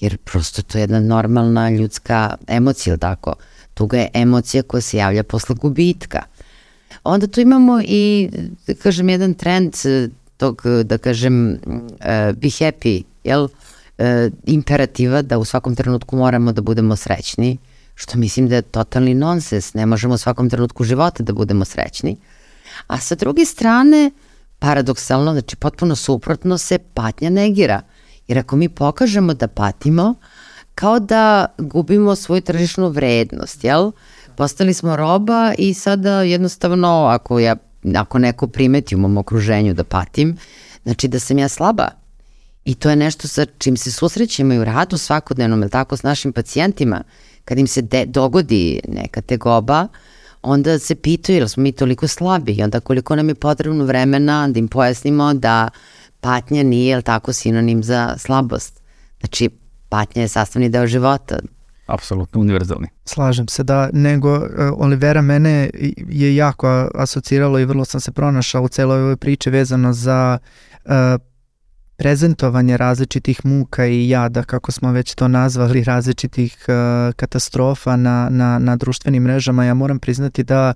jer 0.00 0.16
prosto 0.16 0.62
to 0.62 0.78
je 0.78 0.82
jedna 0.82 1.00
normalna 1.00 1.70
ljudska 1.70 2.36
emocija, 2.46 2.92
ili 2.92 3.00
tako? 3.00 3.34
Tuga 3.74 3.98
je 3.98 4.10
emocija 4.14 4.62
koja 4.62 4.80
se 4.80 4.96
javlja 4.96 5.22
posle 5.22 5.54
gubitka. 5.54 6.22
Onda 7.04 7.26
tu 7.26 7.40
imamo 7.40 7.80
i, 7.84 8.30
da 8.66 8.74
kažem, 8.74 9.08
jedan 9.08 9.34
trend 9.34 9.74
tog, 10.40 10.62
da 10.84 10.98
kažem, 10.98 11.52
uh, 11.52 12.36
be 12.36 12.48
happy, 12.48 13.02
jel? 13.24 13.44
Uh, 13.44 14.32
imperativa 14.46 15.22
da 15.22 15.38
u 15.38 15.44
svakom 15.44 15.76
trenutku 15.76 16.16
moramo 16.16 16.52
da 16.52 16.62
budemo 16.62 16.96
srećni, 16.96 17.58
što 17.94 18.18
mislim 18.18 18.48
da 18.48 18.56
je 18.56 18.62
totalni 18.62 19.14
nonsens, 19.14 19.74
ne 19.74 19.86
možemo 19.86 20.14
u 20.14 20.18
svakom 20.18 20.50
trenutku 20.50 20.84
života 20.84 21.22
da 21.22 21.32
budemo 21.32 21.64
srećni. 21.64 22.16
A 22.86 22.98
sa 22.98 23.14
druge 23.14 23.44
strane, 23.44 24.10
paradoksalno, 24.58 25.32
znači 25.32 25.56
potpuno 25.56 25.96
suprotno 25.96 26.58
se 26.58 26.78
patnja 26.78 27.30
negira. 27.30 27.82
Jer 28.28 28.38
ako 28.38 28.56
mi 28.56 28.68
pokažemo 28.68 29.34
da 29.34 29.48
patimo, 29.48 30.14
kao 30.74 30.98
da 31.00 31.46
gubimo 31.58 32.16
svoju 32.16 32.40
tržišnu 32.40 32.88
vrednost, 32.88 33.64
jel? 33.64 33.92
Postali 34.36 34.74
smo 34.74 34.96
roba 34.96 35.52
i 35.58 35.74
sada 35.74 36.22
jednostavno 36.22 37.06
ako 37.10 37.38
ja 37.38 37.56
ako 37.96 38.18
neko 38.18 38.46
primeti 38.46 38.94
u 38.94 38.98
mom 38.98 39.18
okruženju 39.18 39.74
da 39.74 39.84
patim, 39.84 40.36
znači 40.82 41.08
da 41.08 41.18
sam 41.18 41.38
ja 41.38 41.48
slaba. 41.48 41.88
I 42.64 42.74
to 42.74 42.90
je 42.90 42.96
nešto 42.96 43.28
sa 43.28 43.46
čim 43.58 43.76
se 43.76 43.92
susrećemo 43.92 44.54
i 44.54 44.58
u 44.58 44.64
radu 44.64 44.98
svakodnevnom, 44.98 45.62
ili 45.62 45.70
tako, 45.70 45.96
s 45.96 46.02
našim 46.02 46.32
pacijentima. 46.32 47.02
Kad 47.44 47.58
im 47.58 47.66
se 47.66 47.82
de, 47.82 48.06
dogodi 48.06 48.80
neka 48.88 49.20
tegoba, 49.20 49.88
onda 50.42 50.78
se 50.78 50.94
pitaju 50.94 51.38
ili 51.38 51.48
smo 51.48 51.62
mi 51.62 51.72
toliko 51.72 52.08
slabi 52.08 52.52
i 52.52 52.62
onda 52.62 52.80
koliko 52.80 53.16
nam 53.16 53.28
je 53.28 53.34
potrebno 53.34 53.84
vremena 53.84 54.48
da 54.48 54.58
im 54.58 54.68
pojasnimo 54.68 55.34
da 55.34 55.68
patnja 56.20 56.62
nije, 56.62 56.92
ili 56.92 57.02
tako, 57.02 57.32
sinonim 57.32 57.82
za 57.82 58.14
slabost. 58.18 58.80
Znači, 59.20 59.50
patnja 59.88 60.22
je 60.22 60.28
sastavni 60.28 60.68
deo 60.68 60.86
života. 60.86 61.38
Apsolutno 61.90 62.40
univerzalni. 62.40 62.88
Slažem 63.04 63.48
se 63.48 63.62
da, 63.62 63.90
nego 63.92 64.36
uh, 64.36 64.44
Olivera 64.76 65.22
mene 65.22 65.70
je 66.08 66.36
jako 66.36 66.90
asociralo 66.94 67.58
i 67.58 67.64
vrlo 67.64 67.84
sam 67.84 68.00
se 68.00 68.12
pronašao 68.12 68.62
u 68.62 68.68
celoj 68.68 69.00
ovoj 69.02 69.16
priči 69.16 69.50
vezano 69.50 69.92
za 69.92 70.38
uh, 70.84 70.92
prezentovanje 71.96 72.76
različitih 72.76 73.46
muka 73.46 73.86
i 73.86 74.08
jada, 74.08 74.42
kako 74.42 74.72
smo 74.72 74.92
već 74.92 75.14
to 75.14 75.28
nazvali, 75.28 75.84
različitih 75.92 76.64
uh, 76.68 77.14
katastrofa 77.14 77.96
na, 77.96 78.28
na, 78.30 78.58
na 78.58 78.76
društvenim 78.76 79.22
mrežama. 79.22 79.64
Ja 79.64 79.74
moram 79.74 79.98
priznati 79.98 80.44
da 80.44 80.74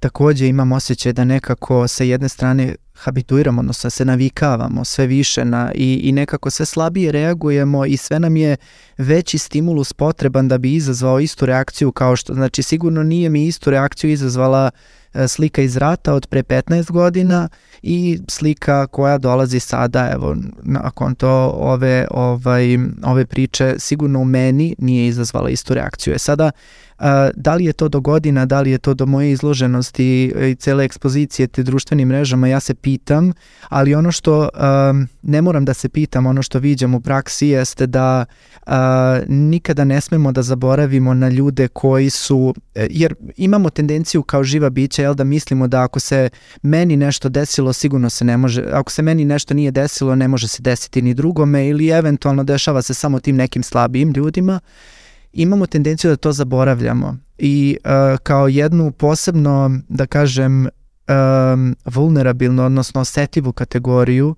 takođe 0.00 0.48
imam 0.48 0.72
osjećaj 0.72 1.12
da 1.12 1.24
nekako 1.24 1.88
sa 1.88 2.04
jedne 2.04 2.28
strane 2.28 2.74
habituiramo, 2.94 3.60
odnosno 3.60 3.90
se 3.90 4.04
navikavamo 4.04 4.84
sve 4.84 5.06
više 5.06 5.44
na, 5.44 5.72
i, 5.74 6.00
i 6.02 6.12
nekako 6.12 6.50
sve 6.50 6.66
slabije 6.66 7.12
reagujemo 7.12 7.84
i 7.84 7.96
sve 7.96 8.20
nam 8.20 8.36
je 8.36 8.56
veći 8.98 9.38
stimulus 9.38 9.92
potreban 9.92 10.48
da 10.48 10.58
bi 10.58 10.74
izazvao 10.74 11.20
istu 11.20 11.46
reakciju 11.46 11.92
kao 11.92 12.16
što, 12.16 12.34
znači 12.34 12.62
sigurno 12.62 13.02
nije 13.02 13.30
mi 13.30 13.46
istu 13.46 13.70
reakciju 13.70 14.10
izazvala 14.10 14.70
e, 15.14 15.28
slika 15.28 15.62
iz 15.62 15.76
rata 15.76 16.14
od 16.14 16.26
pre 16.26 16.42
15 16.42 16.90
godina 16.90 17.48
i 17.82 18.18
slika 18.28 18.86
koja 18.86 19.18
dolazi 19.18 19.60
sada, 19.60 20.10
evo, 20.12 20.36
nakon 20.62 21.14
to 21.14 21.30
ove, 21.56 22.06
ovaj, 22.10 22.78
ove 23.04 23.26
priče 23.26 23.74
sigurno 23.78 24.20
u 24.20 24.24
meni 24.24 24.74
nije 24.78 25.06
izazvala 25.06 25.50
istu 25.50 25.74
reakciju. 25.74 26.14
E 26.14 26.18
sada, 26.18 26.50
da 27.34 27.54
li 27.54 27.64
je 27.64 27.72
to 27.72 27.88
do 27.88 28.00
godina, 28.00 28.46
da 28.46 28.60
li 28.60 28.70
je 28.70 28.78
to 28.78 28.94
do 28.94 29.06
moje 29.06 29.30
izloženosti 29.30 30.32
i 30.50 30.54
cele 30.54 30.84
ekspozicije 30.84 31.46
te 31.46 31.62
društvenim 31.62 32.08
mrežama, 32.08 32.48
ja 32.48 32.60
se 32.60 32.74
pitam, 32.74 33.32
ali 33.68 33.94
ono 33.94 34.12
što 34.12 34.48
ne 35.22 35.42
moram 35.42 35.64
da 35.64 35.74
se 35.74 35.88
pitam, 35.88 36.26
ono 36.26 36.42
što 36.42 36.58
viđam 36.58 36.94
u 36.94 37.00
praksi 37.00 37.48
jeste 37.48 37.86
da 37.86 38.24
nikada 39.26 39.84
ne 39.84 40.00
smemo 40.00 40.32
da 40.32 40.42
zaboravimo 40.42 41.14
na 41.14 41.28
ljude 41.28 41.68
koji 41.68 42.10
su, 42.10 42.54
jer 42.74 43.14
imamo 43.36 43.70
tendenciju 43.70 44.22
kao 44.22 44.44
živa 44.44 44.70
bića, 44.70 45.02
jel, 45.02 45.14
da 45.14 45.24
mislimo 45.24 45.68
da 45.68 45.82
ako 45.82 46.00
se 46.00 46.30
meni 46.62 46.96
nešto 46.96 47.28
desilo, 47.28 47.72
sigurno 47.72 48.10
se 48.10 48.24
ne 48.24 48.36
može, 48.36 48.64
ako 48.72 48.92
se 48.92 49.02
meni 49.02 49.24
nešto 49.24 49.54
nije 49.54 49.70
desilo, 49.70 50.14
ne 50.14 50.28
može 50.28 50.48
se 50.48 50.62
desiti 50.62 51.02
ni 51.02 51.14
drugome 51.14 51.68
ili 51.68 51.88
eventualno 51.88 52.44
dešava 52.44 52.82
se 52.82 52.94
samo 52.94 53.20
tim 53.20 53.36
nekim 53.36 53.62
slabijim 53.62 54.12
ljudima 54.16 54.60
imamo 55.34 55.66
tendenciju 55.66 56.10
da 56.10 56.16
to 56.16 56.32
zaboravljamo. 56.32 57.16
I 57.38 57.76
uh, 57.84 58.18
kao 58.22 58.48
jednu 58.48 58.90
posebno, 58.90 59.80
da 59.88 60.06
kažem, 60.06 60.66
um, 60.66 61.76
vulnerabilnu, 61.84 62.64
odnosno 62.64 63.00
osetljivu 63.00 63.52
kategoriju 63.52 64.34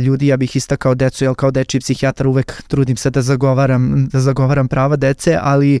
ljudi, 0.00 0.26
ja 0.26 0.36
bih 0.36 0.56
istakao 0.56 0.94
decu, 0.94 1.24
jer 1.24 1.34
kao 1.34 1.50
dečiji 1.50 1.80
psihijatar 1.80 2.26
uvek 2.26 2.62
trudim 2.68 2.96
se 2.96 3.10
da 3.10 3.22
zagovaram, 3.22 4.08
da 4.12 4.20
zagovaram 4.20 4.68
prava 4.68 4.96
dece, 4.96 5.38
ali 5.42 5.80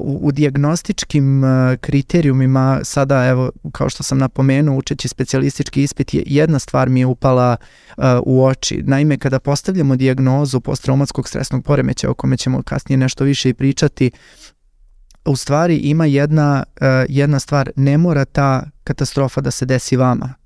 u, 0.00 0.18
u 0.22 0.32
diagnostičkim 0.32 1.42
kriterijumima 1.80 2.80
sada, 2.84 3.26
evo, 3.26 3.50
kao 3.72 3.88
što 3.88 4.02
sam 4.02 4.18
napomenuo, 4.18 4.76
učeći 4.76 5.08
specijalistički 5.08 5.82
ispit, 5.82 6.14
je, 6.14 6.22
jedna 6.26 6.58
stvar 6.58 6.88
mi 6.88 7.00
je 7.00 7.06
upala 7.06 7.56
u 8.22 8.44
oči. 8.44 8.82
Naime, 8.86 9.18
kada 9.18 9.38
postavljamo 9.38 9.96
diagnozu 9.96 10.60
posttraumatskog 10.60 11.28
stresnog 11.28 11.64
poremeća, 11.64 12.10
o 12.10 12.14
kome 12.14 12.36
ćemo 12.36 12.62
kasnije 12.62 12.96
nešto 12.96 13.24
više 13.24 13.48
i 13.48 13.54
pričati, 13.54 14.10
u 15.24 15.36
stvari 15.36 15.76
ima 15.76 16.06
jedna, 16.06 16.64
jedna 17.08 17.38
stvar, 17.38 17.70
ne 17.76 17.98
mora 17.98 18.24
ta 18.24 18.62
katastrofa 18.84 19.40
da 19.40 19.50
se 19.50 19.66
desi 19.66 19.96
vama. 19.96 20.41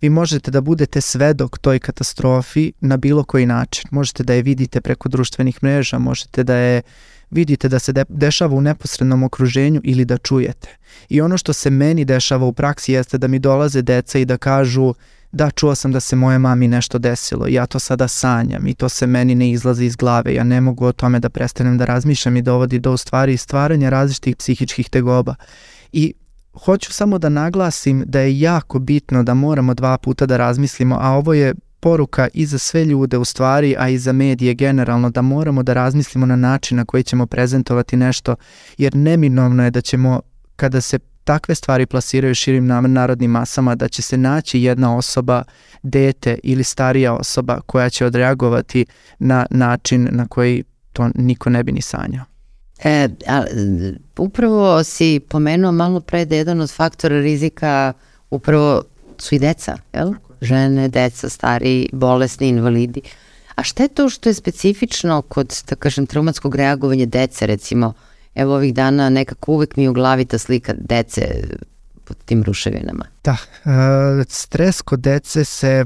Vi 0.00 0.08
možete 0.08 0.50
da 0.50 0.60
budete 0.60 1.00
svedok 1.00 1.58
toj 1.58 1.78
katastrofi 1.78 2.72
na 2.80 2.96
bilo 2.96 3.24
koji 3.24 3.46
način. 3.46 3.84
Možete 3.90 4.22
da 4.22 4.34
je 4.34 4.42
vidite 4.42 4.80
preko 4.80 5.08
društvenih 5.08 5.62
mreža, 5.62 5.98
možete 5.98 6.44
da 6.44 6.54
je 6.56 6.82
vidite 7.30 7.68
da 7.68 7.78
se 7.78 7.92
de 7.92 8.04
dešava 8.08 8.56
u 8.56 8.60
neposrednom 8.60 9.22
okruženju 9.22 9.80
ili 9.84 10.04
da 10.04 10.18
čujete. 10.18 10.68
I 11.08 11.20
ono 11.20 11.38
što 11.38 11.52
se 11.52 11.70
meni 11.70 12.04
dešava 12.04 12.46
u 12.46 12.52
praksi 12.52 12.92
jeste 12.92 13.18
da 13.18 13.28
mi 13.28 13.38
dolaze 13.38 13.82
deca 13.82 14.18
i 14.18 14.24
da 14.24 14.36
kažu 14.36 14.94
da 15.32 15.50
čuo 15.50 15.74
sam 15.74 15.92
da 15.92 16.00
se 16.00 16.16
moje 16.16 16.38
mami 16.38 16.68
nešto 16.68 16.98
desilo, 16.98 17.46
ja 17.48 17.66
to 17.66 17.78
sada 17.78 18.08
sanjam 18.08 18.66
i 18.66 18.74
to 18.74 18.88
se 18.88 19.06
meni 19.06 19.34
ne 19.34 19.50
izlazi 19.50 19.84
iz 19.84 19.96
glave, 19.96 20.34
ja 20.34 20.44
ne 20.44 20.60
mogu 20.60 20.86
o 20.86 20.92
tome 20.92 21.20
da 21.20 21.28
prestanem 21.28 21.78
da 21.78 21.84
razmišljam 21.84 22.36
i 22.36 22.42
dovodi 22.42 22.78
do 22.78 22.96
stvari 22.96 23.36
stvaranja 23.36 23.90
različitih 23.90 24.36
psihičkih 24.36 24.90
tegoba. 24.90 25.34
I 25.92 26.14
hoću 26.54 26.92
samo 26.92 27.18
da 27.18 27.28
naglasim 27.28 28.04
da 28.06 28.20
je 28.20 28.40
jako 28.40 28.78
bitno 28.78 29.22
da 29.22 29.34
moramo 29.34 29.74
dva 29.74 29.98
puta 29.98 30.26
da 30.26 30.36
razmislimo, 30.36 30.98
a 31.00 31.10
ovo 31.10 31.34
je 31.34 31.54
poruka 31.80 32.28
i 32.34 32.46
za 32.46 32.58
sve 32.58 32.84
ljude 32.84 33.18
u 33.18 33.24
stvari, 33.24 33.76
a 33.78 33.88
i 33.88 33.98
za 33.98 34.12
medije 34.12 34.54
generalno, 34.54 35.10
da 35.10 35.22
moramo 35.22 35.62
da 35.62 35.72
razmislimo 35.72 36.26
na 36.26 36.36
način 36.36 36.76
na 36.76 36.84
koji 36.84 37.02
ćemo 37.02 37.26
prezentovati 37.26 37.96
nešto, 37.96 38.36
jer 38.78 38.96
neminovno 38.96 39.64
je 39.64 39.70
da 39.70 39.80
ćemo, 39.80 40.20
kada 40.56 40.80
se 40.80 40.98
takve 41.24 41.54
stvari 41.54 41.86
plasiraju 41.86 42.34
širim 42.34 42.66
narodnim 42.86 43.30
masama, 43.30 43.74
da 43.74 43.88
će 43.88 44.02
se 44.02 44.16
naći 44.16 44.62
jedna 44.62 44.96
osoba, 44.96 45.42
dete 45.82 46.38
ili 46.42 46.64
starija 46.64 47.14
osoba 47.14 47.60
koja 47.66 47.90
će 47.90 48.06
odreagovati 48.06 48.86
na 49.18 49.46
način 49.50 50.08
na 50.12 50.26
koji 50.28 50.64
to 50.92 51.10
niko 51.14 51.50
ne 51.50 51.62
bi 51.62 51.72
ni 51.72 51.82
sanjao. 51.82 52.33
E, 52.78 53.08
a, 53.26 53.44
upravo 54.18 54.84
si 54.84 55.20
pomenuo 55.28 55.72
malo 55.72 56.00
pre 56.00 56.24
da 56.24 56.36
jedan 56.36 56.60
od 56.60 56.70
faktora 56.70 57.20
rizika 57.20 57.92
upravo 58.30 58.82
su 59.18 59.34
i 59.34 59.38
deca, 59.38 59.76
jel? 59.92 60.12
žene, 60.44 60.88
deca, 60.88 61.28
stari, 61.28 61.88
bolesni, 61.92 62.48
invalidi. 62.48 63.00
A 63.54 63.62
šta 63.62 63.82
je 63.82 63.88
to 63.88 64.08
što 64.08 64.28
je 64.28 64.34
specifično 64.34 65.22
kod, 65.22 65.62
da 65.68 65.76
kažem, 65.76 66.06
traumatskog 66.06 66.56
reagovanja 66.56 67.06
dece, 67.06 67.46
recimo, 67.46 67.92
evo 68.34 68.54
ovih 68.54 68.74
dana 68.74 69.08
nekako 69.08 69.52
uvek 69.52 69.76
mi 69.76 69.88
u 69.88 69.92
glavi 69.92 70.24
ta 70.24 70.38
slika 70.38 70.74
dece 70.78 71.22
pod 72.04 72.16
tim 72.24 72.42
ruševinama. 72.42 73.04
Da, 73.24 73.32
uh, 73.64 74.26
stres 74.28 74.82
kod 74.82 75.00
dece 75.00 75.44
se, 75.44 75.84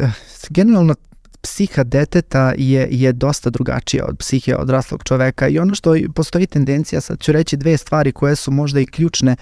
uh, 0.00 0.10
generalno 0.50 0.94
psiha 1.42 1.84
deteta 1.84 2.52
je, 2.58 2.88
je 2.90 3.12
dosta 3.12 3.50
drugačija 3.50 4.04
od 4.08 4.18
psihe 4.18 4.56
odraslog 4.56 5.02
čoveka 5.04 5.48
i 5.48 5.58
ono 5.58 5.74
što 5.74 5.94
postoji 6.14 6.46
tendencija, 6.46 7.00
sad 7.00 7.20
ću 7.20 7.32
reći 7.32 7.56
dve 7.56 7.76
stvari 7.76 8.12
koje 8.12 8.36
su 8.36 8.50
možda 8.50 8.80
i 8.80 8.86
ključne 8.86 9.36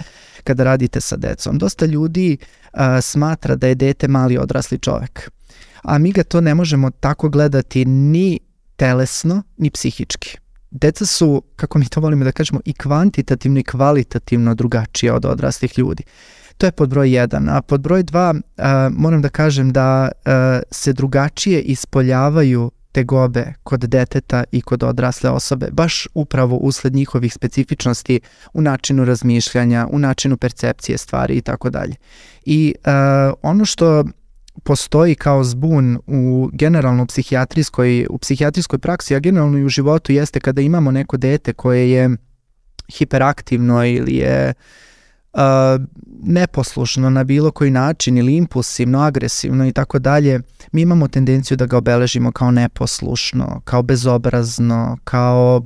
kada 0.45 0.65
radite 0.65 1.01
sa 1.01 1.17
decom. 1.17 1.59
Dosta 1.59 1.87
ljudi 1.87 2.37
uh, 2.41 2.81
smatra 3.03 3.57
da 3.57 3.67
je 3.67 3.75
dete 3.75 4.09
mali 4.09 4.39
odrasli 4.39 4.79
čovek, 4.79 5.31
a 5.83 5.99
mi 5.99 6.13
ga 6.13 6.25
to 6.25 6.41
ne 6.41 6.55
možemo 6.55 6.91
tako 6.91 7.29
gledati 7.29 7.85
ni 7.85 8.41
telesno, 8.77 9.43
ni 9.57 9.71
psihički. 9.71 10.39
Deca 10.71 11.07
su, 11.07 11.43
kako 11.57 11.79
mi 11.79 11.89
to 11.89 12.01
volimo 12.01 12.25
da 12.25 12.33
kažemo, 12.33 12.61
i 12.65 12.73
kvantitativno 12.73 13.61
i 13.61 13.63
kvalitativno 13.63 14.55
drugačija 14.55 15.15
od 15.15 15.25
odraslih 15.25 15.79
ljudi. 15.79 16.03
To 16.59 16.67
je 16.67 16.73
pod 16.73 16.89
broj 16.89 17.09
1. 17.09 17.51
A 17.51 17.63
pod 17.63 17.81
broj 17.81 18.03
2 18.03 18.91
moram 18.91 19.23
da 19.23 19.29
kažem 19.29 19.73
da 19.73 20.09
a, 20.25 20.61
se 20.71 20.93
drugačije 20.93 21.61
ispoljavaju 21.63 22.71
tegobe 22.93 23.53
kod 23.63 23.81
deteta 23.81 24.45
i 24.53 24.61
kod 24.61 24.83
odrasle 24.83 25.31
osobe, 25.31 25.69
baš 25.73 26.09
upravo 26.15 26.57
usled 26.57 26.95
njihovih 26.95 27.35
specifičnosti 27.35 28.21
u 28.53 28.61
načinu 28.61 29.05
razmišljanja, 29.05 29.87
u 29.91 29.99
načinu 29.99 30.37
percepcije 30.37 30.99
stvari 30.99 31.35
i 31.35 31.41
tako 31.41 31.71
dalje. 31.71 31.95
I 32.45 32.75
ono 33.43 33.65
što 33.65 34.05
postoji 34.63 35.15
kao 35.15 35.45
zbun 35.45 35.99
u 36.07 36.51
generalno 36.53 37.07
psihijatrijskoj, 37.07 38.07
u 38.11 38.19
psihijatrijskoj 38.19 38.79
praksi, 38.79 39.15
a 39.15 39.19
generalno 39.19 39.59
i 39.59 39.65
u 39.65 39.69
životu 39.69 40.13
jeste 40.13 40.41
kada 40.41 40.61
imamo 40.61 40.91
neko 40.91 41.17
dete 41.17 41.53
koje 41.53 41.91
je 41.91 42.11
hiperaktivno 42.89 43.87
ili 43.87 44.17
je 44.17 44.49
uh, 44.49 44.88
neposlušno 46.23 47.11
na 47.11 47.25
bilo 47.25 47.51
koji 47.51 47.71
način 47.71 48.19
ili 48.19 48.37
impulsivno, 48.37 49.01
agresivno 49.01 49.67
i 49.67 49.73
tako 49.73 49.99
dalje, 49.99 50.41
mi 50.73 50.83
imamo 50.83 51.09
tendenciju 51.09 51.57
da 51.57 51.67
ga 51.67 51.77
obeležimo 51.77 52.33
kao 52.33 52.51
neposlušno, 52.51 53.61
kao 53.65 53.83
bezobrazno, 53.83 54.99
kao 55.05 55.63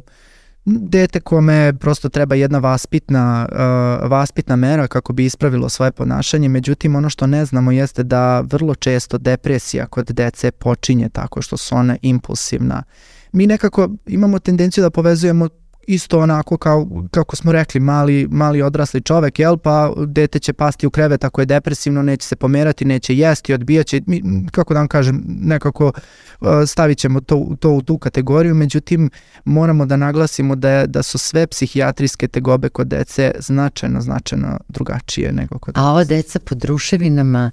dete 0.65 1.21
kome 1.21 1.73
prosto 1.81 2.09
treba 2.09 2.35
jedna 2.35 2.59
vaspitna, 2.59 3.49
uh, 3.53 4.11
vaspitna 4.11 4.57
mera 4.57 4.87
kako 4.87 5.13
bi 5.13 5.25
ispravilo 5.25 5.69
svoje 5.69 5.93
ponašanje, 5.93 6.49
međutim 6.49 6.97
ono 6.97 7.11
što 7.11 7.27
ne 7.27 7.45
znamo 7.45 7.73
jeste 7.73 8.03
da 8.03 8.41
vrlo 8.41 8.75
često 8.75 9.19
depresija 9.19 9.87
kod 9.87 10.07
dece 10.07 10.51
počinje 10.51 11.09
tako 11.09 11.43
što 11.43 11.57
su 11.57 11.75
one 11.75 11.99
impulsivna. 12.03 12.83
Mi 13.33 13.47
nekako 13.47 13.89
imamo 14.07 14.39
tendenciju 14.39 14.83
da 14.83 14.91
povezujemo 14.91 15.49
isto 15.87 16.19
onako 16.19 16.57
kao, 16.57 16.89
kako 17.11 17.37
smo 17.37 17.53
rekli, 17.53 17.81
mali, 17.81 18.29
mali 18.31 18.63
odrasli 18.63 19.01
čovek, 19.01 19.39
jel, 19.39 19.57
pa 19.57 19.93
dete 20.07 20.39
će 20.39 20.53
pasti 20.53 20.87
u 20.87 20.91
krevet 20.91 21.25
ako 21.25 21.41
je 21.41 21.47
depresivno, 21.47 22.03
neće 22.03 22.27
se 22.27 22.37
pomerati, 22.37 22.85
neće 22.85 23.17
jesti, 23.17 23.55
odbijaće, 23.55 24.01
mi, 24.07 24.23
kako 24.51 24.75
da 24.75 24.81
vam 24.81 24.89
kažem, 24.89 25.25
nekako 25.27 25.93
uh, 26.41 26.49
stavit 26.67 26.99
ćemo 26.99 27.21
to, 27.21 27.47
to 27.61 27.71
u 27.71 27.83
tu 27.83 27.99
kategoriju, 27.99 28.55
međutim 28.55 29.11
moramo 29.45 29.87
da 29.87 29.97
naglasimo 29.97 30.57
da, 30.57 30.71
je, 30.71 30.87
da 30.87 31.03
su 31.03 31.19
sve 31.19 31.47
psihijatrijske 31.47 32.29
tegobe 32.29 32.69
kod 32.69 32.87
dece 32.87 33.33
značajno, 33.39 34.01
značajno 34.01 34.59
drugačije 34.69 35.33
nego 35.33 35.59
kod 35.59 35.75
A 35.77 35.91
ova 35.91 36.05
deca 36.05 36.39
pod 36.39 36.65
ruševinama, 36.65 37.51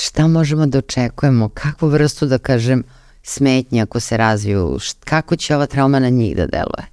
šta 0.00 0.28
možemo 0.28 0.66
da 0.66 0.78
očekujemo, 0.78 1.48
kakvu 1.48 1.88
vrstu, 1.88 2.26
da 2.26 2.38
kažem, 2.38 2.84
smetnje 3.22 3.82
ako 3.82 4.00
se 4.00 4.16
razviju, 4.16 4.78
kako 5.04 5.36
će 5.36 5.56
ova 5.56 5.66
trauma 5.66 5.98
na 5.98 6.08
njih 6.08 6.36
da 6.36 6.46
deluje? 6.46 6.91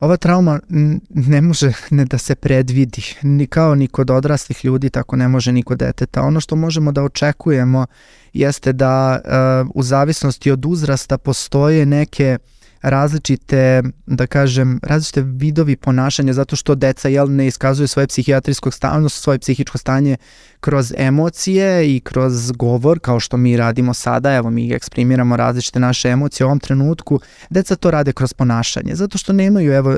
Ova 0.00 0.16
trauma 0.16 0.60
ne 1.08 1.40
može 1.40 1.72
ne 1.90 2.04
da 2.04 2.18
se 2.18 2.34
predvidi, 2.34 3.02
ni 3.22 3.46
kao 3.46 3.74
ni 3.74 3.88
kod 3.88 4.10
odraslih 4.10 4.64
ljudi, 4.64 4.90
tako 4.90 5.16
ne 5.16 5.28
može 5.28 5.52
ni 5.52 5.62
kod 5.62 5.78
deteta. 5.78 6.22
Ono 6.22 6.40
što 6.40 6.56
možemo 6.56 6.92
da 6.92 7.02
očekujemo 7.02 7.86
jeste 8.32 8.72
da 8.72 9.20
uh, 9.64 9.70
u 9.74 9.82
zavisnosti 9.82 10.50
od 10.50 10.66
uzrasta 10.66 11.18
postoje 11.18 11.86
neke 11.86 12.38
različite, 12.82 13.82
da 14.06 14.26
kažem, 14.26 14.80
različite 14.82 15.22
vidovi 15.22 15.76
ponašanja 15.76 16.32
zato 16.32 16.56
što 16.56 16.74
deca 16.74 17.08
jel, 17.08 17.30
ne 17.30 17.46
iskazuju 17.46 17.88
svoje 17.88 18.06
psihijatrijsko 18.06 18.70
stanje, 18.70 19.08
svoje 19.08 19.38
psihičko 19.38 19.78
stanje 19.78 20.16
kroz 20.60 20.92
emocije 20.98 21.96
i 21.96 22.00
kroz 22.00 22.52
govor, 22.52 22.98
kao 23.00 23.20
što 23.20 23.36
mi 23.36 23.56
radimo 23.56 23.94
sada, 23.94 24.34
evo 24.34 24.50
mi 24.50 24.72
eksprimiramo 24.72 25.36
različite 25.36 25.80
naše 25.80 26.08
emocije 26.08 26.44
u 26.44 26.48
ovom 26.48 26.60
trenutku, 26.60 27.20
deca 27.50 27.76
to 27.76 27.90
rade 27.90 28.12
kroz 28.12 28.32
ponašanje, 28.32 28.94
zato 28.94 29.18
što 29.18 29.32
nemaju 29.32 29.72
evo, 29.72 29.96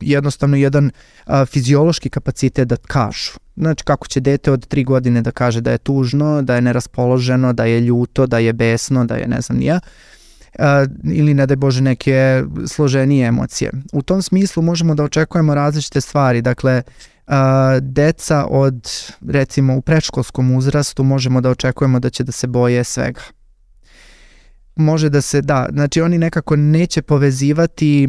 jednostavno 0.00 0.56
jedan 0.56 0.90
a, 1.26 1.44
fiziološki 1.46 2.10
kapacitet 2.10 2.68
da 2.68 2.76
kažu. 2.76 3.32
Znači 3.56 3.84
kako 3.84 4.08
će 4.08 4.20
dete 4.20 4.52
od 4.52 4.66
tri 4.66 4.84
godine 4.84 5.22
da 5.22 5.30
kaže 5.30 5.60
da 5.60 5.70
je 5.70 5.78
tužno, 5.78 6.42
da 6.42 6.54
je 6.54 6.62
neraspoloženo, 6.62 7.52
da 7.52 7.64
je 7.64 7.80
ljuto, 7.80 8.26
da 8.26 8.38
je 8.38 8.52
besno, 8.52 9.04
da 9.04 9.16
je 9.16 9.28
ne 9.28 9.40
znam 9.40 9.58
nija, 9.58 9.74
a, 9.74 10.13
ili 11.04 11.34
ne 11.34 11.46
da 11.46 11.56
Bože 11.56 11.82
neke 11.82 12.44
složenije 12.66 13.26
emocije. 13.26 13.72
U 13.92 14.02
tom 14.02 14.22
smislu 14.22 14.62
možemo 14.62 14.94
da 14.94 15.04
očekujemo 15.04 15.54
različite 15.54 16.00
stvari, 16.00 16.42
dakle 16.42 16.82
a, 17.26 17.78
deca 17.82 18.46
od 18.50 18.90
recimo 19.28 19.76
u 19.76 19.80
predškolskom 19.80 20.56
uzrastu 20.56 21.04
možemo 21.04 21.40
da 21.40 21.50
očekujemo 21.50 22.00
da 22.00 22.10
će 22.10 22.24
da 22.24 22.32
se 22.32 22.46
boje 22.46 22.84
svega. 22.84 23.20
Može 24.76 25.08
da 25.08 25.20
se, 25.20 25.42
da, 25.42 25.68
znači 25.72 26.00
oni 26.00 26.18
nekako 26.18 26.56
neće 26.56 27.02
povezivati 27.02 28.08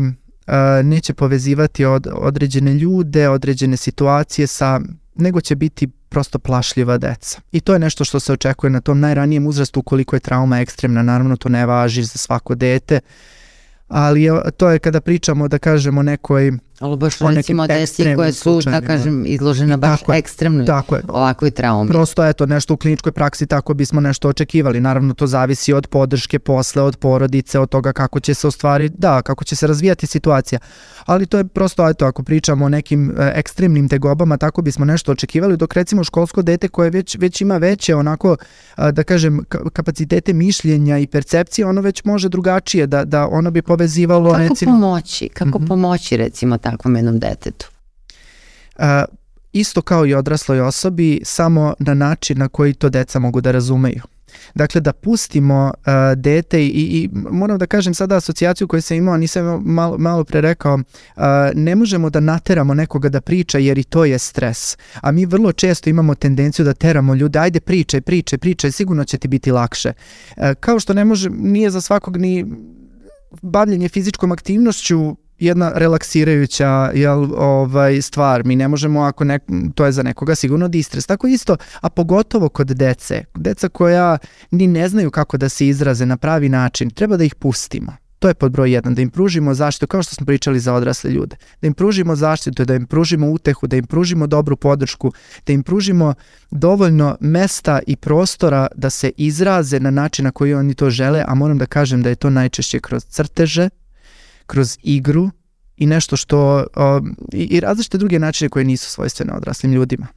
neće 0.83 1.13
povezivati 1.13 1.85
od, 1.85 2.07
određene 2.13 2.73
ljude, 2.73 3.29
određene 3.29 3.77
situacije 3.77 4.47
sa 4.47 4.79
nego 5.15 5.41
će 5.41 5.55
biti 5.55 5.87
prosto 5.87 6.39
plašljiva 6.39 6.97
deca. 6.97 7.41
I 7.51 7.59
to 7.59 7.73
je 7.73 7.79
nešto 7.79 8.05
što 8.05 8.19
se 8.19 8.33
očekuje 8.33 8.69
na 8.69 8.81
tom 8.81 8.99
najranijem 8.99 9.47
uzrastu 9.47 9.79
ukoliko 9.79 10.15
je 10.15 10.19
trauma 10.19 10.59
ekstremna, 10.59 11.03
naravno 11.03 11.35
to 11.37 11.49
ne 11.49 11.65
važi 11.65 12.03
za 12.03 12.17
svako 12.17 12.55
dete, 12.55 12.99
ali 13.87 14.29
to 14.57 14.69
je 14.69 14.79
kada 14.79 15.01
pričamo 15.01 15.47
da 15.47 15.57
kažemo 15.57 16.03
nekoj 16.03 16.51
Ali 16.79 16.97
baš 16.97 17.19
recimo 17.19 17.67
desi 17.67 18.15
koje 18.15 18.33
su, 18.33 18.61
da 18.65 18.81
kažem, 18.81 19.23
izložena 19.27 19.77
baš 19.77 19.99
tako 19.99 20.13
ekstremno 20.13 20.65
tako 20.65 20.95
je. 20.95 21.01
ovakvoj 21.07 21.51
traumi. 21.51 21.89
Prosto 21.89 22.25
eto, 22.25 22.45
nešto 22.45 22.73
u 22.73 22.77
kliničkoj 22.77 23.11
praksi 23.11 23.47
tako 23.47 23.73
bismo 23.73 24.01
nešto 24.01 24.29
očekivali. 24.29 24.79
Naravno, 24.79 25.13
to 25.13 25.27
zavisi 25.27 25.73
od 25.73 25.87
podrške 25.87 26.39
posle, 26.39 26.81
od 26.81 26.97
porodice, 26.97 27.59
od 27.59 27.69
toga 27.69 27.93
kako 27.93 28.19
će 28.19 28.33
se 28.33 28.47
ostvariti, 28.47 28.95
da, 28.97 29.21
kako 29.21 29.43
će 29.43 29.55
se 29.55 29.67
razvijati 29.67 30.07
situacija. 30.07 30.59
Ali 31.05 31.25
to 31.25 31.37
je 31.37 31.43
prosto, 31.43 31.89
eto, 31.89 32.05
ako 32.05 32.23
pričamo 32.23 32.65
o 32.65 32.69
nekim 32.69 33.09
e, 33.09 33.31
ekstremnim 33.35 33.89
tegobama, 33.89 34.37
tako 34.37 34.61
bismo 34.61 34.85
nešto 34.85 35.11
očekivali, 35.11 35.57
dok 35.57 35.73
recimo 35.73 36.03
školsko 36.03 36.41
dete 36.41 36.67
koje 36.67 36.89
već, 36.89 37.17
već 37.19 37.41
ima 37.41 37.57
veće, 37.57 37.95
onako, 37.95 38.37
da 38.91 39.03
kažem, 39.03 39.45
kapacitete 39.73 40.33
mišljenja 40.33 40.97
i 40.97 41.07
percepcije, 41.07 41.65
ono 41.65 41.81
već 41.81 42.03
može 42.03 42.29
drugačije, 42.29 42.87
da, 42.87 43.05
da 43.05 43.27
ono 43.27 43.51
bi 43.51 43.61
povezivalo... 43.61 44.31
Kako 44.31 44.43
recimo, 44.43 44.71
pomoći? 44.71 45.29
Kako 45.29 45.59
mm 45.59 45.63
-hmm. 45.63 45.67
pomoći, 45.67 46.17
recimo, 46.17 46.57
takvom 46.65 46.95
jednom 46.95 47.19
detetu? 47.19 47.69
A, 48.77 49.05
isto 49.53 49.81
kao 49.81 50.05
i 50.05 50.13
odrasloj 50.13 50.61
osobi, 50.61 51.21
samo 51.23 51.73
na 51.79 51.93
način 51.93 52.37
na 52.37 52.47
koji 52.47 52.73
to 52.73 52.89
deca 52.89 53.19
mogu 53.19 53.41
da 53.41 53.51
razumeju. 53.51 54.01
Dakle, 54.55 54.81
da 54.81 54.93
pustimo 54.93 55.73
uh, 55.77 55.93
dete 56.15 56.65
i, 56.65 56.69
i 56.69 57.09
moram 57.13 57.57
da 57.57 57.65
kažem 57.65 57.93
sada 57.93 58.15
asocijaciju 58.15 58.67
koju 58.67 58.81
sam 58.81 58.97
imao, 58.97 59.17
nisam 59.17 59.61
malo, 59.65 59.97
malo 59.97 60.23
pre 60.23 60.41
rekao, 60.41 60.75
uh, 60.75 61.23
ne 61.53 61.75
možemo 61.75 62.09
da 62.09 62.19
nateramo 62.19 62.73
nekoga 62.73 63.09
da 63.09 63.21
priča 63.21 63.57
jer 63.57 63.77
i 63.77 63.83
to 63.83 64.05
je 64.05 64.19
stres. 64.19 64.77
A 65.01 65.11
mi 65.11 65.25
vrlo 65.25 65.51
često 65.51 65.89
imamo 65.89 66.15
tendenciju 66.15 66.65
da 66.65 66.73
teramo 66.73 67.15
ljude, 67.15 67.39
ajde 67.39 67.59
pričaj, 67.59 68.01
pričaj, 68.01 68.39
pričaj, 68.39 68.71
sigurno 68.71 69.03
će 69.03 69.17
ti 69.17 69.27
biti 69.27 69.51
lakše. 69.51 69.93
Uh, 70.37 70.43
kao 70.59 70.79
što 70.79 70.93
ne 70.93 71.05
može, 71.05 71.29
nije 71.29 71.69
za 71.69 71.81
svakog 71.81 72.17
ni 72.17 72.45
bavljenje 73.41 73.89
fizičkom 73.89 74.31
aktivnošću 74.31 75.15
jedna 75.39 75.71
relaksirajuća 75.75 76.91
jel, 76.93 77.27
ovaj, 77.37 78.01
stvar. 78.01 78.45
Mi 78.45 78.55
ne 78.55 78.67
možemo, 78.67 79.01
ako 79.01 79.23
ne, 79.23 79.39
to 79.75 79.85
je 79.85 79.91
za 79.91 80.03
nekoga 80.03 80.35
sigurno 80.35 80.67
distres. 80.67 81.05
Tako 81.05 81.27
isto, 81.27 81.57
a 81.81 81.89
pogotovo 81.89 82.49
kod 82.49 82.67
dece. 82.67 83.23
Deca 83.35 83.69
koja 83.69 84.17
ni 84.51 84.67
ne 84.67 84.89
znaju 84.89 85.11
kako 85.11 85.37
da 85.37 85.49
se 85.49 85.67
izraze 85.67 86.05
na 86.05 86.17
pravi 86.17 86.49
način, 86.49 86.89
treba 86.89 87.17
da 87.17 87.23
ih 87.23 87.35
pustimo. 87.35 87.93
To 88.19 88.27
je 88.27 88.33
pod 88.33 88.51
broj 88.51 88.71
jedan, 88.71 88.95
da 88.95 89.01
im 89.01 89.09
pružimo 89.09 89.53
zaštitu, 89.53 89.87
kao 89.87 90.03
što 90.03 90.15
smo 90.15 90.25
pričali 90.25 90.59
za 90.59 90.73
odrasle 90.73 91.11
ljude. 91.11 91.35
Da 91.61 91.67
im 91.67 91.73
pružimo 91.73 92.15
zaštitu, 92.15 92.65
da 92.65 92.75
im 92.75 92.85
pružimo 92.85 93.27
utehu, 93.27 93.67
da 93.67 93.75
im 93.75 93.85
pružimo 93.85 94.27
dobru 94.27 94.55
podršku, 94.55 95.11
da 95.45 95.53
im 95.53 95.63
pružimo 95.63 96.13
dovoljno 96.51 97.17
mesta 97.19 97.79
i 97.87 97.95
prostora 97.95 98.67
da 98.75 98.89
se 98.89 99.11
izraze 99.17 99.79
na 99.79 99.91
način 99.91 100.25
na 100.25 100.31
koji 100.31 100.53
oni 100.53 100.73
to 100.73 100.89
žele, 100.89 101.23
a 101.27 101.35
moram 101.35 101.57
da 101.57 101.65
kažem 101.65 102.03
da 102.03 102.09
je 102.09 102.15
to 102.15 102.29
najčešće 102.29 102.79
kroz 102.79 103.05
crteže, 103.05 103.69
kroz 104.47 104.77
igru 104.83 105.29
i 105.77 105.85
nešto 105.85 106.17
što 106.17 106.65
o, 106.75 107.01
i, 107.33 107.43
i 107.43 107.59
različite 107.59 107.97
druge 107.97 108.19
načine 108.19 108.49
koje 108.49 108.65
nisu 108.65 108.89
svojstvene 108.89 109.33
odraslim 109.33 109.73
ljudima. 109.73 110.07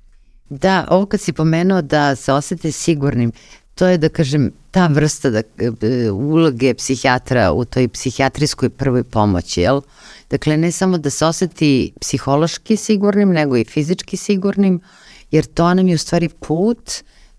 Da, 0.51 0.87
ovo 0.91 1.07
kad 1.07 1.21
si 1.21 1.33
pomenuo 1.33 1.83
da 1.83 2.17
se 2.17 2.33
osete 2.33 2.73
sigurnim, 2.73 3.33
to 3.75 3.87
je 3.87 3.99
da 3.99 4.09
kažem 4.09 4.51
ta 4.71 4.87
vrsta 4.87 5.31
da, 5.31 5.39
e, 5.39 6.11
uloge 6.11 6.75
psihijatra 6.75 7.53
u 7.53 7.65
toj 7.65 7.89
psihijatrijskoj 7.89 8.71
prvoj 8.71 9.05
pomoći, 9.05 9.61
jel? 9.61 9.81
Dakle, 10.31 10.57
ne 10.57 10.73
samo 10.73 10.99
da 10.99 11.11
se 11.11 11.27
oseti 11.27 11.93
psihološki 12.01 12.77
sigurnim, 12.77 13.29
nego 13.29 13.57
i 13.57 13.65
fizički 13.65 14.17
sigurnim, 14.17 14.81
jer 15.31 15.45
to 15.45 15.75
nam 15.75 15.89
je 15.89 15.95
u 15.95 15.99
stvari 15.99 16.29
put 16.29 16.93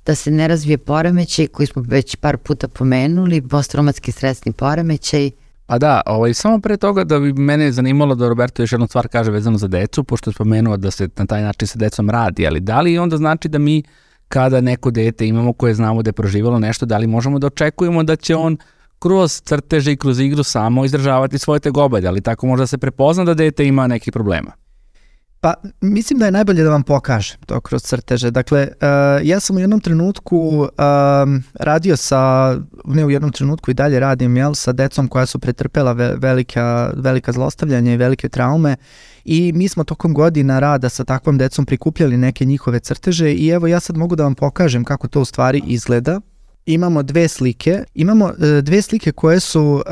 da 0.05 0.15
se 0.15 0.31
ne 0.31 0.47
razvije 0.47 0.77
poremećaj 0.77 1.47
koji 1.47 1.67
smo 1.67 1.81
već 1.87 2.15
par 2.15 2.37
puta 2.37 2.67
pomenuli, 2.67 3.41
posttraumatski 3.41 4.11
stresni 4.11 4.51
poremećaj, 4.51 5.31
Pa 5.69 5.77
da, 5.77 6.01
ovaj, 6.05 6.33
samo 6.33 6.59
pre 6.59 6.77
toga 6.77 7.03
da 7.03 7.19
bi 7.19 7.33
mene 7.33 7.71
zanimalo 7.71 8.15
da 8.15 8.29
Roberto 8.29 8.61
još 8.61 8.71
jednu 8.71 8.87
stvar 8.87 9.07
kaže 9.07 9.31
vezano 9.31 9.57
za 9.57 9.67
decu, 9.67 10.03
pošto 10.03 10.29
je 10.29 10.33
spomenuo 10.33 10.77
da 10.77 10.91
se 10.91 11.09
na 11.15 11.25
taj 11.25 11.41
način 11.41 11.67
sa 11.67 11.79
decom 11.79 12.09
radi, 12.09 12.47
ali 12.47 12.59
da 12.59 12.81
li 12.81 12.97
onda 12.97 13.17
znači 13.17 13.49
da 13.49 13.59
mi 13.59 13.83
kada 14.27 14.61
neko 14.61 14.91
dete 14.91 15.27
imamo 15.27 15.53
koje 15.53 15.73
znamo 15.73 16.01
da 16.01 16.09
je 16.09 16.13
proživalo 16.13 16.59
nešto, 16.59 16.85
da 16.85 16.97
li 16.97 17.07
možemo 17.07 17.39
da 17.39 17.47
očekujemo 17.47 18.03
da 18.03 18.15
će 18.15 18.35
on 18.35 18.57
kroz 18.99 19.41
crteže 19.41 19.91
i 19.91 19.97
kroz 19.97 20.19
igru 20.19 20.43
samo 20.43 20.85
izdržavati 20.85 21.39
svoje 21.39 21.59
tegobe, 21.59 22.07
ali 22.07 22.21
tako 22.21 22.47
možda 22.47 22.67
se 22.67 22.77
prepozna 22.77 23.23
da 23.23 23.33
dete 23.33 23.65
ima 23.65 23.87
nekih 23.87 24.13
problema? 24.13 24.51
Pa, 25.41 25.53
mislim 25.81 26.19
da 26.19 26.25
je 26.25 26.31
najbolje 26.31 26.63
da 26.63 26.69
vam 26.69 26.83
pokažem 26.83 27.37
to 27.45 27.61
kroz 27.61 27.83
crteže. 27.83 28.31
Dakle, 28.31 28.67
uh, 28.67 29.27
ja 29.27 29.39
sam 29.39 29.55
u 29.55 29.59
jednom 29.59 29.79
trenutku 29.79 30.37
uh, 30.37 30.67
radio 31.53 31.97
sa, 31.97 32.55
ne 32.85 33.05
u 33.05 33.09
jednom 33.09 33.31
trenutku 33.31 33.71
i 33.71 33.73
dalje 33.73 33.99
radim, 33.99 34.37
jel, 34.37 34.53
sa 34.53 34.71
decom 34.71 35.07
koja 35.07 35.25
su 35.25 35.39
pretrpela 35.39 35.91
ve, 35.91 36.15
velika, 36.17 36.91
velika 36.95 37.31
zlostavljanja 37.31 37.93
i 37.93 37.97
velike 37.97 38.29
traume 38.29 38.75
i 39.25 39.51
mi 39.55 39.67
smo 39.67 39.83
tokom 39.83 40.13
godina 40.13 40.59
rada 40.59 40.89
sa 40.89 41.03
takvom 41.03 41.37
decom 41.37 41.65
prikupljali 41.65 42.17
neke 42.17 42.45
njihove 42.45 42.79
crteže 42.79 43.33
i 43.33 43.47
evo 43.47 43.67
ja 43.67 43.79
sad 43.79 43.97
mogu 43.97 44.15
da 44.15 44.23
vam 44.23 44.35
pokažem 44.35 44.83
kako 44.83 45.07
to 45.07 45.21
u 45.21 45.25
stvari 45.25 45.61
izgleda. 45.67 46.21
Imamo 46.65 47.03
dve 47.03 47.27
slike, 47.27 47.83
imamo 47.93 48.25
uh, 48.25 48.33
dve 48.61 48.81
slike 48.81 49.11
koje 49.11 49.39
su 49.39 49.83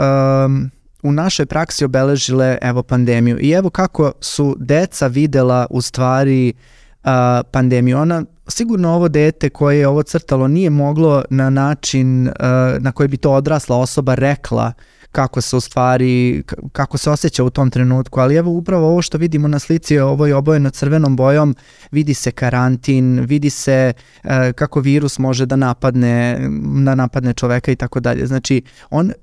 um, 0.46 0.72
u 1.08 1.12
našoj 1.12 1.46
praksi 1.46 1.86
obeležile 1.86 2.58
evo 2.62 2.84
pandemiju 2.84 3.38
i 3.40 3.52
evo 3.52 3.70
kako 3.70 4.12
su 4.22 4.56
deca 4.60 5.08
videla 5.08 5.68
u 5.70 5.82
stvari 5.82 6.54
uh, 7.04 7.10
pandemiju. 7.52 7.98
Ona 7.98 8.24
sigurno 8.48 8.90
ovo 8.90 9.08
dete 9.08 9.50
koje 9.50 9.80
je 9.80 9.88
ovo 9.88 10.04
crtalo 10.04 10.48
nije 10.48 10.70
moglo 10.70 11.24
na 11.30 11.50
način 11.50 12.28
uh, 12.28 12.34
na 12.80 12.92
koji 12.92 13.08
bi 13.08 13.18
to 13.18 13.32
odrasla 13.32 13.78
osoba 13.78 14.16
rekla 14.16 14.74
kako 15.12 15.42
se 15.42 15.56
u 15.56 15.60
stvari, 15.60 16.44
kako 16.72 16.98
se 16.98 17.10
osjeća 17.10 17.44
u 17.44 17.50
tom 17.50 17.70
trenutku, 17.70 18.20
ali 18.20 18.36
evo 18.36 18.52
upravo 18.52 18.88
ovo 18.88 19.02
što 19.02 19.18
vidimo 19.18 19.48
na 19.48 19.60
slici, 19.60 20.00
ovo 20.00 20.26
je 20.26 20.36
obojeno 20.36 20.70
crvenom 20.70 21.16
bojom, 21.16 21.56
vidi 21.92 22.14
se 22.14 22.32
karantin, 22.32 23.20
vidi 23.20 23.50
se 23.50 23.94
uh, 24.24 24.30
kako 24.56 24.80
virus 24.80 25.20
može 25.20 25.46
da 25.46 25.56
napadne, 25.56 26.40
da 26.86 26.96
napadne 26.96 27.34
čoveka 27.34 27.72
i 27.72 27.76
tako 27.76 28.00
dalje. 28.00 28.28
Znači, 28.28 28.62
on, 28.90 29.06
uh, 29.08 29.14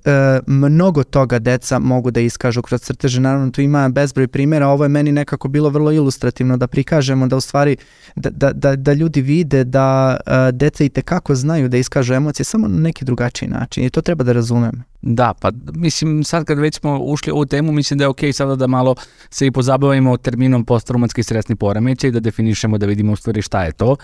mnogo 0.47 1.05
toga 1.05 1.39
deca 1.39 1.79
mogu 1.79 2.11
da 2.11 2.21
iskažu 2.21 2.63
kroz 2.63 2.81
crteže, 2.81 3.21
naravno 3.21 3.51
tu 3.51 3.61
ima 3.61 3.89
bezbroj 3.89 4.29
primjera, 4.29 4.69
ovo 4.69 4.85
je 4.85 4.89
meni 4.89 5.13
nekako 5.13 5.49
bilo 5.49 5.69
vrlo 5.69 5.93
ilustrativno 5.93 6.57
da 6.57 6.67
prikažemo 6.67 7.27
da 7.27 7.37
u 7.37 7.41
stvari, 7.41 7.77
da, 8.17 8.31
da, 8.31 8.53
da, 8.53 8.77
da 8.77 8.93
ljudi 8.93 9.21
vide 9.21 9.65
da 9.65 10.17
uh, 10.27 10.33
deca 10.53 10.85
i 10.85 10.89
tekako 10.89 11.35
znaju 11.35 11.69
da 11.69 11.77
iskažu 11.77 12.15
emocije 12.15 12.45
samo 12.45 12.69
na 12.69 12.79
neki 12.79 13.05
drugačiji 13.05 13.49
način 13.49 13.85
i 13.85 13.91
to 13.91 14.01
treba 14.01 14.25
da 14.25 14.33
razumemo. 14.33 14.83
Da, 15.03 15.35
pa 15.41 15.51
mislim 15.77 16.25
sad 16.25 16.45
kad 16.45 16.59
već 16.59 16.75
smo 16.79 16.99
ušli 16.99 17.33
u 17.33 17.35
ovu 17.35 17.47
temu, 17.47 17.73
mislim 17.73 17.99
da 17.99 18.05
je 18.05 18.09
okej 18.09 18.29
okay 18.29 18.37
sada 18.37 18.57
da 18.57 18.67
malo 18.67 18.95
se 19.31 19.47
i 19.47 19.51
pozabavimo 19.51 20.17
terminom 20.17 20.65
posttraumatski 20.65 21.23
stresni 21.23 21.57
poremećaj, 21.57 22.11
da 22.11 22.21
definišemo 22.21 22.79
da 22.79 22.87
vidimo 22.87 23.13
u 23.13 23.17
stvari 23.17 23.43
šta 23.43 23.65
je 23.65 23.73
to. 23.73 23.97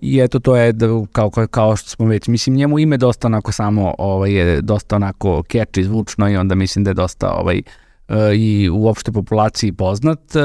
I 0.00 0.18
eto 0.18 0.38
to 0.38 0.56
je 0.56 0.72
da, 0.72 0.86
kao, 1.12 1.30
kao 1.30 1.76
što 1.76 1.90
smo 1.90 2.06
već, 2.06 2.28
mislim 2.28 2.56
njemu 2.56 2.78
ime 2.78 2.96
dosta 2.96 3.26
onako 3.26 3.52
samo 3.52 3.94
ovaj, 3.98 4.32
je 4.32 4.62
dosta 4.62 4.96
onako 4.96 5.42
catchy, 5.48 5.82
zvučno 5.82 6.30
i 6.30 6.36
onda 6.36 6.54
mislim 6.54 6.84
da 6.84 6.90
je 6.90 6.94
dosta 6.94 7.30
ovaj, 7.30 7.62
uh, 8.08 8.16
i 8.34 8.68
u 8.72 8.88
opšte 8.88 9.12
populaciji 9.12 9.72
poznat 9.72 10.36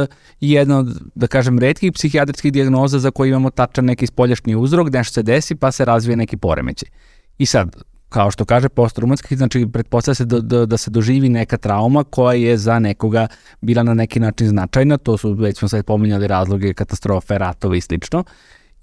i 0.41 0.51
jedna 0.51 0.79
od, 0.79 1.01
da 1.15 1.27
kažem, 1.27 1.59
redkih 1.59 1.91
psihijatrijskih 1.91 2.51
dijagnoza 2.51 2.99
za 2.99 3.11
koje 3.11 3.29
imamo 3.29 3.49
tačan 3.49 3.85
neki 3.85 4.07
spoljašnji 4.07 4.55
uzrok, 4.55 4.89
nešto 4.93 5.13
se 5.13 5.23
desi 5.23 5.55
pa 5.55 5.71
se 5.71 5.85
razvije 5.85 6.17
neki 6.17 6.37
poremećaj. 6.37 6.89
I 7.37 7.45
sad, 7.45 7.75
kao 8.11 8.31
što 8.31 8.45
kaže 8.45 8.69
postraumatski, 8.69 9.35
znači 9.35 9.67
pretpostavlja 9.73 10.15
se 10.15 10.25
da, 10.25 10.39
da, 10.39 10.65
da 10.65 10.77
se 10.77 10.91
doživi 10.91 11.29
neka 11.29 11.57
trauma 11.57 12.03
koja 12.03 12.33
je 12.33 12.57
za 12.57 12.79
nekoga 12.79 13.27
bila 13.61 13.83
na 13.83 13.93
neki 13.93 14.19
način 14.19 14.47
značajna, 14.47 14.97
to 14.97 15.17
su, 15.17 15.33
već 15.33 15.57
smo 15.57 15.67
sad 15.67 15.85
pominjali 15.85 16.27
razloge 16.27 16.73
katastrofe, 16.73 17.37
ratove 17.37 17.77
i 17.77 17.81
slično. 17.81 18.23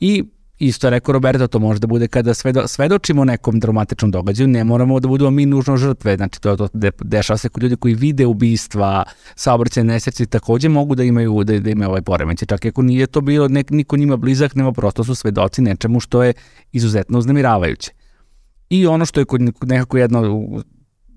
I 0.01 0.25
isto 0.59 0.87
je 0.87 0.91
rekao 0.91 1.13
Roberto, 1.13 1.47
to 1.47 1.59
može 1.59 1.81
da 1.81 1.87
bude 1.87 2.09
kada 2.09 2.35
svedo, 2.35 2.69
svedočimo 2.69 3.25
nekom 3.25 3.61
dramatičnom 3.61 4.11
događaju, 4.11 4.49
ne 4.49 4.65
moramo 4.65 5.01
da 5.01 5.09
budemo 5.09 5.31
mi 5.31 5.47
nužno 5.47 5.77
žrtve, 5.77 6.17
znači 6.17 6.41
to, 6.41 6.57
to 6.57 6.69
de, 6.73 6.91
dešava 7.01 7.37
se 7.37 7.49
kod 7.49 7.63
ljudi 7.63 7.77
koji 7.77 7.95
vide 7.95 8.27
ubistva, 8.27 9.05
saobraćaj 9.35 9.85
nesreći 9.85 10.27
takođe 10.27 10.69
mogu 10.69 10.95
da 10.95 11.05
imaju 11.05 11.45
da, 11.45 11.59
da 11.61 11.71
imaju 11.71 11.91
ovaj 11.91 12.03
poremeće, 12.03 12.47
čak 12.47 12.65
ako 12.65 12.83
nije 12.83 13.07
to 13.07 13.21
bilo 13.21 13.49
nek, 13.49 13.71
niko 13.71 13.97
njima 13.97 14.17
blizak, 14.17 14.55
nego 14.55 14.73
prosto 14.73 15.05
su 15.05 15.15
svedoci 15.15 15.63
nečemu 15.63 16.01
što 16.01 16.23
je 16.23 16.33
izuzetno 16.73 17.19
uznemiravajuće. 17.19 17.98
I 18.71 18.87
ono 18.87 19.07
što 19.07 19.21
je 19.21 19.25
kod 19.25 19.41
nekako 19.63 19.99
jedno 19.99 20.41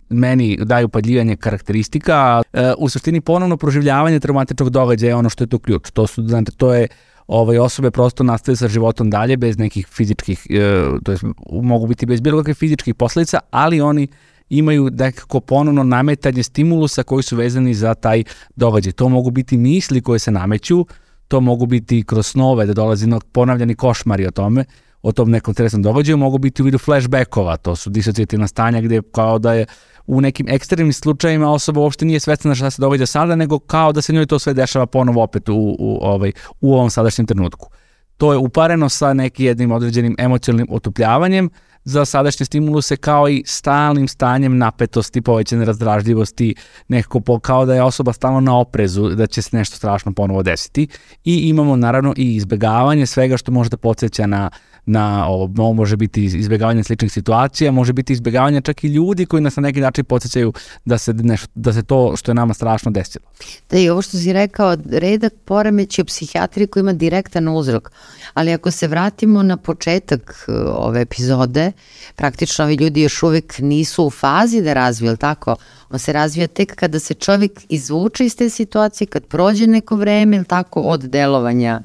meni 0.10 0.58
daju 0.62 0.90
padljivanje 0.90 1.36
karakteristika, 1.36 2.42
e, 2.54 2.74
u 2.78 2.90
suštini 2.90 3.22
ponovno 3.22 3.58
proživljavanje 3.58 4.20
traumatičnog 4.20 4.70
događaja 4.70 5.10
je 5.10 5.16
ono 5.16 5.30
što 5.30 5.44
je 5.44 5.48
to 5.48 5.60
ključ. 5.60 5.92
To 5.92 6.08
su, 6.08 6.28
znači, 6.28 6.52
to 6.58 6.74
je 6.74 6.88
ovaj, 7.28 7.58
osobe 7.58 7.92
prosto 7.92 8.24
nastave 8.24 8.56
sa 8.56 8.68
životom 8.68 9.10
dalje 9.10 9.38
bez 9.38 9.58
nekih 9.58 9.88
fizičkih, 9.88 10.48
e, 10.50 10.86
to 11.04 11.12
je, 11.12 11.18
mogu 11.52 11.88
biti 11.88 12.06
bez 12.06 12.22
bilo 12.22 12.38
kakve 12.38 12.54
fizičkih 12.54 12.96
posledica, 12.96 13.40
ali 13.52 13.82
oni 13.82 14.08
imaju 14.50 14.90
nekako 14.92 15.40
ponovno 15.40 15.84
nametanje 15.84 16.44
stimulusa 16.44 17.04
koji 17.04 17.24
su 17.24 17.36
vezani 17.36 17.74
za 17.74 17.94
taj 17.94 18.24
događaj. 18.56 18.92
To 18.92 19.10
mogu 19.10 19.32
biti 19.32 19.58
misli 19.58 20.02
koje 20.02 20.20
se 20.20 20.32
nameću, 20.32 20.86
to 21.28 21.40
mogu 21.42 21.66
biti 21.66 22.04
kroz 22.04 22.28
snove 22.28 22.66
da 22.66 22.74
dolazi 22.74 23.08
ponavljani 23.32 23.76
košmari 23.76 24.28
o 24.28 24.32
tome, 24.32 24.66
o 25.04 25.12
tom 25.12 25.32
nekom 25.32 25.52
interesnom 25.52 25.82
događaju, 25.82 26.18
mogu 26.18 26.38
biti 26.38 26.62
u 26.62 26.66
vidu 26.66 26.78
flashbackova, 26.78 27.58
to 27.58 27.76
su 27.76 27.90
disocijativna 27.90 28.48
stanja 28.48 28.82
gde 28.82 29.02
kao 29.12 29.40
da 29.40 29.54
je 29.54 29.66
u 30.08 30.22
nekim 30.22 30.50
ekstremnim 30.50 30.94
slučajima 30.94 31.52
osoba 31.52 31.82
uopšte 31.82 32.06
nije 32.06 32.20
svesna 32.20 32.56
šta 32.56 32.72
se 32.72 32.82
događa 32.82 33.06
sada, 33.06 33.36
nego 33.36 33.60
kao 33.60 33.92
da 33.92 34.02
se 34.02 34.14
njoj 34.14 34.26
to 34.26 34.40
sve 34.40 34.54
dešava 34.54 34.86
ponovo 34.86 35.24
opet 35.24 35.50
u, 35.50 35.76
u, 35.80 36.00
ovaj, 36.02 36.32
u 36.62 36.74
ovom 36.74 36.90
sadašnjem 36.90 37.28
trenutku. 37.28 37.70
To 38.18 38.32
je 38.32 38.38
upareno 38.38 38.90
sa 38.90 39.14
nekim 39.14 39.46
jednim 39.46 39.72
određenim 39.72 40.16
emocionalnim 40.20 40.68
otupljavanjem 40.72 41.50
za 41.84 42.06
sadašnje 42.06 42.46
stimuluse 42.46 42.96
kao 42.96 43.30
i 43.30 43.44
stalnim 43.46 44.08
stanjem 44.08 44.58
napetosti, 44.58 45.22
povećane 45.22 45.66
razdražljivosti, 45.66 46.56
nekako 46.88 47.20
po, 47.20 47.40
kao 47.40 47.66
da 47.66 47.76
je 47.76 47.84
osoba 47.84 48.14
stalno 48.14 48.40
na 48.40 48.60
oprezu 48.60 49.10
da 49.10 49.28
će 49.28 49.42
se 49.42 49.58
nešto 49.58 49.78
strašno 49.78 50.14
ponovo 50.14 50.44
desiti 50.44 50.88
i 51.24 51.36
imamo 51.36 51.76
naravno 51.76 52.14
i 52.18 52.36
izbegavanje 52.36 53.06
svega 53.06 53.38
što 53.38 53.52
može 53.52 53.70
da 53.70 53.78
podsjeća 53.78 54.28
na 54.28 54.50
uh, 54.54 54.71
na 54.86 55.28
ovo, 55.28 55.74
može 55.74 55.98
biti 55.98 56.24
izbjegavanje 56.24 56.84
sličnih 56.84 57.12
situacija, 57.12 57.72
može 57.72 57.94
biti 57.94 58.14
izbjegavanje 58.14 58.62
čak 58.62 58.84
i 58.84 58.88
ljudi 58.88 59.26
koji 59.26 59.42
nas 59.42 59.56
na 59.56 59.62
neki 59.62 59.80
način 59.80 60.06
podsjećaju 60.06 60.54
da 60.86 60.98
se, 60.98 61.14
nešto, 61.14 61.48
da 61.56 61.74
se 61.74 61.84
to 61.84 62.16
što 62.16 62.32
je 62.32 62.36
nama 62.36 62.54
strašno 62.54 62.92
desilo. 62.92 63.26
Da 63.70 63.78
i 63.78 63.90
ovo 63.90 64.02
što 64.02 64.18
si 64.18 64.34
rekao, 64.34 64.78
redak 64.92 65.34
poremeć 65.46 66.00
u 66.00 66.06
psihijatriji 66.06 66.68
koji 66.68 66.82
ima 66.82 66.94
direktan 66.94 67.48
uzrok, 67.48 67.92
ali 68.34 68.54
ako 68.54 68.72
se 68.72 68.88
vratimo 68.88 69.44
na 69.44 69.58
početak 69.58 70.46
e, 70.48 70.52
ove 70.68 71.02
epizode, 71.02 71.72
praktično 72.16 72.66
ovi 72.66 72.76
ljudi 72.76 73.02
još 73.02 73.24
uvek 73.24 73.60
nisu 73.60 74.06
u 74.06 74.10
fazi 74.10 74.62
da 74.62 74.74
razviju, 74.74 75.18
tako? 75.18 75.56
On 75.90 76.00
se 76.00 76.14
razvija 76.14 76.48
tek 76.48 76.76
kada 76.76 77.00
se 77.00 77.14
čovjek 77.14 77.52
izvuče 77.70 78.26
iz 78.26 78.36
te 78.36 78.50
situacije, 78.50 79.08
kad 79.08 79.26
prođe 79.26 79.68
neko 79.68 79.96
vreme, 79.96 80.44
tako, 80.44 80.82
od 80.82 81.02
delovanja 81.02 81.82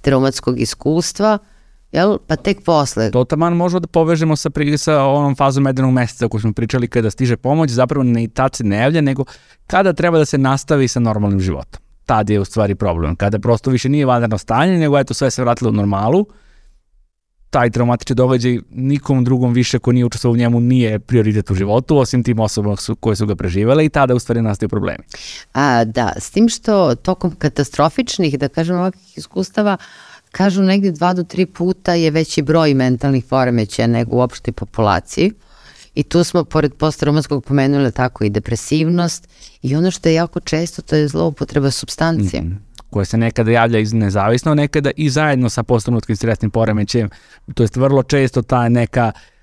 traumatskog 0.00 0.60
iskustva, 0.60 1.38
jel? 1.96 2.18
Pa 2.26 2.36
tek 2.36 2.62
posle. 2.64 3.10
To 3.10 3.24
taman 3.24 3.56
možemo 3.56 3.80
da 3.80 3.86
povežemo 3.86 4.36
sa, 4.36 4.50
pri, 4.50 4.78
sa 4.78 5.04
onom 5.04 5.36
fazom 5.36 5.64
medenog 5.64 5.92
meseca 5.92 6.28
koju 6.28 6.40
smo 6.40 6.52
pričali 6.52 6.88
kada 6.88 7.10
stiže 7.10 7.36
pomoć, 7.36 7.70
zapravo 7.70 8.04
ne 8.04 8.24
i 8.24 8.28
tad 8.28 8.56
se 8.56 8.64
ne 8.64 8.76
javlja, 8.76 9.00
nego 9.00 9.24
kada 9.66 9.92
treba 9.92 10.18
da 10.18 10.24
se 10.24 10.38
nastavi 10.38 10.88
sa 10.88 11.00
normalnim 11.00 11.40
životom. 11.40 11.80
Tad 12.06 12.30
je 12.30 12.40
u 12.40 12.44
stvari 12.44 12.74
problem. 12.74 13.16
Kada 13.16 13.38
prosto 13.38 13.70
više 13.70 13.88
nije 13.88 14.06
vanredno 14.06 14.38
stanje, 14.38 14.78
nego 14.78 14.98
eto 14.98 15.14
sve 15.14 15.30
se 15.30 15.42
vratilo 15.42 15.70
u 15.70 15.74
normalu, 15.74 16.26
taj 17.50 17.70
traumatični 17.70 18.14
događaj 18.14 18.58
nikom 18.70 19.24
drugom 19.24 19.52
više 19.52 19.78
ko 19.78 19.92
nije 19.92 20.04
učestvovao 20.04 20.34
u 20.34 20.36
njemu 20.36 20.60
nije 20.60 20.98
prioritet 20.98 21.50
u 21.50 21.54
životu, 21.54 21.98
osim 21.98 22.22
tim 22.22 22.40
osobama 22.40 22.76
su, 22.76 22.96
koje 22.96 23.16
su 23.16 23.26
ga 23.26 23.36
preživele 23.36 23.84
i 23.84 23.88
tada 23.88 24.14
u 24.14 24.18
stvari 24.18 24.42
nastaju 24.42 24.68
problemi. 24.68 25.04
A, 25.52 25.84
da, 25.84 26.12
s 26.18 26.30
tim 26.30 26.48
što 26.48 26.94
tokom 26.94 27.30
katastrofičnih, 27.38 28.38
da 28.38 28.48
kažem 28.48 28.76
ovakvih 28.76 29.18
iskustava, 29.18 29.76
Kažu 30.36 30.62
negde 30.62 30.90
dva 30.90 31.12
do 31.12 31.24
tri 31.24 31.46
puta 31.46 31.94
je 31.94 32.10
veći 32.10 32.42
broj 32.42 32.74
mentalnih 32.74 33.24
poremeća 33.24 33.86
nego 33.86 34.16
u 34.16 34.20
opštoj 34.20 34.52
populaciji. 34.52 35.32
I 35.94 36.02
tu 36.02 36.24
smo, 36.24 36.44
pored 36.44 36.74
postraumatskog, 36.74 37.44
pomenuli 37.44 37.92
tako 37.92 38.24
i 38.24 38.30
depresivnost 38.30 39.28
i 39.62 39.76
ono 39.76 39.90
što 39.90 40.08
je 40.08 40.14
jako 40.14 40.40
često, 40.40 40.82
to 40.82 40.96
je 40.96 41.08
zloupotreba 41.08 41.70
substancije. 41.70 42.42
Mm 42.42 42.46
-hmm 42.46 42.66
koja 42.90 43.04
se 43.04 43.18
nekada 43.18 43.50
javlja 43.50 43.78
iz 43.78 43.92
nezavisno, 43.92 44.54
nekada 44.54 44.90
i 44.96 45.10
zajedno 45.10 45.48
sa 45.48 45.62
postraumatskim 45.62 46.16
stresnim 46.16 46.50
poremećajem. 46.50 47.10
To 47.54 47.62
jest 47.62 47.76
vrlo 47.76 48.02
često 48.02 48.42
ta 48.42 48.68
neka 48.68 49.12
uh, 49.14 49.35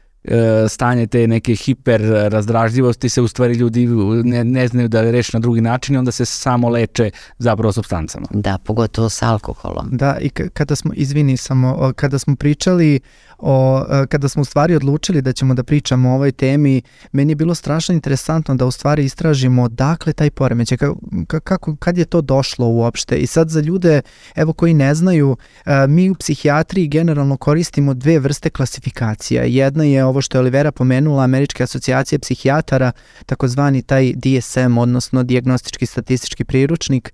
stanje 0.70 1.08
te 1.08 1.28
neke 1.28 1.56
hiper 1.56 2.02
razdražljivosti 2.32 3.10
se 3.10 3.22
u 3.22 3.28
stvari 3.28 3.54
ljudi 3.54 3.88
ne, 4.24 4.44
ne 4.44 4.68
znaju 4.68 4.88
da 4.88 5.02
reši 5.02 5.32
na 5.34 5.40
drugi 5.40 5.62
način 5.62 5.96
i 5.96 5.98
onda 5.98 6.12
se 6.12 6.26
samo 6.26 6.70
leče 6.70 7.12
zapravo 7.38 7.72
substancama. 7.72 8.28
Da, 8.32 8.58
pogotovo 8.58 9.10
sa 9.10 9.30
alkoholom. 9.30 9.88
Da, 9.92 10.18
i 10.22 10.30
kada 10.30 10.76
smo, 10.76 10.92
izvini 10.96 11.38
samo, 11.38 11.92
kada 11.96 12.20
smo 12.20 12.36
pričali 12.36 13.00
o, 13.46 13.86
e, 13.90 14.08
kada 14.08 14.30
smo 14.30 14.42
u 14.42 14.46
stvari 14.46 14.76
odlučili 14.76 15.22
da 15.22 15.34
ćemo 15.34 15.54
da 15.54 15.64
pričamo 15.64 16.10
o 16.10 16.14
ovoj 16.14 16.32
temi, 16.32 16.82
meni 17.12 17.32
je 17.32 17.36
bilo 17.36 17.56
strašno 17.56 17.96
interesantno 17.96 18.56
da 18.56 18.66
u 18.66 18.72
stvari 18.72 19.06
istražimo 19.06 19.70
dakle 19.70 20.14
taj 20.14 20.30
poremećaj, 20.30 20.78
kako, 20.78 21.40
kako, 21.40 21.76
kad 21.76 21.98
je 21.98 22.06
to 22.06 22.22
došlo 22.22 22.68
uopšte. 22.68 23.18
I 23.18 23.28
sad 23.28 23.50
za 23.50 23.62
ljude, 23.62 24.02
evo 24.36 24.54
koji 24.54 24.74
ne 24.74 24.96
znaju, 24.96 25.38
e, 25.66 25.88
mi 25.88 26.10
u 26.10 26.16
psihijatriji 26.16 26.88
generalno 26.88 27.38
koristimo 27.38 27.94
dve 27.94 28.20
vrste 28.20 28.50
klasifikacija. 28.50 29.44
Jedna 29.44 29.84
je 29.84 30.06
ovo 30.14 30.22
što 30.22 30.38
je 30.38 30.40
Olivera 30.40 30.72
pomenula, 30.72 31.24
Američke 31.24 31.64
asocijacije 31.64 32.20
psihijatara, 32.20 32.92
takozvani 33.26 33.82
taj 33.82 34.14
DSM, 34.16 34.78
odnosno 34.78 35.24
diagnostički 35.24 35.86
statistički 35.86 36.46
priručnik, 36.46 37.14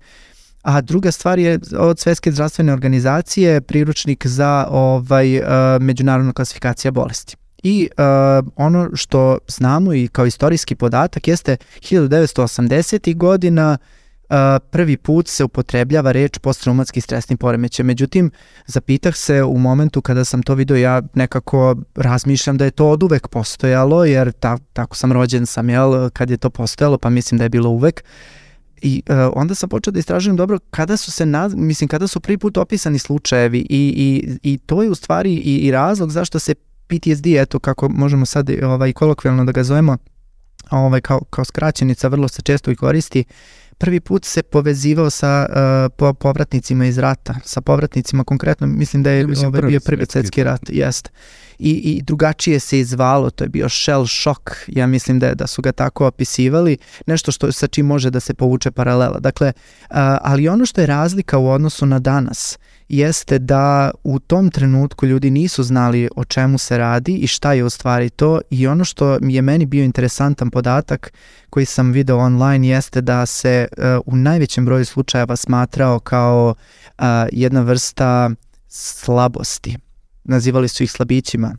A 0.62 0.80
druga 0.80 1.10
stvar 1.10 1.38
je 1.38 1.58
od 1.78 1.98
Svetske 1.98 2.32
zdravstvene 2.32 2.72
organizacije 2.72 3.60
priručnik 3.60 4.26
za 4.26 4.66
ovaj 4.70 5.38
uh, 5.38 5.44
međunarodna 5.80 6.32
klasifikacija 6.32 6.90
bolesti. 6.90 7.36
I 7.62 7.88
uh, 7.90 8.48
ono 8.56 8.90
što 8.94 9.38
znamo 9.48 9.94
i 9.94 10.08
kao 10.08 10.26
istorijski 10.26 10.74
podatak 10.74 11.28
jeste 11.28 11.56
1980. 11.80 13.16
godina 13.16 13.78
uh, 13.80 13.99
prvi 14.70 14.96
put 14.96 15.28
se 15.28 15.44
upotrebljava 15.44 16.12
reč 16.12 16.38
posttraumatski 16.38 17.00
stresni 17.00 17.36
poremećaj. 17.36 17.84
Međutim, 17.84 18.30
zapitah 18.66 19.16
se 19.16 19.42
u 19.42 19.58
momentu 19.58 20.02
kada 20.02 20.24
sam 20.24 20.42
to 20.42 20.54
video, 20.54 20.76
ja 20.76 21.02
nekako 21.14 21.76
razmišljam 21.94 22.56
da 22.56 22.64
je 22.64 22.70
to 22.70 22.90
od 22.90 23.02
uvek 23.02 23.28
postojalo, 23.28 24.04
jer 24.04 24.32
ta, 24.32 24.58
tako 24.72 24.96
sam 24.96 25.12
rođen 25.12 25.46
sam, 25.46 25.70
jel, 25.70 26.10
kad 26.10 26.30
je 26.30 26.36
to 26.36 26.50
postojalo, 26.50 26.98
pa 26.98 27.10
mislim 27.10 27.38
da 27.38 27.44
je 27.44 27.50
bilo 27.50 27.70
uvek. 27.70 28.04
I 28.82 29.02
uh, 29.08 29.16
onda 29.34 29.54
sam 29.54 29.68
počeo 29.68 29.92
da 29.92 29.98
istražujem 29.98 30.36
dobro 30.36 30.58
kada 30.70 30.96
su 30.96 31.10
se, 31.10 31.26
naz, 31.26 31.54
mislim, 31.54 31.88
kada 31.88 32.06
su 32.06 32.20
prvi 32.20 32.38
put 32.38 32.56
opisani 32.56 32.98
slučajevi 32.98 33.58
i, 33.58 33.64
i, 33.96 34.38
i 34.42 34.58
to 34.58 34.82
je 34.82 34.90
u 34.90 34.94
stvari 34.94 35.32
i, 35.34 35.56
i 35.56 35.70
razlog 35.70 36.10
zašto 36.10 36.38
se 36.38 36.54
PTSD, 36.86 37.26
eto 37.26 37.58
kako 37.58 37.88
možemo 37.88 38.26
sad 38.26 38.50
ovaj, 38.62 38.92
kolokvijalno 38.92 39.44
da 39.44 39.52
ga 39.52 39.64
zovemo, 39.64 39.96
ovaj, 40.70 41.00
kao, 41.00 41.20
kao 41.30 41.44
skraćenica, 41.44 42.08
vrlo 42.08 42.28
se 42.28 42.42
često 42.42 42.70
i 42.70 42.76
koristi, 42.76 43.24
prvi 43.80 44.00
put 44.00 44.24
se 44.24 44.42
povezivao 44.42 45.10
sa 45.10 45.46
uh, 45.48 45.92
po, 45.96 46.12
povratnicima 46.14 46.86
iz 46.86 46.98
rata, 46.98 47.34
sa 47.44 47.60
povratnicima 47.60 48.24
konkretno, 48.24 48.66
mislim 48.66 49.02
da 49.02 49.10
je 49.10 49.26
mislim, 49.26 49.48
ovaj, 49.48 49.62
bio 49.62 49.80
prvi 49.80 50.06
svetski 50.08 50.44
rat, 50.44 50.60
jest 50.68 51.10
i, 51.60 51.70
i 51.70 52.02
drugačije 52.02 52.60
se 52.60 52.78
izvalo, 52.78 53.30
to 53.30 53.44
je 53.44 53.48
bio 53.48 53.68
shell 53.68 54.06
shock, 54.06 54.50
ja 54.66 54.86
mislim 54.86 55.18
da, 55.18 55.34
da 55.34 55.46
su 55.46 55.62
ga 55.62 55.72
tako 55.72 56.06
opisivali, 56.06 56.78
nešto 57.06 57.32
što 57.32 57.52
sa 57.52 57.66
čim 57.66 57.86
može 57.86 58.10
da 58.10 58.20
se 58.20 58.34
povuče 58.34 58.70
paralela. 58.70 59.18
Dakle, 59.18 59.52
a, 59.90 60.18
ali 60.22 60.48
ono 60.48 60.66
što 60.66 60.80
je 60.80 60.86
razlika 60.86 61.38
u 61.38 61.48
odnosu 61.48 61.86
na 61.86 61.98
danas 61.98 62.58
jeste 62.88 63.38
da 63.38 63.90
u 64.04 64.18
tom 64.18 64.50
trenutku 64.50 65.06
ljudi 65.06 65.30
nisu 65.30 65.62
znali 65.62 66.08
o 66.16 66.24
čemu 66.24 66.58
se 66.58 66.78
radi 66.78 67.14
i 67.14 67.26
šta 67.26 67.52
je 67.52 67.64
u 67.64 67.70
stvari 67.70 68.10
to 68.10 68.40
i 68.50 68.66
ono 68.66 68.84
što 68.84 69.18
je 69.22 69.42
meni 69.42 69.66
bio 69.66 69.84
interesantan 69.84 70.50
podatak 70.50 71.12
koji 71.50 71.66
sam 71.66 71.92
video 71.92 72.18
online 72.18 72.68
jeste 72.68 73.00
da 73.00 73.26
se 73.26 73.68
uh, 73.70 73.84
u 74.06 74.16
najvećem 74.16 74.64
broju 74.64 74.84
slučajeva 74.84 75.36
smatrao 75.36 75.98
kao 75.98 76.54
uh, 76.98 77.04
jedna 77.32 77.60
vrsta 77.60 78.30
slabosti 78.68 79.76
nazivali 80.24 80.68
su 80.68 80.82
ih 80.82 80.92
slabićima. 80.92 81.56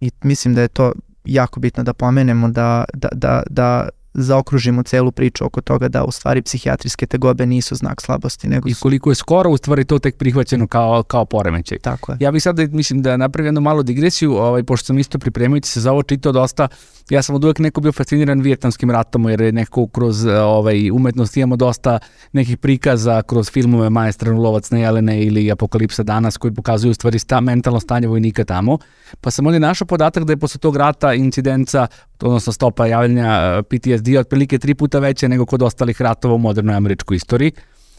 I 0.00 0.10
mislim 0.22 0.54
da 0.54 0.62
je 0.62 0.68
to 0.68 0.92
jako 1.24 1.60
bitno 1.60 1.82
da 1.82 1.92
pomenemo 1.92 2.48
da, 2.48 2.84
da, 2.94 3.08
da, 3.12 3.42
da 3.50 3.88
zaokružimo 4.18 4.82
celu 4.82 5.12
priču 5.12 5.44
oko 5.44 5.60
toga 5.60 5.88
da 5.88 6.04
u 6.04 6.12
stvari 6.12 6.42
psihijatrijske 6.42 7.06
tegobe 7.06 7.46
nisu 7.46 7.74
znak 7.74 8.00
slabosti. 8.00 8.48
Nego 8.48 8.68
I 8.68 8.74
koliko 8.74 9.10
je 9.10 9.14
skoro 9.14 9.50
u 9.50 9.56
stvari 9.56 9.84
to 9.84 9.98
tek 9.98 10.16
prihvaćeno 10.16 10.66
kao, 10.66 11.02
kao 11.02 11.24
poremećaj. 11.24 11.78
Tako 11.78 12.12
je. 12.12 12.18
Ja 12.20 12.30
bih 12.30 12.42
sad, 12.42 12.72
mislim 12.72 13.02
da 13.02 13.16
napravim 13.16 13.46
jednu 13.46 13.60
malu 13.60 13.82
digresiju, 13.82 14.36
ovaj, 14.36 14.62
pošto 14.62 14.86
sam 14.86 14.98
isto 14.98 15.18
pripremajući 15.18 15.68
se 15.68 15.80
za 15.80 15.92
ovo 15.92 16.02
čitao 16.02 16.32
dosta, 16.32 16.68
ja 17.10 17.22
sam 17.22 17.34
od 17.34 17.44
uvek 17.44 17.58
neko 17.58 17.80
bio 17.80 17.92
fasciniran 17.92 18.40
vijetnamskim 18.40 18.90
ratom, 18.90 19.28
jer 19.28 19.40
je 19.40 19.52
neko 19.52 19.86
kroz 19.86 20.26
ovaj, 20.26 20.90
umetnost 20.90 21.36
imamo 21.36 21.56
dosta 21.56 21.98
nekih 22.32 22.56
prikaza 22.56 23.22
kroz 23.22 23.50
filmove 23.50 23.90
Maestra 23.90 24.32
Lovac 24.32 24.70
na 24.70 24.78
Jelene 24.78 25.22
ili 25.22 25.52
Apokalipsa 25.52 26.02
danas 26.02 26.36
koji 26.36 26.54
pokazuju 26.54 26.90
u 26.90 26.94
stvari 26.94 27.18
sta, 27.18 27.40
mentalno 27.40 27.80
stanje 27.80 28.08
vojnika 28.08 28.44
tamo. 28.44 28.78
Pa 29.20 29.30
sam 29.30 29.46
ovdje 29.46 29.60
našao 29.60 29.86
podatak 29.86 30.24
da 30.24 30.32
je 30.32 30.36
posle 30.36 30.58
tog 30.58 30.76
rata 30.76 31.14
incidenca, 31.14 31.86
odnosno 32.22 32.52
stopa 32.52 32.86
javljanja 32.86 33.62
PTSD 33.62 34.08
otprilike 34.18 34.58
tri 34.58 34.74
puta 34.74 34.98
veća 34.98 35.28
nego 35.28 35.46
kod 35.46 35.62
ostalih 35.62 36.02
ratova 36.02 36.34
u 36.34 36.38
modernoj 36.38 36.74
američkoj 36.74 37.16
istoriji. 37.16 37.52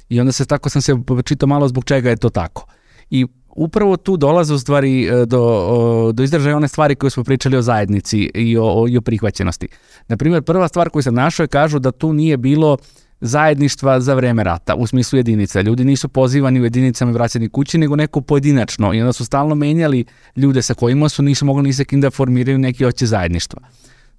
I 0.10 0.20
onda 0.20 0.32
se 0.32 0.46
tako 0.46 0.70
sam 0.70 0.82
se 0.82 0.96
čitao 1.26 1.48
malo 1.48 1.68
zbog 1.68 1.86
čega 1.86 2.10
je 2.10 2.18
to 2.18 2.30
tako. 2.30 2.66
I 3.10 3.26
upravo 3.48 3.98
tu 3.98 4.18
dolaze 4.18 4.54
u 4.54 4.60
stvari 4.60 5.08
e, 5.08 5.26
do, 5.26 6.12
do 6.14 6.24
izražaja 6.24 6.58
one 6.58 6.68
stvari 6.68 6.96
koje 6.96 7.10
smo 7.10 7.24
pričali 7.24 7.58
o 7.58 7.62
zajednici 7.62 8.32
i 8.34 8.58
o, 8.58 8.64
o, 8.66 8.88
i 8.88 8.98
o 8.98 9.02
prihvaćenosti. 9.02 9.68
Naprimjer, 10.08 10.44
prva 10.44 10.68
stvar 10.68 10.90
koju 10.90 11.04
sam 11.04 11.14
našao 11.14 11.44
je 11.44 11.48
kažu 11.48 11.80
da 11.80 11.92
tu 11.92 12.14
nije 12.14 12.38
bilo 12.38 12.78
zajedništva 13.22 14.00
za 14.00 14.14
vreme 14.14 14.44
rata, 14.44 14.76
u 14.76 14.88
smislu 14.88 15.20
jedinica. 15.20 15.62
Ljudi 15.62 15.86
nisu 15.86 16.10
pozivani 16.10 16.62
u 16.62 16.64
jedinicama 16.64 17.12
i 17.12 17.14
vraćani 17.14 17.50
kući, 17.50 17.78
nego 17.78 17.96
neko 17.96 18.22
pojedinačno. 18.22 18.94
I 18.94 19.02
onda 19.02 19.14
su 19.14 19.26
stalno 19.26 19.56
menjali 19.56 20.06
ljude 20.36 20.62
sa 20.62 20.74
kojima 20.74 21.10
su, 21.10 21.24
nisu 21.24 21.46
mogli 21.46 21.64
ni 21.64 21.74
sa 21.74 21.84
kim 21.84 22.02
da 22.02 22.12
formiraju 22.12 22.58
neki 22.58 22.86
oće 22.86 23.06
zajedništva. 23.06 23.62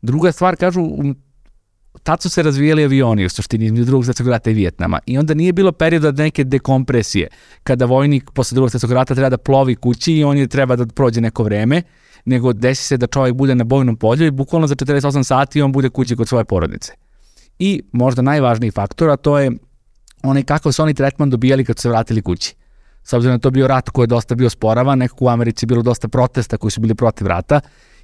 Druga 0.02 0.32
stvar, 0.32 0.56
kažu, 0.56 0.82
tad 2.02 2.22
su 2.22 2.28
se 2.30 2.42
razvijali 2.42 2.84
avioni 2.84 3.24
u 3.24 3.28
suštini 3.28 3.64
između 3.64 3.84
drugog 3.84 4.04
svetskog 4.04 4.28
rata 4.28 4.50
i 4.50 4.54
Vijetnama 4.54 4.98
i 5.06 5.18
onda 5.18 5.34
nije 5.34 5.52
bilo 5.52 5.72
perioda 5.72 6.12
neke 6.12 6.44
dekompresije 6.44 7.28
kada 7.62 7.84
vojnik 7.84 8.30
posle 8.30 8.54
drugog 8.54 8.70
svetskog 8.70 8.92
rata 8.92 9.14
treba 9.14 9.30
da 9.30 9.38
plovi 9.38 9.74
kući 9.74 10.12
i 10.12 10.24
on 10.24 10.38
je 10.38 10.46
treba 10.46 10.76
da 10.76 10.86
prođe 10.86 11.20
neko 11.20 11.42
vreme 11.42 11.82
nego 12.24 12.52
desi 12.52 12.84
se 12.84 12.96
da 12.96 13.06
čovjek 13.06 13.34
bude 13.34 13.54
na 13.54 13.64
bojnom 13.64 13.96
polju 13.96 14.26
i 14.26 14.30
bukvalno 14.30 14.66
za 14.66 14.74
48 14.74 15.22
sati 15.22 15.62
on 15.62 15.72
bude 15.72 15.88
kući 15.88 16.16
kod 16.16 16.28
svoje 16.28 16.44
porodice. 16.44 16.92
I 17.58 17.82
možda 17.92 18.22
najvažniji 18.22 18.70
faktor, 18.70 19.10
a 19.10 19.16
to 19.16 19.38
je 19.38 19.50
onaj 20.22 20.42
kakav 20.42 20.72
su 20.72 20.82
oni 20.82 20.94
tretman 20.94 21.30
dobijali 21.30 21.64
kad 21.64 21.78
su 21.78 21.82
se 21.82 21.88
vratili 21.88 22.22
kući. 22.22 22.54
S 23.02 23.12
obzirom 23.12 23.36
da 23.36 23.42
to 23.42 23.50
bio 23.50 23.66
rat 23.66 23.90
koji 23.90 24.04
je 24.04 24.06
dosta 24.06 24.34
bio 24.34 24.50
sporavan, 24.50 24.98
nekako 24.98 25.24
u 25.24 25.28
Americi 25.28 25.66
bilo 25.66 25.82
dosta 25.82 26.08
protesta 26.08 26.56
koji 26.56 26.70
su 26.70 26.80
bili 26.80 26.94
protiv 26.94 27.26
rata 27.26 27.60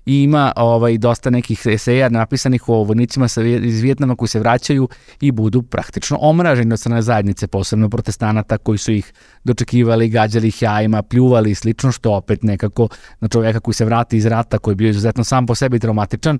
i 0.06 0.22
ima 0.22 0.52
ovaj, 0.56 0.98
dosta 0.98 1.30
nekih 1.30 1.66
eseja 1.66 2.08
napisanih 2.08 2.68
o 2.68 2.84
vojnicima 2.84 3.28
sa, 3.28 3.42
iz 3.42 3.82
Vjetnama 3.82 4.16
koji 4.16 4.28
se 4.28 4.40
vraćaju 4.40 4.88
i 5.20 5.32
budu 5.32 5.62
praktično 5.62 6.18
omraženi 6.20 6.72
od 6.72 6.80
strane 6.80 7.02
zajednice, 7.02 7.46
posebno 7.46 7.88
protestanata 7.88 8.58
koji 8.58 8.78
su 8.78 8.92
ih 8.92 9.12
dočekivali, 9.44 10.08
gađali 10.08 10.48
ih 10.48 10.62
jajima, 10.62 11.02
pljuvali 11.02 11.50
i 11.50 11.54
slično, 11.54 11.92
što 11.92 12.12
opet 12.12 12.42
nekako 12.42 12.88
na 13.20 13.28
čovjeka 13.28 13.60
koji 13.60 13.74
se 13.74 13.84
vrati 13.84 14.16
iz 14.16 14.26
rata, 14.26 14.58
koji 14.58 14.72
je 14.72 14.76
bio 14.76 14.88
izuzetno 14.88 15.24
sam 15.24 15.46
po 15.46 15.54
sebi 15.54 15.78
traumatičan, 15.78 16.38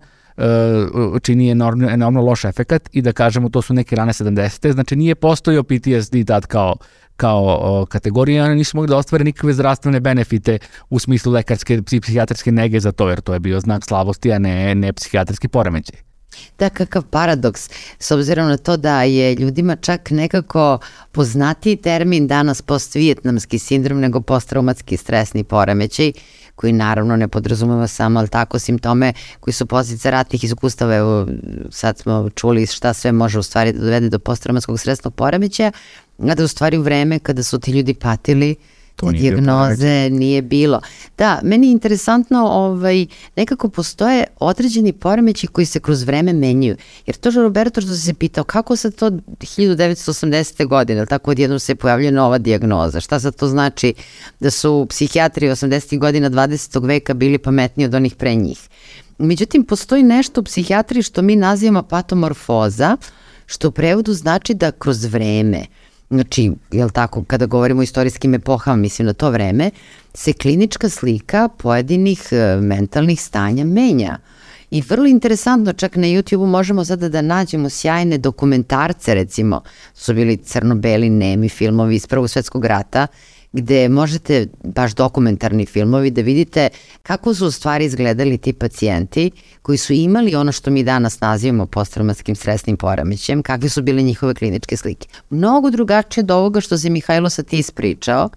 čini 1.23 1.51
enormno, 1.51 1.91
enormno 1.91 2.21
loš 2.21 2.45
efekat 2.45 2.89
i 2.93 3.03
da 3.03 3.13
kažemo 3.13 3.49
to 3.49 3.63
su 3.63 3.75
neke 3.75 3.97
rane 3.97 4.13
70. 4.13 4.73
Znači 4.73 4.97
nije 4.97 5.15
postojao 5.15 5.63
PTSD 5.63 6.27
tad 6.27 6.47
kao 6.47 6.77
kao 7.17 7.59
o, 7.61 7.87
kategorija, 7.87 8.45
oni 8.45 8.55
nisu 8.55 8.77
mogli 8.77 8.89
da 8.89 8.97
ostvare 8.97 9.25
nikakve 9.25 9.53
zdravstvene 9.53 10.01
benefite 10.01 10.59
u 10.91 10.99
smislu 10.99 11.33
lekarske, 11.33 11.83
psihijatrijske 11.83 12.53
nege 12.53 12.81
za 12.81 12.93
to, 12.93 13.09
jer 13.09 13.21
to 13.21 13.33
je 13.33 13.41
bio 13.41 13.61
znak 13.61 13.85
slavosti, 13.85 14.33
a 14.33 14.39
ne, 14.39 14.75
ne 14.75 14.93
psihijatrijski 14.93 15.49
poremećaj. 15.49 16.07
Da, 16.59 16.71
kakav 16.71 17.03
paradoks, 17.03 17.71
s 17.99 18.11
obzirom 18.11 18.49
na 18.49 18.57
to 18.57 18.77
da 18.77 19.03
je 19.03 19.35
ljudima 19.35 19.77
čak 19.77 20.11
nekako 20.11 20.79
poznatiji 21.13 21.77
termin 21.77 22.27
danas 22.27 22.63
post-vijetnamski 22.63 23.59
sindrom 23.59 24.01
nego 24.01 24.21
post-traumatski 24.21 24.97
stresni 24.97 25.45
poremećaj, 25.45 26.13
koji 26.57 26.73
naravno 26.73 27.17
ne 27.17 27.29
podrazumeva 27.29 27.87
samo, 27.87 28.19
ali 28.19 28.29
tako, 28.29 28.59
simptome 28.59 29.13
koji 29.41 29.55
su 29.55 29.67
posljedice 29.67 30.11
ratnih 30.11 30.45
iskustava. 30.45 30.95
Evo, 30.97 31.27
sad 31.71 31.99
smo 31.99 32.31
čuli 32.35 32.67
šta 32.67 32.93
sve 32.93 33.13
može 33.13 33.39
u 33.39 33.43
stvari 33.43 33.73
da 33.73 33.79
dovede 33.79 34.09
do 34.09 34.19
posttraumatskog 34.19 34.81
stresnog 34.81 35.15
poremećaja, 35.15 35.73
da 36.19 36.45
u 36.45 36.49
stvari 36.49 36.79
u 36.79 36.83
vreme 36.83 37.19
kada 37.19 37.43
su 37.43 37.59
ti 37.59 37.71
ljudi 37.73 37.95
patili, 37.95 38.57
to 38.97 39.11
nije 39.11 39.21
dijagnoze 39.21 40.11
nije 40.11 40.43
bilo. 40.43 40.81
Da, 41.19 41.41
meni 41.43 41.67
je 41.67 41.73
interesantno, 41.73 42.39
ovaj, 42.39 43.07
nekako 43.37 43.69
postoje 43.69 44.25
određeni 44.41 44.93
poremeći 44.93 45.47
koji 45.47 45.67
se 45.67 45.81
kroz 45.81 46.03
vreme 46.03 46.33
menjaju. 46.33 46.77
Jer 47.07 47.17
to, 47.17 47.31
Roberto, 47.31 47.81
što 47.81 47.95
se 47.95 48.15
pitao, 48.15 48.45
kako 48.45 48.77
sad 48.77 48.95
to 48.95 49.11
1980. 49.11 50.67
godine, 50.67 51.07
tako 51.07 51.31
odjednom 51.31 51.59
se 51.59 51.75
pojavlja 51.75 52.11
nova 52.11 52.39
dijagnoza? 52.39 53.01
Šta 53.01 53.21
sad 53.21 53.37
to 53.37 53.49
znači 53.49 53.95
da 54.41 54.51
su 54.51 54.87
psihijatri 54.89 55.49
80. 55.49 55.99
godina 55.99 56.31
20. 56.31 56.87
veka 56.87 57.15
bili 57.15 57.39
pametniji 57.39 57.87
od 57.87 57.95
onih 57.95 58.15
pre 58.15 58.35
njih? 58.35 58.69
Međutim, 59.19 59.65
postoji 59.65 60.03
nešto 60.03 60.41
u 60.41 60.45
psihijatriji 60.45 61.03
što 61.03 61.23
mi 61.23 61.37
nazivamo 61.37 61.83
patomorfoza, 61.83 62.97
što 63.47 63.69
u 63.69 63.73
prevodu 63.73 64.13
znači 64.13 64.55
da 64.55 64.73
kroz 64.73 65.05
vreme, 65.05 65.67
znači, 66.11 66.53
jel 66.73 66.91
tako, 66.91 67.25
kada 67.25 67.47
govorimo 67.47 67.81
o 67.81 67.83
istorijskim 67.83 68.35
epohama, 68.35 68.77
mislim 68.77 69.07
na 69.07 69.13
to 69.13 69.31
vreme, 69.31 69.71
se 70.15 70.33
klinička 70.33 70.89
slika 70.89 71.49
pojedinih 71.49 72.29
e, 72.31 72.57
mentalnih 72.61 73.23
stanja 73.23 73.65
menja. 73.65 74.19
I 74.71 74.83
vrlo 74.83 75.07
interesantno, 75.07 75.73
čak 75.73 75.97
na 75.97 76.07
YouTube-u 76.07 76.47
možemo 76.47 76.85
sada 76.85 77.09
da 77.09 77.23
nađemo 77.23 77.69
sjajne 77.69 78.19
dokumentarce, 78.19 79.15
recimo, 79.15 79.63
su 79.95 80.15
bili 80.15 80.37
crno-beli 80.37 81.11
nemi 81.11 81.49
filmovi 81.49 81.95
iz 81.95 82.07
Prvog 82.07 82.31
svetskog 82.31 82.65
rata, 82.65 83.07
gde 83.57 83.89
možete, 83.89 84.47
baš 84.65 84.95
dokumentarni 84.95 85.67
filmovi, 85.67 86.11
da 86.11 86.23
vidite 86.23 86.69
kako 87.03 87.35
su 87.35 87.47
u 87.47 87.51
stvari 87.51 87.85
izgledali 87.85 88.39
ti 88.39 88.53
pacijenti 88.53 89.31
koji 89.63 89.79
su 89.79 89.93
imali 89.93 90.35
ono 90.35 90.53
što 90.53 90.71
mi 90.71 90.85
danas 90.85 91.21
nazivamo 91.21 91.67
posttraumatskim 91.67 92.37
stresnim 92.37 92.77
poremećajem, 92.77 93.43
kakve 93.43 93.69
su 93.69 93.83
bile 93.83 94.03
njihove 94.03 94.35
kliničke 94.35 94.77
slike. 94.77 95.09
Mnogo 95.31 95.71
drugačije 95.71 96.25
od 96.25 96.31
ovoga 96.31 96.61
što 96.61 96.79
se 96.79 96.91
Mihajlo 96.91 97.31
sa 97.31 97.43
ti 97.43 97.59
ispričao, 97.59 98.29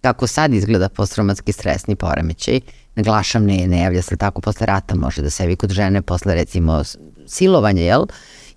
kako 0.00 0.26
sad 0.26 0.54
izgleda 0.54 0.88
posttraumatski 0.88 1.52
stresni 1.52 1.96
poremećaj, 1.96 2.60
naglašam 2.94 3.44
ne, 3.44 3.66
ne 3.66 3.78
javlja 3.82 4.02
se 4.02 4.16
tako 4.16 4.40
posle 4.40 4.66
rata, 4.66 4.94
može 4.94 5.22
da 5.22 5.30
se 5.30 5.42
javi 5.42 5.56
kod 5.56 5.70
žene 5.70 6.02
posle 6.02 6.34
recimo 6.34 6.82
silovanja, 7.26 7.82
jel? 7.82 8.06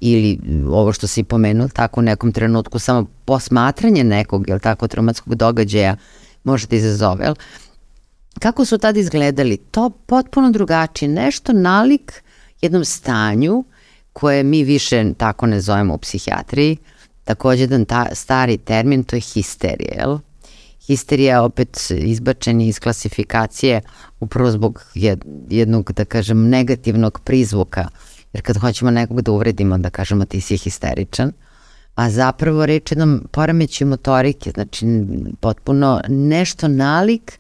Ili 0.02 0.40
ovo 0.68 0.94
što 0.94 1.08
si 1.08 1.24
pomenuo, 1.24 1.68
tako 1.68 2.00
u 2.00 2.04
nekom 2.04 2.32
trenutku 2.32 2.80
samo 2.80 3.06
posmatranje 3.26 4.04
nekog, 4.04 4.50
jel 4.50 4.60
tako, 4.60 4.88
traumatskog 4.88 5.36
događaja 5.36 5.96
može 6.44 6.68
da 6.68 6.76
izazove, 6.76 7.26
jel? 7.26 7.36
Kako 8.40 8.66
su 8.66 8.78
tada 8.78 9.00
izgledali? 9.00 9.58
To 9.58 9.90
potpuno 9.90 10.52
drugačije, 10.52 11.10
nešto 11.10 11.54
nalik 11.54 12.24
jednom 12.62 12.86
stanju 12.86 13.64
koje 14.14 14.44
mi 14.44 14.64
više 14.64 15.14
tako 15.18 15.46
ne 15.46 15.62
zovemo 15.62 15.94
u 15.94 15.98
psihijatriji, 15.98 16.78
takođe 17.24 17.64
jedan 17.64 17.86
ta, 17.86 18.08
stari 18.14 18.58
termin, 18.58 19.04
to 19.04 19.16
je 19.16 19.20
histerija, 19.20 19.94
jel? 19.98 20.18
Histerija 20.88 21.44
opet 21.44 21.92
izbačen 21.92 22.62
iz 22.62 22.80
klasifikacije 22.80 23.82
upravo 24.20 24.52
zbog 24.52 24.84
jednog, 25.50 25.92
da 25.92 26.06
kažem, 26.06 26.50
negativnog 26.50 27.20
prizvuka 27.24 27.88
Jer 28.34 28.44
kad 28.44 28.58
hoćemo 28.58 28.92
nekog 28.92 29.22
da 29.22 29.32
uvredimo, 29.32 29.78
da 29.78 29.90
kažemo 29.90 30.26
ti 30.26 30.42
si 30.42 30.58
histeričan, 30.58 31.32
a 31.96 32.10
zapravo 32.10 32.66
reč 32.66 32.92
jednom 32.92 33.28
poremeću 33.32 33.86
motorike, 33.86 34.52
znači 34.52 34.86
potpuno 35.40 36.02
nešto 36.08 36.68
nalik 36.68 37.40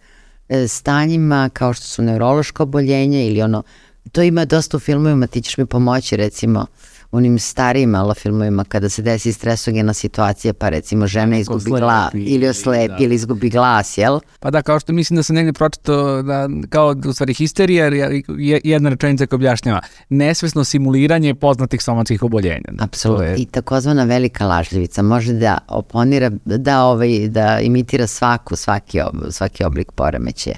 e, 0.49 0.67
stanjima 0.67 1.49
kao 1.53 1.73
što 1.73 1.85
su 1.85 2.01
neurološko 2.01 2.63
oboljenje 2.63 3.27
ili 3.27 3.41
ono, 3.41 3.63
to 4.11 4.21
ima 4.21 4.45
dosta 4.45 4.77
u 4.77 4.79
filmovima, 4.79 5.27
ti 5.27 5.41
ćeš 5.41 5.57
mi 5.57 5.65
pomoći 5.65 6.17
recimo, 6.17 6.65
onim 7.11 7.39
starijim 7.39 7.89
malo 7.89 8.13
filmovima 8.13 8.63
kada 8.63 8.89
se 8.89 9.01
desi 9.01 9.33
stresogena 9.33 9.93
situacija 9.93 10.53
pa 10.53 10.69
recimo 10.69 11.07
žena 11.07 11.37
izgubi 11.37 11.69
glas 11.69 12.13
ili 12.13 12.47
oslepi 12.47 12.87
da. 12.87 12.97
ili 12.99 13.15
izgubi 13.15 13.49
glas, 13.49 13.97
jel? 13.97 14.19
Pa 14.39 14.51
da, 14.51 14.61
kao 14.61 14.79
što 14.79 14.93
mislim 14.93 15.15
da 15.17 15.23
se 15.23 15.33
negde 15.33 15.53
pročito 15.53 16.21
da 16.21 16.49
kao 16.69 16.95
u 17.07 17.13
stvari 17.13 17.33
histerija 17.33 17.85
je 17.85 18.61
jedna 18.63 18.89
rečenica 18.89 19.25
koja 19.25 19.35
objašnjava 19.35 19.81
nesvesno 20.09 20.63
simuliranje 20.63 21.35
poznatih 21.35 21.83
somatskih 21.83 22.23
oboljenja. 22.23 22.69
Apsolutno. 22.79 23.25
Je... 23.25 23.35
I 23.35 23.45
takozvana 23.45 24.03
velika 24.03 24.45
lažljivica 24.45 25.01
može 25.01 25.33
da 25.33 25.57
oponira, 25.67 26.31
da, 26.45 26.83
ovaj, 26.83 27.27
da 27.27 27.59
imitira 27.59 28.07
svaku, 28.07 28.55
svaki, 28.55 29.01
ob, 29.01 29.15
svaki 29.29 29.63
oblik 29.63 29.91
poremećaja. 29.91 30.55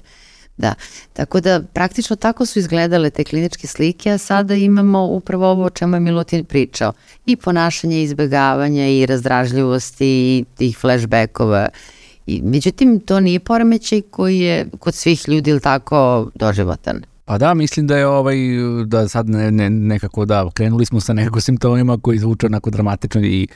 Da, 0.57 0.73
tako 1.13 1.39
da 1.39 1.61
praktično 1.73 2.15
tako 2.15 2.45
su 2.45 2.59
izgledale 2.59 3.09
te 3.09 3.23
kliničke 3.23 3.67
slike, 3.67 4.11
a 4.11 4.17
sada 4.17 4.55
imamo 4.55 5.05
upravo 5.05 5.51
ovo 5.51 5.65
o 5.65 5.69
čemu 5.69 5.95
je 5.95 5.99
Milutin 5.99 6.45
pričao. 6.45 6.93
I 7.25 7.35
ponašanje 7.35 8.03
izbegavanja 8.03 8.87
i 8.87 9.05
razdražljivosti 9.05 10.07
i 10.07 10.45
tih 10.57 10.77
flashbackova. 10.77 11.67
I, 12.27 12.41
međutim, 12.41 12.99
to 12.99 13.19
nije 13.19 13.39
poremećaj 13.39 14.01
koji 14.01 14.39
je 14.39 14.67
kod 14.79 14.95
svih 14.95 15.29
ljudi 15.29 15.51
ili 15.51 15.59
tako 15.59 16.29
doživotan. 16.35 17.03
Pa 17.25 17.37
da, 17.37 17.53
mislim 17.53 17.87
da 17.87 17.97
je 17.97 18.07
ovaj, 18.07 18.37
da 18.85 19.07
sad 19.07 19.29
ne, 19.29 19.51
ne, 19.51 19.69
nekako 19.69 20.25
da, 20.25 20.49
krenuli 20.53 20.85
smo 20.85 20.99
sa 20.99 21.13
nekako 21.13 21.41
simptomima 21.41 21.97
koji 22.01 22.19
zvuče 22.19 22.45
onako 22.45 22.69
dramatično 22.69 23.21
i 23.21 23.47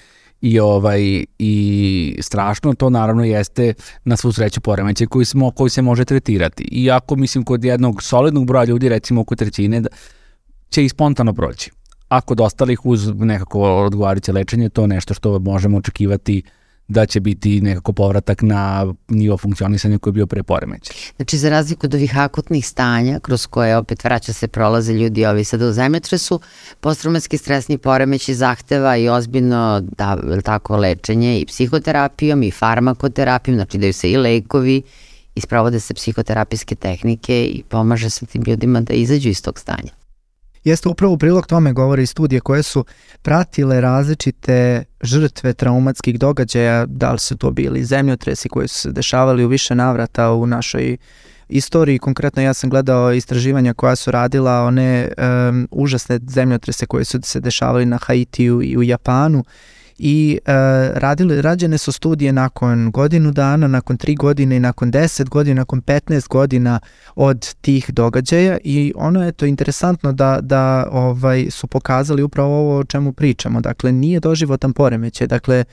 i 0.41 0.59
ovaj 0.59 1.25
i 1.39 2.17
strašno 2.21 2.73
to 2.73 2.89
naravno 2.89 3.23
jeste 3.23 3.73
na 4.03 4.17
svu 4.17 4.31
sreću 4.31 4.61
poremećaj 4.61 5.07
koji 5.07 5.25
smo 5.25 5.51
koji 5.51 5.69
se 5.69 5.81
može 5.81 6.05
tretirati. 6.05 6.63
Iako 6.63 7.15
mislim 7.15 7.43
kod 7.43 7.63
jednog 7.63 8.03
solidnog 8.03 8.45
broja 8.45 8.63
ljudi 8.65 8.89
recimo 8.89 9.21
oko 9.21 9.35
trećine 9.35 9.81
da 9.81 9.89
će 10.69 10.85
i 10.85 10.89
spontano 10.89 11.33
proći. 11.33 11.71
A 12.07 12.21
kod 12.21 12.41
ostalih 12.41 12.85
uz 12.85 13.07
nekako 13.15 13.61
odgovarajuće 13.61 14.31
lečenje 14.31 14.69
to 14.69 14.81
je 14.81 14.88
nešto 14.88 15.13
što 15.13 15.39
možemo 15.39 15.77
očekivati 15.77 16.43
uh, 16.45 16.56
da 16.88 17.05
će 17.05 17.19
biti 17.19 17.61
nekako 17.61 17.93
povratak 17.93 18.41
na 18.41 18.93
nivo 19.07 19.38
funkcionisanja 19.38 19.97
koji 19.97 20.11
je 20.11 20.13
bio 20.13 20.27
pre 20.27 20.43
poremeća. 20.43 20.93
Znači, 21.15 21.38
za 21.38 21.49
razliku 21.49 21.85
od 21.85 21.93
ovih 21.93 22.17
akutnih 22.17 22.67
stanja, 22.67 23.19
kroz 23.19 23.45
koje 23.45 23.77
opet 23.77 24.03
vraća 24.03 24.33
se 24.33 24.47
prolaze 24.47 24.93
ljudi 24.93 25.25
ovi 25.25 25.43
sada 25.43 25.67
u 25.67 25.71
zemljotresu, 25.71 26.39
postraumatski 26.79 27.38
stresni 27.38 27.77
poremeći 27.77 28.35
zahteva 28.35 28.97
i 28.97 29.09
ozbiljno 29.09 29.81
da, 29.97 30.17
tako, 30.43 30.77
lečenje 30.77 31.39
i 31.39 31.45
psihoterapijom 31.45 32.43
i 32.43 32.51
farmakoterapijom, 32.51 33.57
znači 33.57 33.77
daju 33.77 33.93
se 33.93 34.11
i 34.11 34.17
lekovi 34.17 34.81
i 35.35 35.41
sprovode 35.41 35.79
se 35.79 35.93
psihoterapijske 35.93 36.75
tehnike 36.75 37.45
i 37.45 37.63
pomaže 37.69 38.09
se 38.09 38.25
tim 38.25 38.43
ljudima 38.47 38.81
da 38.81 38.93
izađu 38.93 39.29
iz 39.29 39.41
tog 39.41 39.59
stanja 39.59 40.06
jeste 40.68 40.89
upravo 40.89 41.13
u 41.13 41.18
prilog 41.18 41.47
tome 41.47 41.74
govori 41.74 42.05
studije 42.05 42.39
koje 42.39 42.63
su 42.63 42.86
pratile 43.22 43.82
različite 43.82 44.84
žrtve 45.01 45.53
traumatskih 45.53 46.20
događaja, 46.20 46.86
da 46.86 47.11
li 47.11 47.20
su 47.20 47.38
to 47.38 47.51
bili 47.51 47.86
zemljotresi 47.86 48.49
koji 48.49 48.68
su 48.68 48.80
se 48.80 48.91
dešavali 48.91 49.45
u 49.45 49.47
više 49.47 49.76
navrata 49.76 50.32
u 50.32 50.47
našoj 50.47 50.97
istoriji. 51.49 51.99
Konkretno 51.99 52.41
ja 52.41 52.53
sam 52.53 52.70
gledao 52.70 53.13
istraživanja 53.13 53.74
koja 53.74 53.95
su 53.95 54.11
radila 54.11 54.63
one 54.63 55.11
um, 55.18 55.68
užasne 55.72 56.20
zemljotrese 56.28 56.86
koje 56.86 57.05
su 57.05 57.20
se 57.24 57.39
dešavali 57.39 57.86
na 57.86 57.97
Haitiju 57.97 58.61
i 58.61 58.78
u 58.78 58.84
Japanu 58.84 59.43
i 59.97 60.39
e, 60.45 60.51
radili, 60.93 61.41
rađene 61.41 61.77
su 61.77 61.91
studije 61.91 62.33
nakon 62.33 62.91
godinu 62.91 63.31
dana, 63.31 63.67
nakon 63.67 63.97
tri 63.97 64.15
godine 64.15 64.57
i 64.57 64.59
nakon 64.59 64.91
10 64.91 65.29
godina, 65.29 65.61
nakon 65.61 65.81
15 65.81 66.27
godina 66.27 66.79
od 67.15 67.55
tih 67.61 67.89
događaja 67.93 68.57
i 68.63 68.93
ono 68.95 69.25
je 69.25 69.31
to 69.31 69.45
interesantno 69.45 70.11
da, 70.11 70.39
da 70.41 70.87
ovaj 70.91 71.47
su 71.49 71.67
pokazali 71.67 72.23
upravo 72.23 72.59
ovo 72.59 72.77
o 72.77 72.83
čemu 72.83 73.13
pričamo. 73.13 73.61
Dakle, 73.61 73.91
nije 73.91 74.19
doživotan 74.19 74.73
poremećaj, 74.73 75.27
dakle, 75.27 75.63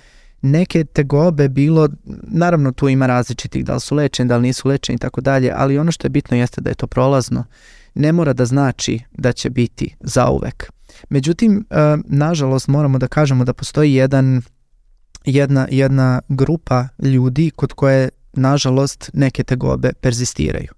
neke 0.43 0.85
tegobe 0.85 1.49
bilo, 1.49 1.89
naravno 2.23 2.73
tu 2.73 2.89
ima 2.89 3.07
različitih, 3.07 3.65
da 3.65 3.75
li 3.75 3.81
su 3.81 3.95
lečeni, 3.95 4.29
da 4.29 4.37
li 4.37 4.43
nisu 4.43 4.69
lečeni 4.69 4.97
i 4.97 4.99
tako 4.99 5.21
dalje, 5.21 5.53
ali 5.57 5.79
ono 5.79 5.93
što 5.93 6.07
je 6.07 6.11
bitno 6.11 6.37
jeste 6.37 6.61
da 6.61 6.71
je 6.71 6.75
to 6.75 6.87
prolazno. 6.87 7.45
Ne 7.95 8.13
mora 8.13 8.33
da 8.33 8.45
znači 8.45 9.01
da 9.13 9.33
će 9.33 9.51
biti 9.51 9.95
zauvek. 10.01 10.71
Međutim, 11.09 11.67
e, 11.71 11.97
nažalost 12.05 12.69
moramo 12.69 12.99
da 12.99 13.09
kažemo 13.09 13.45
da 13.45 13.53
postoji 13.53 13.95
jedan, 13.95 14.43
jedna, 15.25 15.67
jedna 15.71 16.21
grupa 16.29 16.89
ljudi 17.03 17.51
kod 17.57 17.73
koje 17.73 18.09
nažalost 18.33 19.11
neke 19.15 19.45
tegobe 19.45 19.93
perzistiraju 19.93 20.73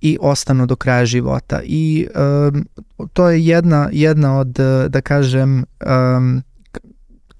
i 0.00 0.18
ostanu 0.20 0.66
do 0.66 0.76
kraja 0.76 1.06
života 1.06 1.60
i 1.64 2.06
um, 2.14 2.66
to 3.12 3.30
je 3.30 3.46
jedna, 3.46 3.88
jedna 3.92 4.38
od, 4.38 4.58
da 4.88 5.00
kažem, 5.00 5.64
um, 6.16 6.42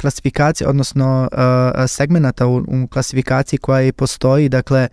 klasifikacija, 0.00 0.70
odnosno 0.70 1.28
uh, 1.32 1.84
segmenata 1.88 2.46
u, 2.46 2.56
u 2.56 2.86
klasifikaciji 2.90 3.58
koja 3.58 3.82
i 3.82 3.92
postoji, 3.92 4.48
dakle, 4.48 4.88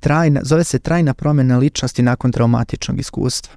trajna, 0.00 0.40
zove 0.44 0.64
se 0.64 0.78
trajna 0.78 1.14
promjena 1.14 1.58
ličnosti 1.58 2.02
nakon 2.02 2.32
traumatičnog 2.32 2.98
iskustva. 2.98 3.54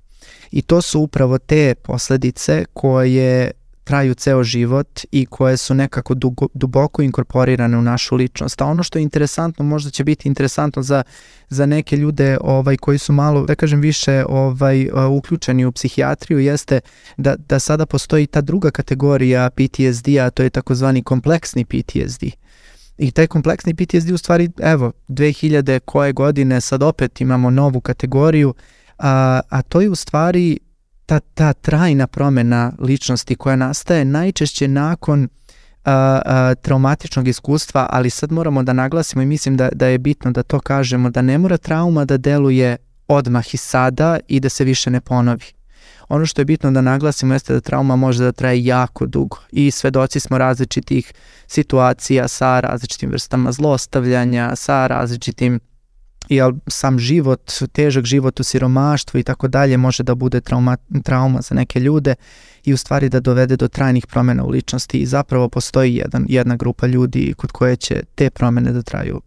I 0.51 0.61
to 0.61 0.81
su 0.81 0.99
upravo 0.99 1.37
te 1.37 1.75
posledice 1.75 2.65
koje 2.73 3.51
traju 3.87 4.13
ceo 4.13 4.43
život 4.43 4.99
i 5.11 5.25
koje 5.25 5.57
su 5.57 5.73
nekako 5.73 6.13
dugo, 6.13 6.47
duboko 6.53 7.01
inkorporirane 7.01 7.77
u 7.77 7.81
našu 7.81 8.15
ličnost. 8.15 8.61
A 8.61 8.65
ono 8.65 8.83
što 8.83 8.99
je 8.99 9.03
interesantno, 9.03 9.65
možda 9.65 9.91
će 9.91 10.03
biti 10.03 10.27
interesantno 10.27 10.81
za, 10.81 11.03
za 11.49 11.65
neke 11.65 11.97
ljude 11.97 12.37
ovaj 12.41 12.77
koji 12.77 12.97
su 12.97 13.13
malo, 13.13 13.45
da 13.45 13.55
kažem, 13.55 13.81
više 13.81 14.25
ovaj 14.29 14.89
uključeni 15.17 15.65
u 15.65 15.71
psihijatriju, 15.71 16.39
jeste 16.39 16.79
da, 17.17 17.35
da 17.35 17.59
sada 17.59 17.85
postoji 17.85 18.27
ta 18.27 18.41
druga 18.41 18.71
kategorija 18.71 19.49
PTSD-a, 19.49 20.29
to 20.29 20.43
je 20.43 20.49
takozvani 20.49 21.03
kompleksni 21.03 21.65
PTSD. 21.65 22.23
I 22.97 23.11
taj 23.11 23.27
kompleksni 23.27 23.73
PTSD 23.73 24.11
u 24.11 24.17
stvari, 24.17 24.49
evo, 24.59 24.91
2000 25.07 25.79
koje 25.79 26.13
godine 26.13 26.61
sad 26.61 26.83
opet 26.83 27.21
imamo 27.21 27.49
novu 27.49 27.81
kategoriju 27.81 28.53
a, 28.97 29.39
a 29.49 29.61
to 29.61 29.81
je 29.81 29.89
u 29.89 29.95
stvari 29.95 30.59
ta, 31.05 31.19
ta 31.19 31.53
trajna 31.53 32.07
promena 32.07 32.71
ličnosti 32.79 33.35
koja 33.35 33.55
nastaje 33.55 34.05
najčešće 34.05 34.67
nakon 34.67 35.27
a, 35.85 36.21
a, 36.25 36.55
traumatičnog 36.55 37.27
iskustva, 37.27 37.87
ali 37.89 38.09
sad 38.09 38.31
moramo 38.31 38.63
da 38.63 38.73
naglasimo 38.73 39.21
i 39.21 39.25
mislim 39.25 39.57
da, 39.57 39.69
da 39.71 39.87
je 39.87 39.97
bitno 39.97 40.31
da 40.31 40.43
to 40.43 40.59
kažemo, 40.59 41.09
da 41.09 41.21
ne 41.21 41.37
mora 41.37 41.57
trauma 41.57 42.05
da 42.05 42.17
deluje 42.17 42.77
odmah 43.07 43.53
i 43.53 43.57
sada 43.57 44.19
i 44.27 44.39
da 44.39 44.49
se 44.49 44.63
više 44.63 44.89
ne 44.89 45.01
ponovi. 45.01 45.45
Ono 46.09 46.25
što 46.25 46.41
je 46.41 46.45
bitno 46.45 46.71
da 46.71 46.81
naglasimo 46.81 47.33
jeste 47.33 47.53
da 47.53 47.61
trauma 47.61 47.95
može 47.95 48.23
da 48.23 48.31
traje 48.31 48.65
jako 48.65 49.05
dugo 49.05 49.37
i 49.51 49.71
svedoci 49.71 50.19
smo 50.19 50.37
različitih 50.37 51.13
situacija 51.47 52.27
sa 52.27 52.59
različitim 52.59 53.09
vrstama 53.09 53.51
zlostavljanja, 53.51 54.55
sa 54.55 54.87
različitim 54.87 55.59
jel, 56.29 56.53
sam 56.67 56.99
život, 56.99 57.51
težak 57.71 58.05
život 58.05 58.39
u 58.39 58.43
siromaštvu 58.43 59.19
i 59.19 59.23
tako 59.23 59.47
dalje 59.47 59.77
može 59.77 60.03
da 60.03 60.15
bude 60.15 60.41
trauma, 60.41 60.77
trauma 61.03 61.41
za 61.41 61.55
neke 61.55 61.79
ljude 61.79 62.15
i 62.63 62.73
u 62.73 62.77
stvari 62.77 63.09
da 63.09 63.19
dovede 63.19 63.55
do 63.57 63.67
trajnih 63.67 64.07
promena 64.07 64.43
u 64.43 64.49
ličnosti 64.49 64.97
i 64.97 65.05
zapravo 65.05 65.49
postoji 65.49 65.95
jedan, 65.95 66.25
jedna 66.29 66.55
grupa 66.55 66.87
ljudi 66.87 67.33
kod 67.37 67.51
koje 67.51 67.75
će 67.75 68.03
te 68.15 68.29
promene 68.29 68.71
da 68.71 68.81
traju 68.81 69.21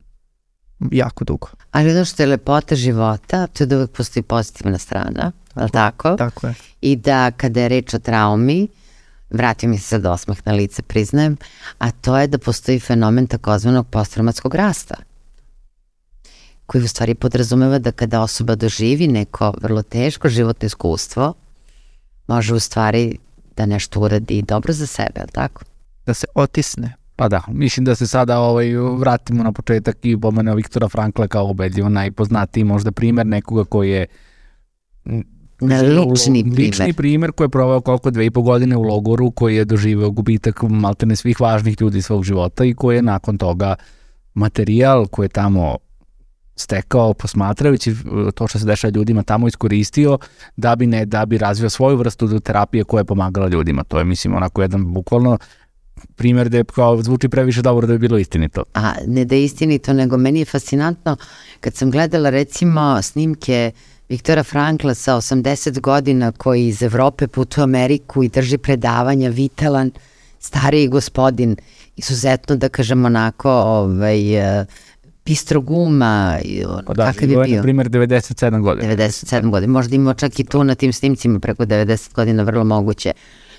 jako 0.91 1.25
dugo. 1.25 1.49
Ali 1.71 1.91
ono 1.91 2.05
što 2.05 2.23
je 2.23 2.27
lepota 2.27 2.75
života, 2.75 3.47
to 3.47 3.65
je 3.65 3.67
da 3.67 3.77
uvek 3.77 3.91
postoji 3.91 4.23
pozitivna 4.23 4.79
strana, 4.79 5.33
je 5.57 5.63
li 5.63 5.71
tako? 5.71 6.17
Tako 6.17 6.47
je. 6.47 6.55
I 6.81 6.97
da 6.97 7.31
kada 7.31 7.61
je 7.61 7.69
reč 7.69 7.95
o 7.95 7.99
traumi, 7.99 8.69
vratio 9.31 9.69
mi 9.69 9.79
se 9.79 9.85
sad 9.85 10.07
osmah 10.07 10.39
na 10.45 10.53
lice, 10.53 10.83
priznajem, 10.83 11.37
a 11.79 11.91
to 11.91 12.19
je 12.19 12.27
da 12.27 12.39
postoji 12.39 12.81
fenomen 12.81 13.27
takozvanog 13.27 13.87
posttraumatskog 13.87 14.55
rasta 14.55 14.95
koji 16.71 16.85
u 16.85 16.89
stvari 16.89 17.15
podrazumeva 17.15 17.79
da 17.79 17.93
kada 17.93 18.21
osoba 18.23 18.55
doživi 18.55 19.09
neko 19.09 19.55
vrlo 19.63 19.83
teško 19.83 20.29
životno 20.29 20.67
iskustvo, 20.67 21.33
može 22.27 22.55
u 22.55 22.59
stvari 22.59 23.19
da 23.57 23.67
nešto 23.67 24.01
uradi 24.01 24.43
dobro 24.43 24.73
za 24.73 24.87
sebe, 24.87 25.21
ali 25.21 25.31
tako? 25.33 25.63
Da 26.07 26.15
se 26.15 26.27
otisne. 26.35 26.95
Pa 27.17 27.29
da, 27.29 27.43
mislim 27.49 27.85
da 27.85 27.95
se 27.95 28.07
sada 28.07 28.39
ovaj, 28.39 28.77
vratimo 28.77 29.43
na 29.43 29.53
početak 29.53 29.97
i 30.03 30.21
pomeneo 30.21 30.55
Viktora 30.55 30.89
Frankla 30.89 31.27
kao 31.29 31.51
ubedljivo 31.51 31.89
najpoznatiji 31.89 32.65
možda 32.65 32.93
primer 32.93 33.27
nekoga 33.27 33.65
koji 33.65 33.91
je 33.91 34.07
na 35.61 35.81
lični 35.83 36.43
primer. 36.43 36.59
Lični 36.59 36.93
primer 36.93 37.33
koji 37.33 37.45
je 37.45 37.51
provao 37.51 37.81
koliko 37.81 38.11
dve 38.11 38.27
i 38.27 38.31
po 38.31 38.43
godine 38.43 38.77
u 38.77 38.83
logoru, 38.83 39.31
koji 39.31 39.57
je 39.57 39.65
doživeo 39.65 40.11
gubitak 40.11 40.63
maltene 40.63 41.17
svih 41.17 41.41
važnih 41.41 41.77
ljudi 41.81 42.03
svog 42.03 42.25
života 42.25 42.65
i 42.65 42.75
koji 42.75 42.97
je 42.97 43.03
nakon 43.03 43.39
toga 43.39 43.75
materijal 44.35 45.07
koji 45.07 45.25
je 45.25 45.29
tamo 45.29 45.77
stekao 46.61 47.15
posmatrajući 47.15 47.91
uh, 47.91 48.31
to 48.35 48.49
što 48.49 48.59
se 48.59 48.65
dešava 48.65 48.93
ljudima 48.95 49.23
tamo 49.23 49.49
iskoristio 49.49 50.19
da 50.57 50.77
bi 50.77 50.87
ne 50.87 51.07
da 51.07 51.27
bi 51.27 51.39
razvio 51.39 51.71
svoju 51.71 51.97
vrstu 51.97 52.41
terapije 52.41 52.85
koja 52.85 53.01
je 53.01 53.05
pomagala 53.05 53.49
ljudima. 53.49 53.85
To 53.85 53.99
je 53.99 54.05
mislim 54.05 54.35
onako 54.35 54.63
jedan 54.63 54.93
bukvalno 54.93 55.39
primer 56.17 56.49
da 56.49 56.57
je 56.57 56.65
kao 56.65 57.03
zvuči 57.03 57.29
previše 57.29 57.63
dobro 57.63 57.87
da 57.87 57.93
bi 57.93 57.99
bilo 57.99 58.19
istinito. 58.19 58.65
A 58.75 58.93
ne 59.07 59.25
da 59.25 59.35
je 59.35 59.45
istinito, 59.45 59.93
nego 59.93 60.17
meni 60.17 60.39
je 60.39 60.45
fascinantno 60.45 61.17
kad 61.61 61.75
sam 61.75 61.91
gledala 61.91 62.31
recimo 62.31 63.03
snimke 63.03 63.73
Viktora 64.09 64.43
Frankla 64.43 64.95
sa 64.95 65.15
80 65.17 65.81
godina 65.81 66.33
koji 66.33 66.67
iz 66.67 66.83
Evrope 66.83 67.27
putuje 67.27 67.63
u 67.63 67.65
Ameriku 67.65 68.23
i 68.23 68.29
drži 68.29 68.59
predavanja, 68.59 69.29
vitalan, 69.29 69.91
stariji 70.39 70.89
gospodin, 70.89 71.57
izuzetno 71.97 72.57
da 72.57 72.69
kažem 72.69 73.05
onako 73.05 73.51
ovaj, 73.51 74.39
uh, 74.39 74.67
Pistroguma, 75.25 76.39
pa 76.87 76.95
da, 76.95 77.13
kakav 77.13 77.31
je 77.31 77.45
bio? 77.45 77.57
Na 77.57 77.63
primjer 77.63 77.89
97 77.89 78.63
godina. 78.63 78.97
97 78.97 79.51
godina, 79.51 79.73
možda 79.73 79.97
imao 79.97 80.15
čak 80.15 80.41
i 80.41 80.45
tu 80.45 80.65
na 80.65 80.75
tim 80.75 80.93
snimcima 80.93 81.39
preko 81.39 81.65
90 81.65 82.15
godina, 82.15 82.43
vrlo 82.43 82.65
moguće. 82.65 83.13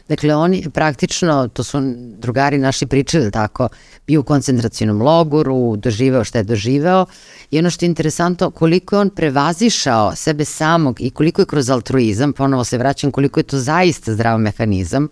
Dakle, 0.10 0.36
oni 0.36 0.70
praktično, 0.74 1.48
to 1.48 1.64
su 1.64 1.82
drugari 2.18 2.58
naši 2.58 2.86
pričali 2.86 3.32
tako, 3.32 3.70
bio 4.08 4.20
u 4.20 4.24
koncentracijnom 4.24 5.02
logoru, 5.02 5.76
doživeo 5.78 6.24
što 6.24 6.38
je 6.38 6.44
doživeo 6.44 7.06
i 7.52 7.60
ono 7.60 7.70
što 7.70 7.86
je 7.86 7.88
interesantno, 7.88 8.52
koliko 8.52 8.96
je 8.96 9.00
on 9.00 9.10
prevazišao 9.10 10.16
sebe 10.16 10.46
samog 10.46 11.02
i 11.02 11.10
koliko 11.10 11.42
je 11.42 11.46
kroz 11.46 11.70
altruizam, 11.70 12.34
ponovo 12.34 12.64
se 12.64 12.78
vraćam, 12.78 13.12
koliko 13.12 13.40
je 13.40 13.44
to 13.44 13.60
zaista 13.60 14.14
zdrav 14.14 14.40
mehanizam, 14.40 15.08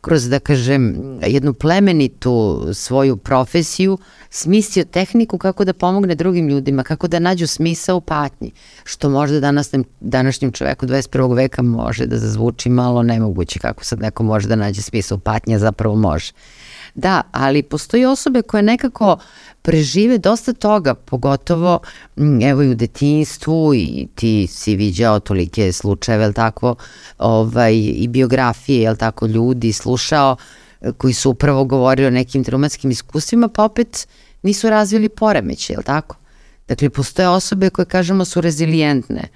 kroz, 0.00 0.28
da 0.28 0.38
kažem, 0.38 0.96
jednu 1.26 1.54
plemenitu 1.54 2.66
svoju 2.72 3.16
profesiju 3.16 3.98
smislio 4.30 4.84
tehniku 4.84 5.38
kako 5.38 5.64
da 5.64 5.72
pomogne 5.72 6.14
drugim 6.14 6.48
ljudima, 6.48 6.82
kako 6.82 7.08
da 7.08 7.18
nađu 7.18 7.46
smisa 7.46 7.94
u 7.94 8.00
patnji, 8.00 8.52
što 8.84 9.08
možda 9.08 9.40
danas, 9.40 9.74
današnjem 10.00 10.52
čoveku 10.52 10.86
21. 10.86 11.36
veka 11.36 11.62
može 11.62 12.06
da 12.06 12.18
zazvuči 12.18 12.68
malo 12.68 13.02
nemoguće, 13.02 13.58
kako 13.58 13.84
sad 13.84 14.00
neko 14.00 14.22
može 14.22 14.48
da 14.48 14.56
nađe 14.56 14.82
smisa 14.82 15.14
u 15.14 15.18
patnji, 15.18 15.54
a 15.54 15.58
zapravo 15.58 15.96
može. 15.96 16.32
Da, 16.98 17.22
ali 17.32 17.62
postoji 17.62 18.04
osobe 18.04 18.42
koje 18.42 18.62
nekako 18.62 19.18
prežive 19.62 20.18
dosta 20.18 20.52
toga, 20.52 20.94
pogotovo 20.94 21.80
evo 22.42 22.62
i 22.62 22.68
u 22.68 22.74
detinstvu 22.74 23.74
i 23.74 24.08
ti 24.14 24.46
si 24.46 24.76
viđao 24.76 25.20
tolike 25.20 25.72
slučajeve, 25.72 26.24
jel 26.24 26.32
tako, 26.32 26.74
ovaj, 27.18 27.74
i 27.76 28.08
biografije, 28.08 28.82
jel 28.82 28.96
tako, 28.96 29.26
ljudi, 29.26 29.72
slušao 29.72 30.36
koji 30.96 31.14
su 31.14 31.30
upravo 31.30 31.64
govorili 31.64 32.06
o 32.06 32.10
nekim 32.10 32.44
traumatskim 32.44 32.90
iskustvima, 32.90 33.48
pa 33.48 33.64
opet 33.64 34.08
nisu 34.42 34.70
razvili 34.70 35.08
poremeće, 35.08 35.72
jel 35.72 35.82
tako? 35.82 36.16
Dakle, 36.68 36.90
postoje 36.90 37.28
osobe 37.28 37.70
koje 37.70 37.86
kažemo 37.86 38.24
su 38.24 38.40
rezilijentne. 38.40 39.28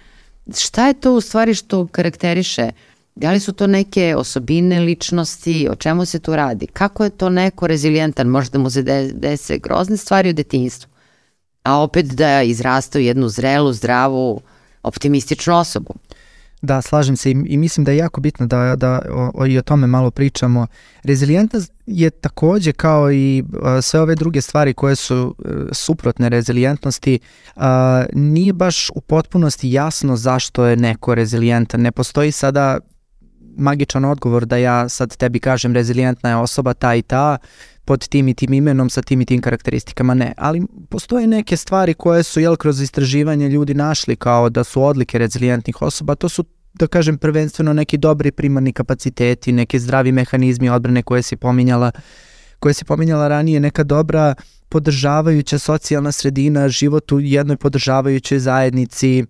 Šta 0.57 0.87
je 0.87 0.95
to 0.95 1.15
u 1.15 1.21
stvari 1.21 1.55
što 1.55 1.87
karakteriše 1.87 2.63
uh, 2.63 2.92
Da 3.15 3.31
li 3.31 3.41
su 3.41 3.53
to 3.53 3.67
neke 3.67 4.17
osobine 4.17 4.81
ličnosti, 4.81 5.69
o 5.71 5.75
čemu 5.75 6.05
se 6.05 6.19
tu 6.19 6.37
radi? 6.37 6.67
Kako 6.67 7.05
je 7.05 7.11
to 7.11 7.29
neko 7.29 7.67
rezilijentan, 7.67 8.27
možda 8.27 8.59
mu 8.59 8.71
se 8.71 8.83
dese 9.13 9.59
grozne 9.59 9.97
stvari 9.97 10.31
u 10.31 10.33
detinjstvu, 10.33 10.91
a 11.63 11.83
opet 11.83 12.07
da 12.07 12.43
izrasta 12.43 12.99
u 12.99 13.03
jednu 13.03 13.29
zrelu, 13.29 13.73
zdravu, 13.73 14.41
optimističnu 14.83 15.59
osobu? 15.59 15.95
Da, 16.63 16.83
slažem 16.83 17.17
se 17.17 17.31
i, 17.31 17.37
i 17.47 17.57
mislim 17.57 17.85
da 17.85 17.91
je 17.91 17.97
jako 17.97 18.21
bitno 18.21 18.47
da, 18.47 18.77
da 18.77 19.03
o, 19.11 19.31
o, 19.35 19.47
i 19.47 19.59
o 19.59 19.63
tome 19.63 19.87
malo 19.87 20.11
pričamo. 20.11 20.67
Rezilijentnost 21.03 21.73
je 21.87 22.11
takođe 22.11 22.73
kao 22.73 23.13
i 23.13 23.45
a, 23.63 23.83
sve 23.83 24.01
ove 24.01 24.15
druge 24.15 24.41
stvari 24.41 24.75
koje 24.75 24.97
su 24.97 25.35
a, 25.39 25.49
e, 25.49 25.75
suprotne 25.75 26.29
rezilijentnosti, 26.29 27.19
a, 27.57 28.05
nije 28.13 28.53
baš 28.53 28.91
u 28.95 29.01
potpunosti 29.01 29.73
jasno 29.73 30.17
zašto 30.17 30.65
je 30.65 30.77
neko 30.77 31.15
rezilijentan. 31.15 31.81
Ne 31.81 31.93
postoji 31.93 32.33
sada 32.33 32.79
magičan 33.57 34.05
odgovor 34.05 34.47
da 34.47 34.57
ja 34.57 34.89
sad 34.89 35.17
tebi 35.17 35.41
kažem 35.41 35.75
rezilijentna 35.75 36.31
je 36.31 36.37
osoba 36.37 36.75
ta 36.75 36.95
i 36.95 37.03
ta 37.03 37.39
pod 37.85 38.09
tim 38.09 38.29
i 38.29 38.35
tim 38.35 38.53
imenom 38.53 38.91
sa 38.91 39.03
tim 39.03 39.21
i 39.21 39.25
tim 39.25 39.41
karakteristikama, 39.41 40.15
ne. 40.15 40.33
Ali 40.37 40.63
postoje 40.89 41.27
neke 41.27 41.57
stvari 41.57 41.95
koje 41.95 42.23
su 42.23 42.41
jel, 42.41 42.57
kroz 42.57 42.81
istraživanje 42.81 43.49
ljudi 43.49 43.75
našli 43.75 44.17
kao 44.17 44.51
da 44.51 44.65
su 44.65 44.83
odlike 44.83 45.19
rezilijentnih 45.19 45.83
osoba, 45.83 46.15
to 46.15 46.29
su 46.29 46.45
da 46.75 46.87
kažem 46.87 47.19
prvenstveno 47.19 47.73
neki 47.73 47.99
dobri 47.99 48.31
primarni 48.33 48.73
kapaciteti, 48.73 49.53
neki 49.53 49.79
zdravi 49.79 50.13
mehanizmi 50.13 50.71
odbrane 50.71 51.03
koje 51.03 51.23
si 51.23 51.37
pominjala 51.37 51.91
koje 52.63 52.75
si 52.75 52.85
pominjala 52.85 53.29
ranije, 53.29 53.61
neka 53.61 53.83
dobra 53.83 54.35
podržavajuća 54.69 55.59
socijalna 55.59 56.13
sredina, 56.13 56.69
život 56.69 57.13
u 57.13 57.21
jednoj 57.21 57.57
podržavajućoj 57.57 58.39
zajednici, 58.39 59.25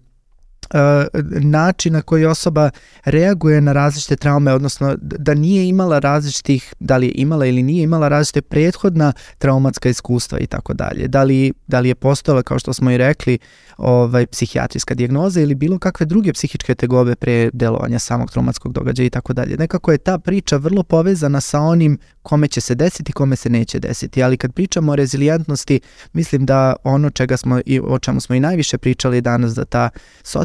način 1.41 1.93
na 1.93 2.03
koji 2.03 2.25
osoba 2.25 2.71
reaguje 3.05 3.61
na 3.61 3.73
različite 3.73 4.17
traume, 4.17 4.53
odnosno 4.53 4.97
da 5.01 5.35
nije 5.35 5.69
imala 5.69 5.99
različitih, 5.99 6.75
da 6.81 6.97
li 6.97 7.07
je 7.07 7.13
imala 7.15 7.47
ili 7.47 7.63
nije 7.63 7.83
imala 7.83 8.09
različite 8.09 8.43
prethodna 8.43 9.13
traumatska 9.39 9.89
iskustva 9.89 10.39
i 10.39 10.47
tako 10.47 10.75
dalje. 10.75 11.09
Da 11.09 11.23
li, 11.23 11.53
da 11.67 11.81
li 11.81 11.89
je 11.89 11.95
postojala, 11.95 12.43
kao 12.43 12.59
što 12.59 12.73
smo 12.73 12.91
i 12.91 12.97
rekli, 12.97 13.39
ovaj, 13.77 14.27
psihijatrijska 14.27 14.95
dijagnoza 14.95 15.41
ili 15.41 15.55
bilo 15.55 15.79
kakve 15.79 16.07
druge 16.07 16.33
psihičke 16.33 16.75
tegobe 16.75 17.15
pre 17.15 17.51
delovanja 17.53 17.99
samog 17.99 18.31
traumatskog 18.31 18.73
događaja 18.73 19.07
i 19.07 19.11
tako 19.11 19.33
dalje. 19.33 19.57
Nekako 19.57 19.93
je 19.93 19.99
ta 19.99 20.19
priča 20.19 20.57
vrlo 20.57 20.83
povezana 20.83 21.41
sa 21.41 21.61
onim 21.61 21.99
kome 22.23 22.49
će 22.49 22.61
se 22.61 22.75
desiti, 22.75 23.13
kome 23.13 23.37
se 23.37 23.51
neće 23.51 23.79
desiti. 23.79 24.23
Ali 24.23 24.37
kad 24.37 24.53
pričamo 24.53 24.93
o 24.93 24.97
rezilijentnosti, 24.97 25.81
mislim 26.13 26.47
da 26.47 26.77
ono 26.85 27.11
čega 27.11 27.37
smo 27.37 27.61
i 27.67 27.81
o 27.81 27.99
čemu 27.99 28.21
smo 28.21 28.35
i 28.35 28.41
najviše 28.41 28.79
pričali 28.79 29.21
danas, 29.21 29.55
da 29.55 29.65
ta 29.65 29.91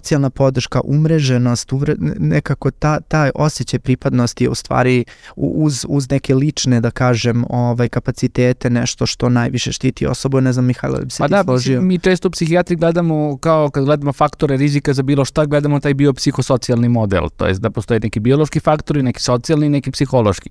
socijalna 0.08 0.30
podrška, 0.30 0.82
umreženost, 0.84 1.74
uvre, 1.74 1.95
nekako 2.20 2.72
ta, 2.72 2.99
ta 2.99 3.30
osjećaj 3.36 3.80
pripadnosti 3.80 4.47
u 4.47 4.55
stvari 4.55 5.05
uz, 5.36 5.86
uz 5.89 6.10
neke 6.10 6.36
lične, 6.36 6.82
da 6.82 6.91
kažem, 6.91 7.43
ovaj, 7.49 7.89
kapacitete, 7.89 8.70
nešto 8.70 9.05
što 9.05 9.30
najviše 9.30 9.72
štiti 9.72 10.08
osobu. 10.08 10.41
Ne 10.41 10.53
znam, 10.53 10.66
Mihajlo, 10.66 10.99
bi 10.99 11.12
se 11.12 11.20
pa 11.20 11.28
ti 11.28 11.32
da, 11.32 11.43
složio? 11.43 11.82
mi 11.82 11.99
često 11.99 12.30
psihijatri 12.30 12.76
gledamo, 12.76 13.38
kao 13.38 13.70
kad 13.70 13.86
gledamo 13.86 14.14
faktore 14.14 14.58
rizika 14.58 14.93
za 14.93 15.03
bilo 15.03 15.26
šta, 15.26 15.45
gledamo 15.45 15.80
taj 15.80 15.93
biopsihosocijalni 15.93 16.89
model, 16.89 17.30
to 17.38 17.47
je 17.47 17.53
da 17.53 17.70
postoje 17.70 17.99
neki 17.99 18.20
biološki 18.20 18.60
faktori, 18.60 19.03
neki 19.03 19.22
socijalni 19.22 19.70
neki 19.70 19.91
psihološki 19.91 20.49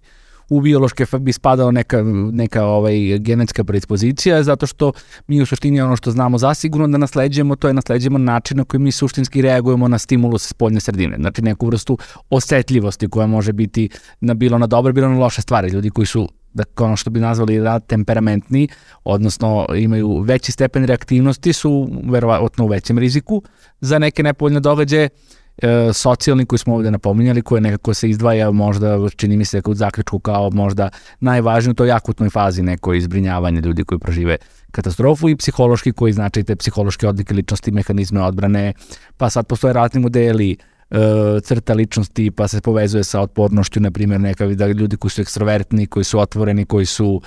u 0.48 0.60
biološke 0.60 1.06
bi 1.20 1.32
spadao 1.32 1.70
neka, 1.70 2.02
neka 2.32 2.64
ovaj, 2.64 3.18
genetska 3.18 3.64
predispozicija, 3.64 4.42
zato 4.42 4.66
što 4.66 4.92
mi 5.26 5.42
u 5.42 5.46
suštini 5.46 5.80
ono 5.80 5.96
što 5.96 6.10
znamo 6.10 6.38
zasigurno 6.38 6.88
da 6.88 6.98
nasleđujemo, 6.98 7.56
to 7.56 7.68
je 7.68 7.74
nasleđujemo 7.74 8.18
način 8.18 8.56
na 8.56 8.64
koji 8.64 8.80
mi 8.80 8.92
suštinski 8.92 9.42
reagujemo 9.42 9.88
na 9.88 9.98
stimulus 9.98 10.48
spoljne 10.48 10.80
sredine. 10.80 11.16
Znači 11.20 11.42
neku 11.42 11.66
vrstu 11.66 11.98
osetljivosti 12.30 13.08
koja 13.08 13.26
može 13.26 13.52
biti 13.52 13.88
na 14.20 14.34
bilo 14.34 14.58
na 14.58 14.66
dobre, 14.66 14.92
bilo 14.92 15.08
na 15.08 15.18
loše 15.18 15.42
stvari. 15.42 15.68
Ljudi 15.68 15.90
koji 15.90 16.06
su 16.06 16.28
da 16.54 16.64
ono 16.78 16.96
što 16.96 17.10
bi 17.10 17.20
nazvali 17.20 17.58
da, 17.60 17.78
temperamentni, 17.80 18.68
odnosno 19.04 19.66
imaju 19.76 20.20
veći 20.20 20.52
stepen 20.52 20.84
reaktivnosti 20.84 21.52
su 21.52 21.88
verovatno 22.04 22.64
u 22.64 22.68
većem 22.68 22.98
riziku 22.98 23.42
za 23.80 23.98
neke 23.98 24.22
nepovoljne 24.22 24.60
događaje 24.60 25.08
e, 25.58 25.92
socijalni 25.92 26.46
koji 26.46 26.58
smo 26.58 26.74
ovde 26.74 26.90
napominjali, 26.90 27.42
koje 27.42 27.60
nekako 27.60 27.94
se 27.94 28.10
izdvaja 28.10 28.50
možda, 28.50 29.08
čini 29.16 29.36
mi 29.36 29.44
se 29.44 29.62
u 29.66 29.74
zaključku 29.74 30.18
kao 30.18 30.50
možda 30.50 30.88
najvažniji 31.20 31.70
u 31.70 31.74
toj 31.74 31.92
akutnoj 31.92 32.30
fazi 32.30 32.62
neko 32.62 32.94
izbrinjavanje 32.94 33.60
ljudi 33.60 33.84
koji 33.84 33.98
prožive 33.98 34.36
katastrofu 34.70 35.28
i 35.28 35.36
psihološki 35.36 35.92
koji 35.92 36.12
znači 36.12 36.42
te 36.42 36.56
psihološke 36.56 37.08
odlike 37.08 37.34
ličnosti, 37.34 37.70
mehanizme 37.70 38.22
odbrane, 38.22 38.72
pa 39.16 39.30
sad 39.30 39.46
postoje 39.46 39.72
razni 39.72 40.00
modeli 40.00 40.56
e, 40.90 40.96
crta 41.42 41.74
ličnosti 41.74 42.30
pa 42.30 42.48
se 42.48 42.60
povezuje 42.60 43.04
sa 43.04 43.20
otpornošću, 43.20 43.80
na 43.80 43.90
primjer 43.90 44.20
neka 44.20 44.46
da 44.46 44.66
ljudi 44.66 44.96
koji 44.96 45.10
su 45.10 45.20
ekstrovertni, 45.20 45.86
koji 45.86 46.04
su 46.04 46.18
otvoreni, 46.18 46.64
koji 46.64 46.86
su 46.86 47.06
uh, 47.06 47.22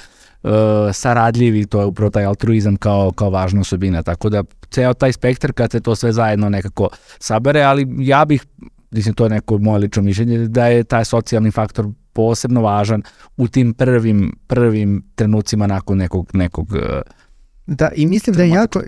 saradljivi, 0.93 1.65
to 1.65 1.79
je 1.79 1.85
upravo 1.85 2.09
taj 2.09 2.25
altruizam 2.25 2.75
kao, 2.75 3.11
kao 3.11 3.29
važna 3.29 3.61
osobina. 3.61 4.03
Tako 4.03 4.29
da 4.29 4.43
ceo 4.69 4.93
taj 4.93 5.13
spektar 5.13 5.53
kad 5.53 5.71
se 5.71 5.79
to 5.79 5.95
sve 5.95 6.11
zajedno 6.11 6.49
nekako 6.49 6.89
sabere, 7.19 7.61
ali 7.61 7.87
ja 7.99 8.25
bih, 8.25 8.45
mislim 8.91 9.15
to 9.15 9.23
je 9.25 9.29
neko 9.29 9.57
moje 9.57 9.79
lično 9.79 10.03
mišljenje, 10.03 10.37
da 10.37 10.67
je 10.67 10.83
taj 10.83 11.05
socijalni 11.05 11.51
faktor 11.51 11.87
posebno 12.13 12.61
važan 12.61 13.01
u 13.37 13.47
tim 13.47 13.73
prvim, 13.73 14.35
prvim 14.47 15.03
trenucima 15.15 15.67
nakon 15.67 15.97
nekog, 15.97 16.29
nekog 16.33 16.71
uh, 16.71 16.79
Da, 17.71 17.89
i 17.95 18.05
mislim 18.05 18.35
da 18.35 18.43
je 18.43 18.49
jako, 18.49 18.81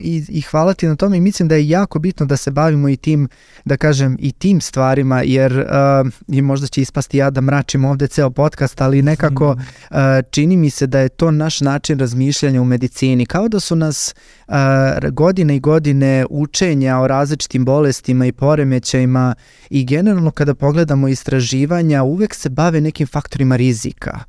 i, 0.00 0.16
i, 0.16 0.24
i 0.28 0.40
hvala 0.40 0.74
ti 0.74 0.86
na 0.86 0.96
tome, 0.96 1.16
i 1.16 1.20
mislim 1.20 1.48
da 1.48 1.54
je 1.54 1.68
jako 1.68 1.98
bitno 1.98 2.26
da 2.26 2.36
se 2.36 2.50
bavimo 2.50 2.88
i 2.88 2.96
tim, 2.96 3.28
da 3.64 3.76
kažem, 3.76 4.16
i 4.20 4.32
tim 4.32 4.60
stvarima, 4.60 5.22
jer 5.22 5.58
uh, 5.58 6.12
i 6.28 6.42
možda 6.42 6.66
će 6.66 6.82
ispasti 6.82 7.18
ja 7.18 7.30
da 7.30 7.40
mračim 7.40 7.84
ovde 7.84 8.08
ceo 8.08 8.30
podcast, 8.30 8.80
ali 8.80 9.02
nekako 9.02 9.46
uh, 9.90 9.96
čini 10.30 10.56
mi 10.56 10.70
se 10.70 10.86
da 10.86 10.98
je 10.98 11.08
to 11.08 11.30
naš 11.30 11.60
način 11.60 11.98
razmišljanja 11.98 12.62
u 12.62 12.64
medicini, 12.64 13.26
kao 13.26 13.48
da 13.48 13.60
su 13.60 13.76
nas 13.76 14.14
godine 15.12 15.56
i 15.56 15.60
godine 15.60 16.26
učenja 16.30 16.98
o 16.98 17.06
različitim 17.06 17.64
bolestima 17.64 18.26
i 18.26 18.32
poremećajima 18.32 19.34
i 19.70 19.84
generalno 19.84 20.30
kada 20.30 20.54
pogledamo 20.54 21.08
istraživanja 21.08 22.02
uvek 22.02 22.34
se 22.34 22.48
bave 22.48 22.80
nekim 22.80 23.06
faktorima 23.06 23.56
rizika. 23.56 24.20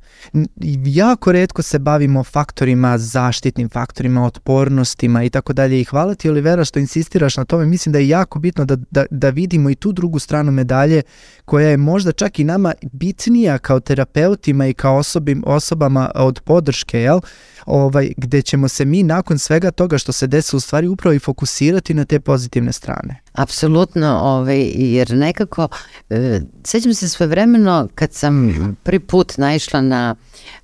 Jako 0.84 1.32
redko 1.32 1.62
se 1.62 1.78
bavimo 1.78 2.24
faktorima, 2.24 2.98
zaštitnim 2.98 3.68
faktorima, 3.68 4.24
otpornostima 4.26 5.24
i 5.24 5.30
tako 5.30 5.52
dalje. 5.52 5.80
I 5.80 5.84
hvala 5.84 6.14
ti 6.14 6.30
Olivera 6.30 6.64
što 6.64 6.78
insistiraš 6.78 7.36
na 7.36 7.44
tome. 7.44 7.66
Mislim 7.66 7.92
da 7.92 7.98
je 7.98 8.08
jako 8.08 8.38
bitno 8.38 8.64
da, 8.64 8.76
da, 8.90 9.06
da 9.10 9.30
vidimo 9.30 9.70
i 9.70 9.74
tu 9.74 9.92
drugu 9.92 10.18
stranu 10.18 10.52
medalje 10.52 11.02
koja 11.44 11.68
je 11.68 11.76
možda 11.76 12.12
čak 12.12 12.38
i 12.38 12.44
nama 12.44 12.74
bitnija 12.92 13.58
kao 13.58 13.80
terapeutima 13.80 14.66
i 14.66 14.74
kao 14.74 14.96
osobim, 14.96 15.42
osobama 15.46 16.10
od 16.14 16.40
podrške, 16.44 17.00
jel? 17.00 17.20
Ovaj, 17.66 18.12
gde 18.16 18.42
ćemo 18.42 18.68
se 18.68 18.84
mi 18.84 19.02
nakon 19.02 19.38
svega 19.38 19.70
toga 19.70 19.98
što 19.98 20.12
se 20.12 20.26
desa 20.26 20.56
u 20.56 20.60
stvari 20.60 20.88
upravo 20.88 21.14
i 21.14 21.18
fokusirati 21.18 21.94
na 21.94 22.04
te 22.04 22.20
pozitivne 22.20 22.72
strane. 22.72 23.20
Apsolutno, 23.32 24.18
ovaj, 24.22 24.72
jer 24.76 25.10
nekako, 25.10 25.68
e, 26.10 26.40
sećam 26.64 26.94
se 26.94 27.08
sve 27.08 27.26
vremeno 27.26 27.88
kad 27.94 28.12
sam 28.12 28.54
prvi 28.82 29.00
put 29.00 29.38
naišla 29.38 29.80
na 29.80 30.14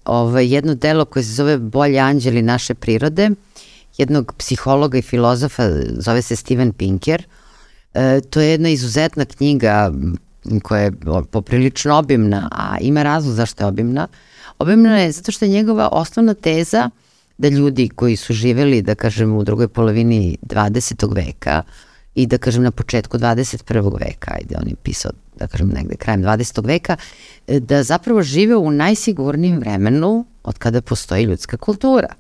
ovaj, 0.04 0.54
jedno 0.54 0.74
delo 0.74 1.04
koje 1.04 1.22
se 1.22 1.32
zove 1.32 1.58
Bolje 1.58 1.98
anđeli 1.98 2.42
naše 2.42 2.74
prirode, 2.74 3.30
jednog 3.98 4.34
psihologa 4.38 4.98
i 4.98 5.02
filozofa, 5.02 5.70
zove 5.86 6.22
se 6.22 6.36
Steven 6.36 6.72
Pinker. 6.72 7.26
E, 7.94 8.20
to 8.20 8.40
je 8.40 8.50
jedna 8.50 8.68
izuzetna 8.68 9.24
knjiga 9.24 9.92
koja 10.62 10.82
je 10.82 10.92
poprilično 11.30 11.98
obimna, 11.98 12.48
a 12.52 12.78
ima 12.80 13.02
razlog 13.02 13.34
zašto 13.34 13.64
je 13.64 13.68
obimna. 13.68 14.08
Obimna 14.60 14.98
je 14.98 15.12
zato 15.12 15.32
što 15.32 15.44
je 15.44 15.48
njegova 15.48 15.88
osnovna 15.92 16.34
teza 16.34 16.90
da 17.38 17.48
ljudi 17.48 17.88
koji 17.88 18.16
su 18.16 18.32
živeli, 18.32 18.82
da 18.82 18.94
kažem, 18.94 19.36
u 19.36 19.44
drugoj 19.44 19.68
polovini 19.68 20.38
20. 20.42 21.14
veka 21.14 21.62
i 22.14 22.26
da 22.26 22.38
kažem 22.38 22.62
na 22.62 22.70
početku 22.70 23.18
21. 23.18 24.00
veka, 24.00 24.34
ajde 24.34 24.56
on 24.62 24.68
je 24.68 24.74
pisao 24.82 25.12
da 25.36 25.46
kažem 25.46 25.68
negde 25.68 25.96
krajem 25.96 26.22
20. 26.22 26.66
veka, 26.66 26.96
da 27.48 27.82
zapravo 27.82 28.22
žive 28.22 28.56
u 28.56 28.70
najsigurnijem 28.70 29.58
vremenu 29.58 30.26
od 30.42 30.58
kada 30.58 30.82
postoji 30.82 31.24
ljudska 31.24 31.56
kultura. 31.56 32.14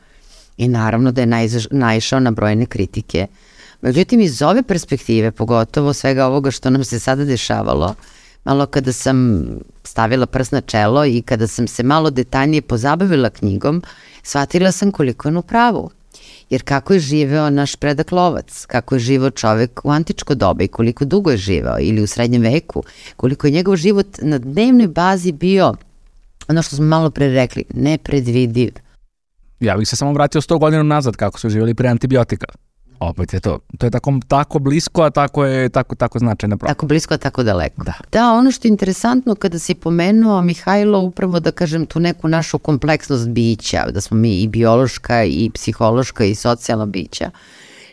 I 0.56 0.68
naravno 0.68 1.12
da 1.12 1.20
je 1.20 1.48
naišao 1.70 2.20
na 2.20 2.30
brojne 2.30 2.66
kritike. 2.66 3.26
Međutim, 3.80 4.20
iz 4.20 4.42
ove 4.42 4.62
perspektive, 4.62 5.30
pogotovo 5.30 5.92
svega 5.92 6.26
ovoga 6.26 6.50
što 6.50 6.70
nam 6.70 6.84
se 6.84 6.98
sada 6.98 7.24
dešavalo, 7.24 7.94
malo 8.50 8.66
kada 8.66 8.92
sam 8.92 9.46
stavila 9.84 10.26
prst 10.26 10.52
na 10.52 10.60
čelo 10.60 11.04
i 11.04 11.22
kada 11.22 11.46
sam 11.46 11.68
se 11.68 11.82
malo 11.82 12.10
detaljnije 12.10 12.62
pozabavila 12.62 13.30
knjigom, 13.30 13.82
shvatila 14.22 14.72
sam 14.72 14.90
koliko 14.92 15.28
je 15.28 15.36
u 15.36 15.42
pravu. 15.42 15.90
Jer 16.50 16.62
kako 16.62 16.94
je 16.94 17.00
živeo 17.00 17.50
naš 17.50 17.76
predak 17.76 18.12
lovac, 18.12 18.66
kako 18.66 18.94
je 18.94 18.98
živeo 18.98 19.30
čovek 19.30 19.80
u 19.84 19.90
antičko 19.90 20.34
doba 20.34 20.64
i 20.64 20.68
koliko 20.68 21.04
dugo 21.04 21.30
je 21.30 21.36
živeo 21.36 21.76
ili 21.80 22.02
u 22.02 22.06
srednjem 22.06 22.42
veku, 22.42 22.82
koliko 23.16 23.46
je 23.46 23.52
njegov 23.52 23.76
život 23.76 24.06
na 24.22 24.38
dnevnoj 24.38 24.88
bazi 24.88 25.32
bio, 25.32 25.74
ono 26.48 26.62
što 26.62 26.76
smo 26.76 26.86
malo 26.86 27.10
pre 27.10 27.28
rekli, 27.28 27.64
nepredvidiv. 27.74 28.72
Ja 29.60 29.76
bih 29.76 29.88
se 29.88 29.96
samo 29.96 30.12
vratio 30.12 30.40
100 30.40 30.58
godina 30.58 30.82
nazad 30.82 31.16
kako 31.16 31.38
su 31.38 31.48
živjeli 31.48 31.74
pre 31.74 31.88
antibiotika. 31.88 32.46
Opet 33.00 33.32
je 33.32 33.40
to, 33.40 33.58
to 33.78 33.86
je 33.86 33.90
tako, 33.90 34.20
tako 34.28 34.58
blisko, 34.58 35.02
a 35.02 35.10
tako 35.10 35.44
je 35.44 35.68
tako, 35.68 35.94
tako 35.94 36.18
značajna 36.18 36.56
promena. 36.56 36.74
Tako 36.74 36.86
blisko, 36.86 37.14
a 37.14 37.18
tako 37.18 37.42
daleko. 37.42 37.84
Da. 37.84 37.92
da, 38.12 38.32
ono 38.32 38.50
što 38.50 38.68
je 38.68 38.70
interesantno 38.70 39.34
kada 39.34 39.58
si 39.58 39.74
pomenuo 39.74 40.42
Mihajlo, 40.42 40.98
upravo 40.98 41.40
da 41.40 41.50
kažem 41.50 41.86
tu 41.86 42.00
neku 42.00 42.28
našu 42.28 42.58
kompleksnost 42.58 43.28
bića, 43.28 43.90
da 43.90 44.00
smo 44.00 44.16
mi 44.16 44.42
i 44.42 44.48
biološka 44.48 45.24
i 45.24 45.50
psihološka 45.54 46.24
i 46.24 46.34
socijalna 46.34 46.86
bića. 46.86 47.30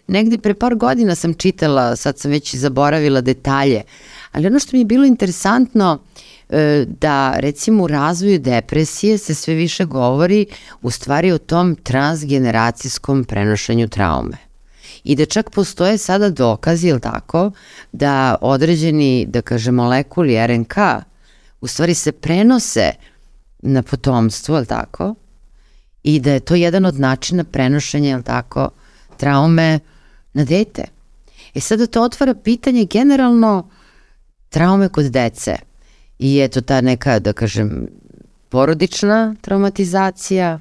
Negde 0.08 0.38
pre 0.38 0.54
par 0.54 0.76
godina 0.76 1.16
sam 1.16 1.34
čitala, 1.34 1.96
sad 1.96 2.20
sam 2.20 2.32
već 2.32 2.56
zaboravila 2.56 3.22
detalje, 3.22 3.82
ali 4.32 4.48
ono 4.48 4.60
što 4.60 4.70
mi 4.74 4.82
je 4.82 4.86
bilo 4.86 5.06
interesantno 5.06 6.00
e, 6.50 6.86
da 7.00 7.34
recimo 7.40 7.84
u 7.84 7.88
razvoju 7.88 8.40
depresije 8.40 9.18
se 9.18 9.36
sve 9.36 9.54
više 9.54 9.86
govori 9.86 10.46
u 10.82 10.92
stvari 10.92 11.32
o 11.32 11.38
tom 11.38 11.76
transgeneracijskom 11.76 13.24
prenošenju 13.24 13.88
traume 13.88 14.47
i 15.04 15.16
da 15.16 15.26
čak 15.26 15.50
postoje 15.50 15.98
sada 15.98 16.30
dokazi, 16.30 16.88
ili 16.88 17.00
tako, 17.00 17.52
da 17.92 18.36
određeni, 18.42 19.26
da 19.30 19.42
kaže, 19.42 19.72
molekuli 19.72 20.48
RNK 20.48 20.76
u 21.62 21.68
stvari 21.68 21.94
se 21.94 22.12
prenose 22.12 22.92
na 23.60 23.84
potomstvo, 23.84 24.58
ili 24.58 24.66
tako, 24.66 25.16
i 26.04 26.20
da 26.20 26.32
je 26.32 26.40
to 26.40 26.56
jedan 26.56 26.86
od 26.86 27.00
načina 27.00 27.44
prenošenja, 27.44 28.12
ili 28.12 28.24
tako, 28.24 28.70
traume 29.18 29.80
na 30.34 30.44
dete. 30.44 30.84
E 31.56 31.60
sada 31.60 31.88
to 31.88 32.02
otvara 32.04 32.34
pitanje 32.34 32.86
generalno 32.86 33.70
traume 34.50 34.90
kod 34.90 35.06
dece 35.06 35.56
i 36.20 36.40
eto 36.40 36.62
ta 36.62 36.82
neka, 36.82 37.20
da 37.20 37.34
kažem, 37.34 37.88
porodična 38.50 39.36
traumatizacija 39.42 40.60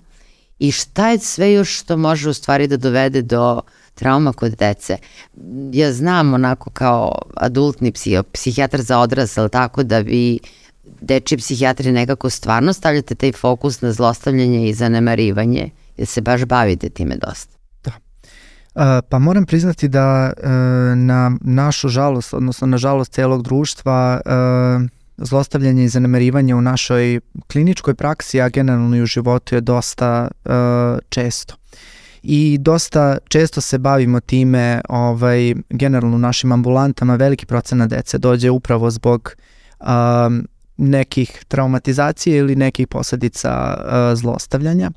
i 0.58 0.72
šta 0.72 1.10
je 1.10 1.18
sve 1.18 1.52
još 1.52 1.78
što 1.80 1.96
može 1.96 2.28
u 2.28 2.34
stvari 2.34 2.66
da 2.66 2.76
dovede 2.76 3.22
do 3.22 3.60
trauma 3.96 4.32
kod 4.32 4.52
dece. 4.52 4.96
Ja 5.72 5.92
znam 5.92 6.34
onako 6.34 6.70
kao 6.70 7.12
adultni 7.36 7.92
psiho, 7.92 8.22
psihijatar 8.22 8.80
za 8.80 8.98
odrasle, 8.98 9.48
tako 9.48 9.82
da 9.82 9.98
vi 9.98 10.38
deči 11.00 11.36
psihijatri 11.36 11.92
nekako 11.92 12.30
stvarno 12.30 12.72
stavljate 12.72 13.14
taj 13.14 13.32
fokus 13.32 13.80
na 13.80 13.92
zlostavljanje 13.92 14.68
i 14.68 14.74
zanemarivanje, 14.74 15.70
jer 15.96 16.08
se 16.08 16.20
baš 16.20 16.44
bavite 16.44 16.88
time 16.88 17.16
dosta. 17.16 17.56
Da. 17.84 17.92
Uh, 18.74 19.04
pa 19.08 19.18
moram 19.18 19.46
priznati 19.46 19.88
da 19.88 20.32
uh, 20.36 20.48
na 20.96 21.32
našu 21.40 21.88
žalost, 21.88 22.34
odnosno 22.34 22.66
na 22.66 22.78
žalost 22.78 23.12
celog 23.12 23.42
društva, 23.42 24.20
uh, 24.26 24.88
zlostavljanje 25.16 25.84
i 25.84 25.88
zanemarivanje 25.88 26.54
u 26.54 26.60
našoj 26.60 27.20
kliničkoj 27.52 27.94
praksi, 27.94 28.40
a 28.40 28.48
generalno 28.48 28.96
i 28.96 29.02
u 29.02 29.06
životu 29.06 29.54
je 29.54 29.60
dosta 29.60 30.28
uh, 30.44 30.52
često 31.08 31.54
i 32.28 32.58
dosta 32.58 33.18
često 33.28 33.60
se 33.60 33.78
bavimo 33.78 34.20
time 34.20 34.80
ovaj, 34.88 35.54
generalno 35.70 36.16
u 36.16 36.18
našim 36.18 36.52
ambulantama 36.52 37.14
veliki 37.14 37.46
procenat 37.46 37.90
dece 37.90 38.18
dođe 38.18 38.50
upravo 38.50 38.90
zbog 38.90 39.34
um, 39.80 40.48
nekih 40.76 41.44
traumatizacije 41.48 42.38
ili 42.38 42.56
nekih 42.56 42.88
posledica 42.88 43.76
uh, 43.78 44.18
zlostavljanja. 44.18 44.90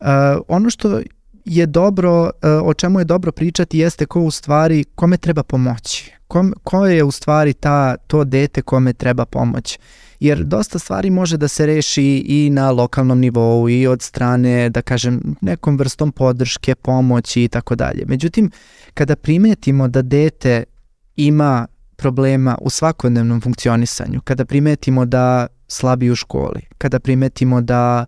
Uh, 0.00 0.06
ono 0.48 0.70
što 0.70 1.00
je 1.44 1.66
dobro, 1.66 2.22
uh, 2.22 2.30
o 2.64 2.74
čemu 2.74 2.98
je 2.98 3.04
dobro 3.04 3.32
pričati 3.32 3.78
jeste 3.78 4.06
ko 4.06 4.20
u 4.20 4.30
stvari, 4.30 4.84
kome 4.94 5.16
treba 5.16 5.42
pomoći. 5.42 6.12
Kom, 6.28 6.54
ko 6.64 6.86
je 6.86 7.04
u 7.04 7.10
stvari 7.10 7.52
ta, 7.52 7.96
to 7.96 8.24
dete 8.24 8.62
kome 8.62 8.92
treba 8.92 9.24
pomoć 9.24 9.78
jer 10.22 10.44
dosta 10.44 10.78
stvari 10.78 11.10
može 11.10 11.36
da 11.36 11.48
se 11.48 11.66
reši 11.66 12.24
i 12.26 12.50
na 12.50 12.70
lokalnom 12.70 13.20
nivou 13.20 13.68
i 13.68 13.86
od 13.86 14.02
strane, 14.02 14.70
da 14.70 14.82
kažem, 14.82 15.36
nekom 15.40 15.78
vrstom 15.78 16.12
podrške, 16.12 16.74
pomoći 16.74 17.44
i 17.44 17.48
tako 17.48 17.74
dalje. 17.74 18.04
Međutim, 18.06 18.50
kada 18.94 19.16
primetimo 19.16 19.88
da 19.88 20.02
dete 20.02 20.64
ima 21.16 21.66
problema 21.96 22.58
u 22.60 22.70
svakodnevnom 22.70 23.40
funkcionisanju, 23.40 24.20
kada 24.20 24.44
primetimo 24.44 25.04
da 25.04 25.46
slabi 25.68 26.10
u 26.10 26.14
školi, 26.14 26.60
kada 26.78 27.00
primetimo 27.00 27.60
da 27.60 28.04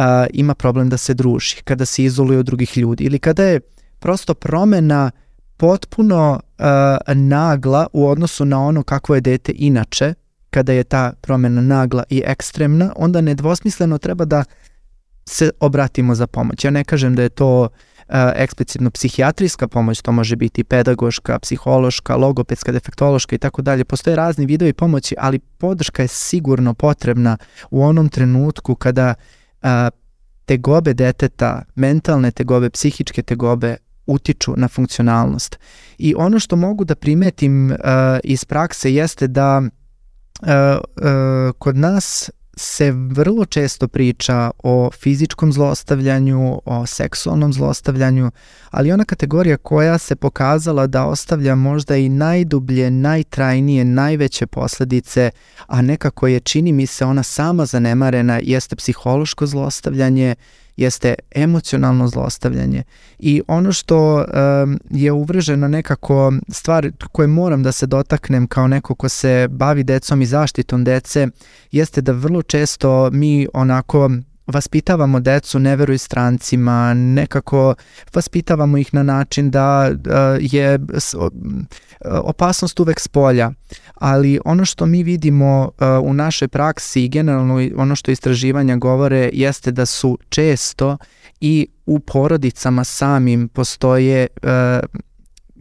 a, 0.00 0.26
ima 0.32 0.54
problem 0.54 0.88
da 0.88 0.96
se 0.96 1.14
druži, 1.14 1.56
kada 1.64 1.86
se 1.86 2.04
izoluje 2.04 2.38
od 2.38 2.46
drugih 2.46 2.78
ljudi 2.78 3.04
ili 3.04 3.18
kada 3.18 3.44
je 3.44 3.60
prosto 3.98 4.34
promena 4.34 5.10
potpuno 5.56 6.40
uh, 6.58 7.14
nagla 7.14 7.86
u 7.92 8.08
odnosu 8.08 8.44
na 8.44 8.66
ono 8.66 8.82
kakvo 8.82 9.14
je 9.14 9.20
dete 9.20 9.52
inače, 9.56 10.14
kada 10.50 10.72
je 10.72 10.84
ta 10.84 11.12
promena 11.20 11.60
nagla 11.60 12.04
i 12.10 12.22
ekstremna, 12.26 12.92
onda 12.96 13.20
nedvosmisleno 13.20 13.98
treba 13.98 14.24
da 14.24 14.44
se 15.28 15.50
obratimo 15.60 16.14
za 16.14 16.26
pomoć. 16.26 16.64
Ja 16.64 16.70
ne 16.70 16.84
kažem 16.84 17.14
da 17.14 17.22
je 17.22 17.28
to 17.28 17.68
eksplicitno 18.34 18.90
psihijatrijska 18.90 19.68
pomoć, 19.68 20.02
to 20.02 20.12
može 20.12 20.36
biti 20.36 20.64
pedagoška, 20.64 21.38
psihološka, 21.38 22.16
logopedska, 22.16 22.72
defektološka 22.72 23.36
i 23.36 23.38
tako 23.38 23.62
dalje. 23.62 23.84
Postoje 23.84 24.16
razni 24.16 24.46
vidovi 24.46 24.72
pomoći, 24.72 25.14
ali 25.18 25.38
podrška 25.38 26.02
je 26.02 26.08
sigurno 26.08 26.74
potrebna 26.74 27.36
u 27.70 27.82
onom 27.82 28.08
trenutku 28.08 28.74
kada 28.74 29.14
uh, 29.62 29.88
tegobe 30.44 30.94
deteta, 30.94 31.62
mentalne 31.74 32.30
tegobe, 32.30 32.70
psihičke 32.70 33.22
tegobe 33.22 33.76
utiču 34.06 34.54
na 34.56 34.68
funkcionalnost. 34.68 35.58
I 35.98 36.14
ono 36.14 36.38
što 36.38 36.56
mogu 36.56 36.84
da 36.84 36.94
primetim 36.94 37.70
uh, 37.70 37.78
iz 38.24 38.44
prakse 38.44 38.94
jeste 38.94 39.26
da 39.26 39.58
uh, 39.58 39.68
uh, 40.46 41.52
kod 41.58 41.76
nas 41.76 42.30
se 42.60 42.92
vrlo 42.92 43.44
često 43.44 43.88
priča 43.88 44.50
o 44.62 44.90
fizičkom 44.90 45.52
zlostavljanju, 45.52 46.62
o 46.64 46.86
seksualnom 46.86 47.52
zlostavljanju, 47.52 48.30
ali 48.70 48.92
ona 48.92 49.04
kategorija 49.04 49.56
koja 49.56 49.98
se 49.98 50.16
pokazala 50.16 50.86
da 50.86 51.06
ostavlja 51.06 51.54
možda 51.54 51.96
i 51.96 52.08
najdublje, 52.08 52.90
najtrajnije, 52.90 53.84
najveće 53.84 54.46
posledice, 54.46 55.30
a 55.66 55.82
nekako 55.82 56.26
je 56.26 56.40
čini 56.40 56.72
mi 56.72 56.86
se 56.86 57.04
ona 57.04 57.22
sama 57.22 57.66
zanemarena, 57.66 58.40
jeste 58.42 58.76
psihološko 58.76 59.46
zlostavljanje, 59.46 60.34
jeste 60.80 61.14
emocionalno 61.34 62.08
zlostavljanje. 62.08 62.82
I 63.18 63.42
ono 63.48 63.72
što 63.72 64.16
um, 64.16 64.78
je 64.90 65.12
uvrženo 65.12 65.68
nekako 65.68 66.32
stvar 66.48 66.90
koje 67.12 67.28
moram 67.28 67.62
da 67.62 67.72
se 67.72 67.86
dotaknem 67.86 68.46
kao 68.46 68.68
neko 68.68 68.94
ko 68.94 69.08
se 69.08 69.48
bavi 69.50 69.82
decom 69.82 70.22
i 70.22 70.26
zaštitom 70.26 70.84
dece 70.84 71.28
jeste 71.72 72.00
da 72.00 72.12
vrlo 72.12 72.42
često 72.42 73.10
mi 73.12 73.48
onako 73.54 74.10
vaspitavamo 74.50 75.20
decu, 75.20 75.58
ne 75.58 75.76
veruj 75.76 75.98
strancima, 75.98 76.94
nekako 76.94 77.74
vaspitavamo 78.14 78.78
ih 78.78 78.94
na 78.94 79.02
način 79.02 79.50
da 79.50 79.90
uh, 79.90 80.00
je 80.40 80.78
opasnost 82.04 82.80
uvek 82.80 83.00
s 83.00 83.08
polja, 83.08 83.50
ali 83.94 84.40
ono 84.44 84.64
što 84.64 84.86
mi 84.86 85.02
vidimo 85.02 85.62
uh, 85.62 86.08
u 86.08 86.14
našoj 86.14 86.48
praksi 86.48 87.04
i 87.04 87.08
generalno 87.08 87.60
ono 87.76 87.96
što 87.96 88.10
istraživanja 88.10 88.76
govore 88.76 89.30
jeste 89.32 89.70
da 89.70 89.86
su 89.86 90.18
često 90.28 90.96
i 91.40 91.66
u 91.86 92.00
porodicama 92.00 92.84
samim 92.84 93.48
postoje 93.48 94.26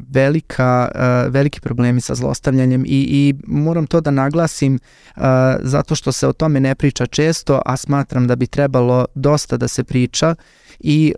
velika, 0.10 0.92
uh, 0.96 1.34
veliki 1.34 1.62
problemi 1.62 2.02
sa 2.02 2.16
zlostavljanjem 2.16 2.86
i, 2.86 2.88
i 2.88 3.36
moram 3.48 3.88
to 3.88 4.02
da 4.02 4.12
naglasim 4.12 4.80
uh, 5.16 5.24
zato 5.62 5.96
što 5.96 6.12
se 6.12 6.28
o 6.28 6.34
tome 6.34 6.60
ne 6.60 6.76
priča 6.76 7.06
često, 7.06 7.62
a 7.66 7.78
smatram 7.78 8.28
da 8.28 8.36
bi 8.36 8.48
trebalo 8.48 9.06
dosta 9.16 9.58
da 9.58 9.68
se 9.68 9.84
priča 9.84 10.36
i 10.80 11.14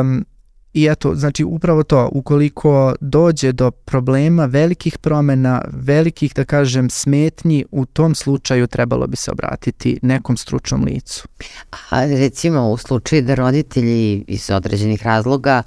um, 0.00 0.24
I 0.76 0.88
eto, 0.90 1.14
znači 1.14 1.44
upravo 1.44 1.82
to, 1.82 2.08
ukoliko 2.12 2.94
dođe 3.00 3.52
do 3.52 3.70
problema 3.70 4.44
velikih 4.44 4.98
promena, 4.98 5.62
velikih, 5.72 6.34
da 6.34 6.44
kažem, 6.44 6.90
smetnji, 6.90 7.64
u 7.70 7.86
tom 7.86 8.14
slučaju 8.14 8.66
trebalo 8.66 9.06
bi 9.06 9.16
se 9.16 9.30
obratiti 9.30 9.98
nekom 10.02 10.36
stručnom 10.36 10.84
licu. 10.84 11.28
A 11.90 12.04
recimo 12.04 12.70
u 12.70 12.76
slučaju 12.76 13.22
da 13.22 13.34
roditelji 13.34 14.24
iz 14.28 14.50
određenih 14.50 15.02
razloga 15.02 15.62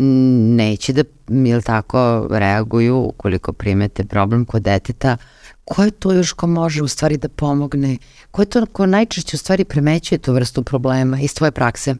neće 0.00 0.92
da, 0.92 1.02
jel 1.28 1.62
tako, 1.62 2.26
reaguju 2.30 2.98
ukoliko 2.98 3.52
primete 3.52 4.04
problem 4.04 4.44
kod 4.44 4.62
deteta, 4.62 5.16
ko 5.64 5.84
je 5.84 5.90
to 5.90 6.12
još 6.12 6.32
ko 6.32 6.46
može 6.46 6.82
u 6.82 6.88
stvari 6.88 7.16
da 7.16 7.28
pomogne? 7.28 7.96
Ko 8.30 8.42
je 8.42 8.46
to 8.46 8.66
ko 8.66 8.86
najčešće 8.86 9.36
u 9.36 9.38
stvari 9.38 9.64
premećuje 9.64 10.18
tu 10.18 10.32
vrstu 10.32 10.62
problema 10.62 11.20
iz 11.20 11.34
tvoje 11.34 11.50
prakse? 11.50 11.94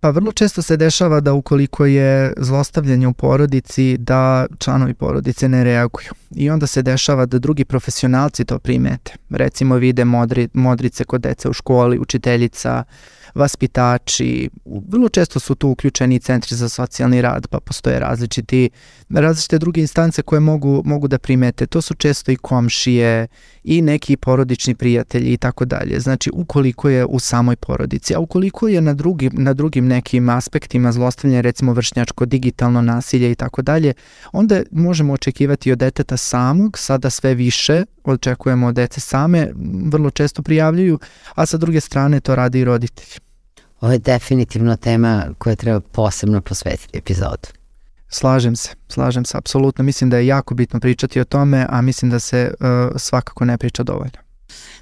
Pa 0.00 0.10
vrlo 0.10 0.32
često 0.32 0.62
se 0.62 0.76
dešava 0.76 1.20
da 1.20 1.32
ukoliko 1.32 1.86
je 1.86 2.32
zlostavljanje 2.36 3.08
u 3.08 3.12
porodici 3.12 3.96
da 3.98 4.46
članovi 4.58 4.94
porodice 4.94 5.48
ne 5.48 5.64
reaguju. 5.64 6.10
I 6.34 6.50
onda 6.50 6.66
se 6.66 6.82
dešava 6.82 7.26
da 7.26 7.38
drugi 7.38 7.64
profesionalci 7.64 8.44
to 8.44 8.58
primete. 8.58 9.12
Recimo 9.30 9.76
vide 9.76 10.04
modri, 10.04 10.48
modrice 10.52 11.04
kod 11.04 11.20
deca 11.20 11.50
u 11.50 11.52
školi, 11.52 11.98
učiteljica, 11.98 12.84
vaspitači, 13.34 14.50
vrlo 14.64 15.08
često 15.08 15.40
su 15.40 15.54
tu 15.54 15.68
uključeni 15.68 16.18
centri 16.20 16.56
za 16.56 16.68
socijalni 16.68 17.22
rad, 17.22 17.46
pa 17.48 17.60
postoje 17.60 17.98
različiti, 17.98 18.70
različite 19.10 19.58
druge 19.58 19.80
instance 19.80 20.22
koje 20.22 20.40
mogu, 20.40 20.82
mogu 20.84 21.08
da 21.08 21.18
primete. 21.18 21.66
To 21.66 21.82
su 21.82 21.94
često 21.94 22.32
i 22.32 22.36
komšije 22.36 23.26
i 23.64 23.82
neki 23.82 24.16
porodični 24.16 24.74
prijatelji 24.74 25.32
i 25.32 25.36
tako 25.36 25.64
dalje. 25.64 26.00
Znači, 26.00 26.30
ukoliko 26.34 26.88
je 26.88 27.04
u 27.04 27.18
samoj 27.18 27.56
porodici, 27.56 28.14
a 28.14 28.18
ukoliko 28.18 28.68
je 28.68 28.80
na 28.80 28.94
drugim, 28.94 29.32
na 29.34 29.52
drugim 29.52 29.86
nekim 29.86 30.28
aspektima 30.28 30.92
zlostavljanja, 30.92 31.40
recimo 31.40 31.72
vršnjačko, 31.72 32.26
digitalno 32.26 32.82
nasilje 32.82 33.30
i 33.30 33.34
tako 33.34 33.62
dalje, 33.62 33.92
onda 34.32 34.62
možemo 34.70 35.12
očekivati 35.12 35.72
od 35.72 35.78
deteta 35.78 36.16
samog, 36.16 36.78
sada 36.78 37.10
sve 37.10 37.34
više 37.34 37.84
očekujemo 38.12 38.66
od 38.66 38.74
dece 38.74 39.00
same, 39.00 39.48
vrlo 39.84 40.10
često 40.10 40.42
prijavljuju, 40.42 40.98
a 41.34 41.46
sa 41.46 41.56
druge 41.56 41.80
strane 41.80 42.20
to 42.20 42.34
radi 42.34 42.60
i 42.60 42.64
roditelji. 42.64 43.24
Ovo 43.80 43.92
je 43.92 43.98
definitivno 43.98 44.76
tema 44.76 45.24
koja 45.38 45.56
treba 45.56 45.80
posebno 45.80 46.40
posvetiti 46.40 46.98
epizodu. 46.98 47.48
Slažem 48.08 48.56
se, 48.56 48.70
slažem 48.88 49.24
se, 49.24 49.38
apsolutno. 49.38 49.84
Mislim 49.84 50.10
da 50.10 50.16
je 50.16 50.26
jako 50.26 50.54
bitno 50.54 50.80
pričati 50.80 51.20
o 51.20 51.24
tome, 51.24 51.66
a 51.68 51.82
mislim 51.82 52.10
da 52.10 52.18
se 52.18 52.54
uh, 52.60 52.66
svakako 52.96 53.44
ne 53.44 53.58
priča 53.58 53.82
dovoljno. 53.82 54.18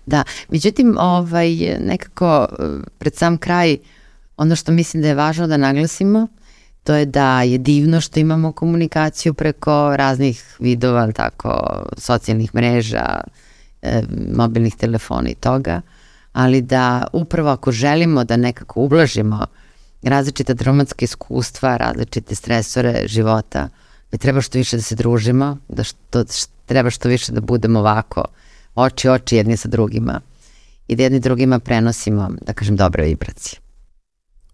Da, 0.06 0.24
međutim, 0.48 0.96
ovaj, 0.98 1.78
nekako 1.80 2.48
uh, 2.50 2.82
pred 2.98 3.14
sam 3.14 3.38
kraj, 3.38 3.78
ono 4.36 4.56
što 4.56 4.72
mislim 4.72 5.02
da 5.02 5.08
je 5.08 5.14
važno 5.14 5.46
da 5.46 5.56
naglasimo, 5.56 6.28
to 6.84 6.94
je 6.94 7.06
da 7.06 7.42
je 7.42 7.58
divno 7.58 8.00
što 8.00 8.20
imamo 8.20 8.52
komunikaciju 8.52 9.34
preko 9.34 9.96
raznih 9.96 10.56
vidova, 10.60 11.12
tako, 11.12 11.82
socijalnih 11.98 12.54
mreža, 12.54 13.20
e, 13.82 14.02
mobilnih 14.34 14.76
telefona 14.76 15.28
i 15.28 15.34
toga, 15.34 15.80
ali 16.32 16.62
da 16.62 17.06
upravo 17.12 17.50
ako 17.50 17.72
želimo 17.72 18.24
da 18.24 18.36
nekako 18.36 18.80
ublažimo 18.80 19.46
različita 20.02 20.54
traumatska 20.54 21.04
iskustva, 21.04 21.76
različite 21.76 22.34
stresore 22.34 23.02
života, 23.06 23.68
mi 24.12 24.18
treba 24.18 24.40
što 24.40 24.58
više 24.58 24.76
da 24.76 24.82
se 24.82 24.94
družimo, 24.94 25.58
da 25.68 25.84
što, 25.84 26.24
što, 26.24 26.52
treba 26.66 26.90
što 26.90 27.08
više 27.08 27.32
da 27.32 27.40
budemo 27.40 27.78
ovako, 27.78 28.24
oči 28.74 29.08
oči 29.08 29.36
jedni 29.36 29.56
sa 29.56 29.68
drugima 29.68 30.20
i 30.88 30.96
da 30.96 31.02
jedni 31.02 31.20
drugima 31.20 31.58
prenosimo, 31.58 32.30
da 32.40 32.52
kažem, 32.52 32.76
dobre 32.76 33.04
vibracije. 33.04 33.60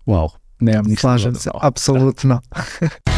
Wow, 0.07 0.29
nemam 0.61 0.87
ništa 0.87 1.01
Slažem 1.01 1.35
se, 1.35 1.51
apsolutno. 1.63 2.41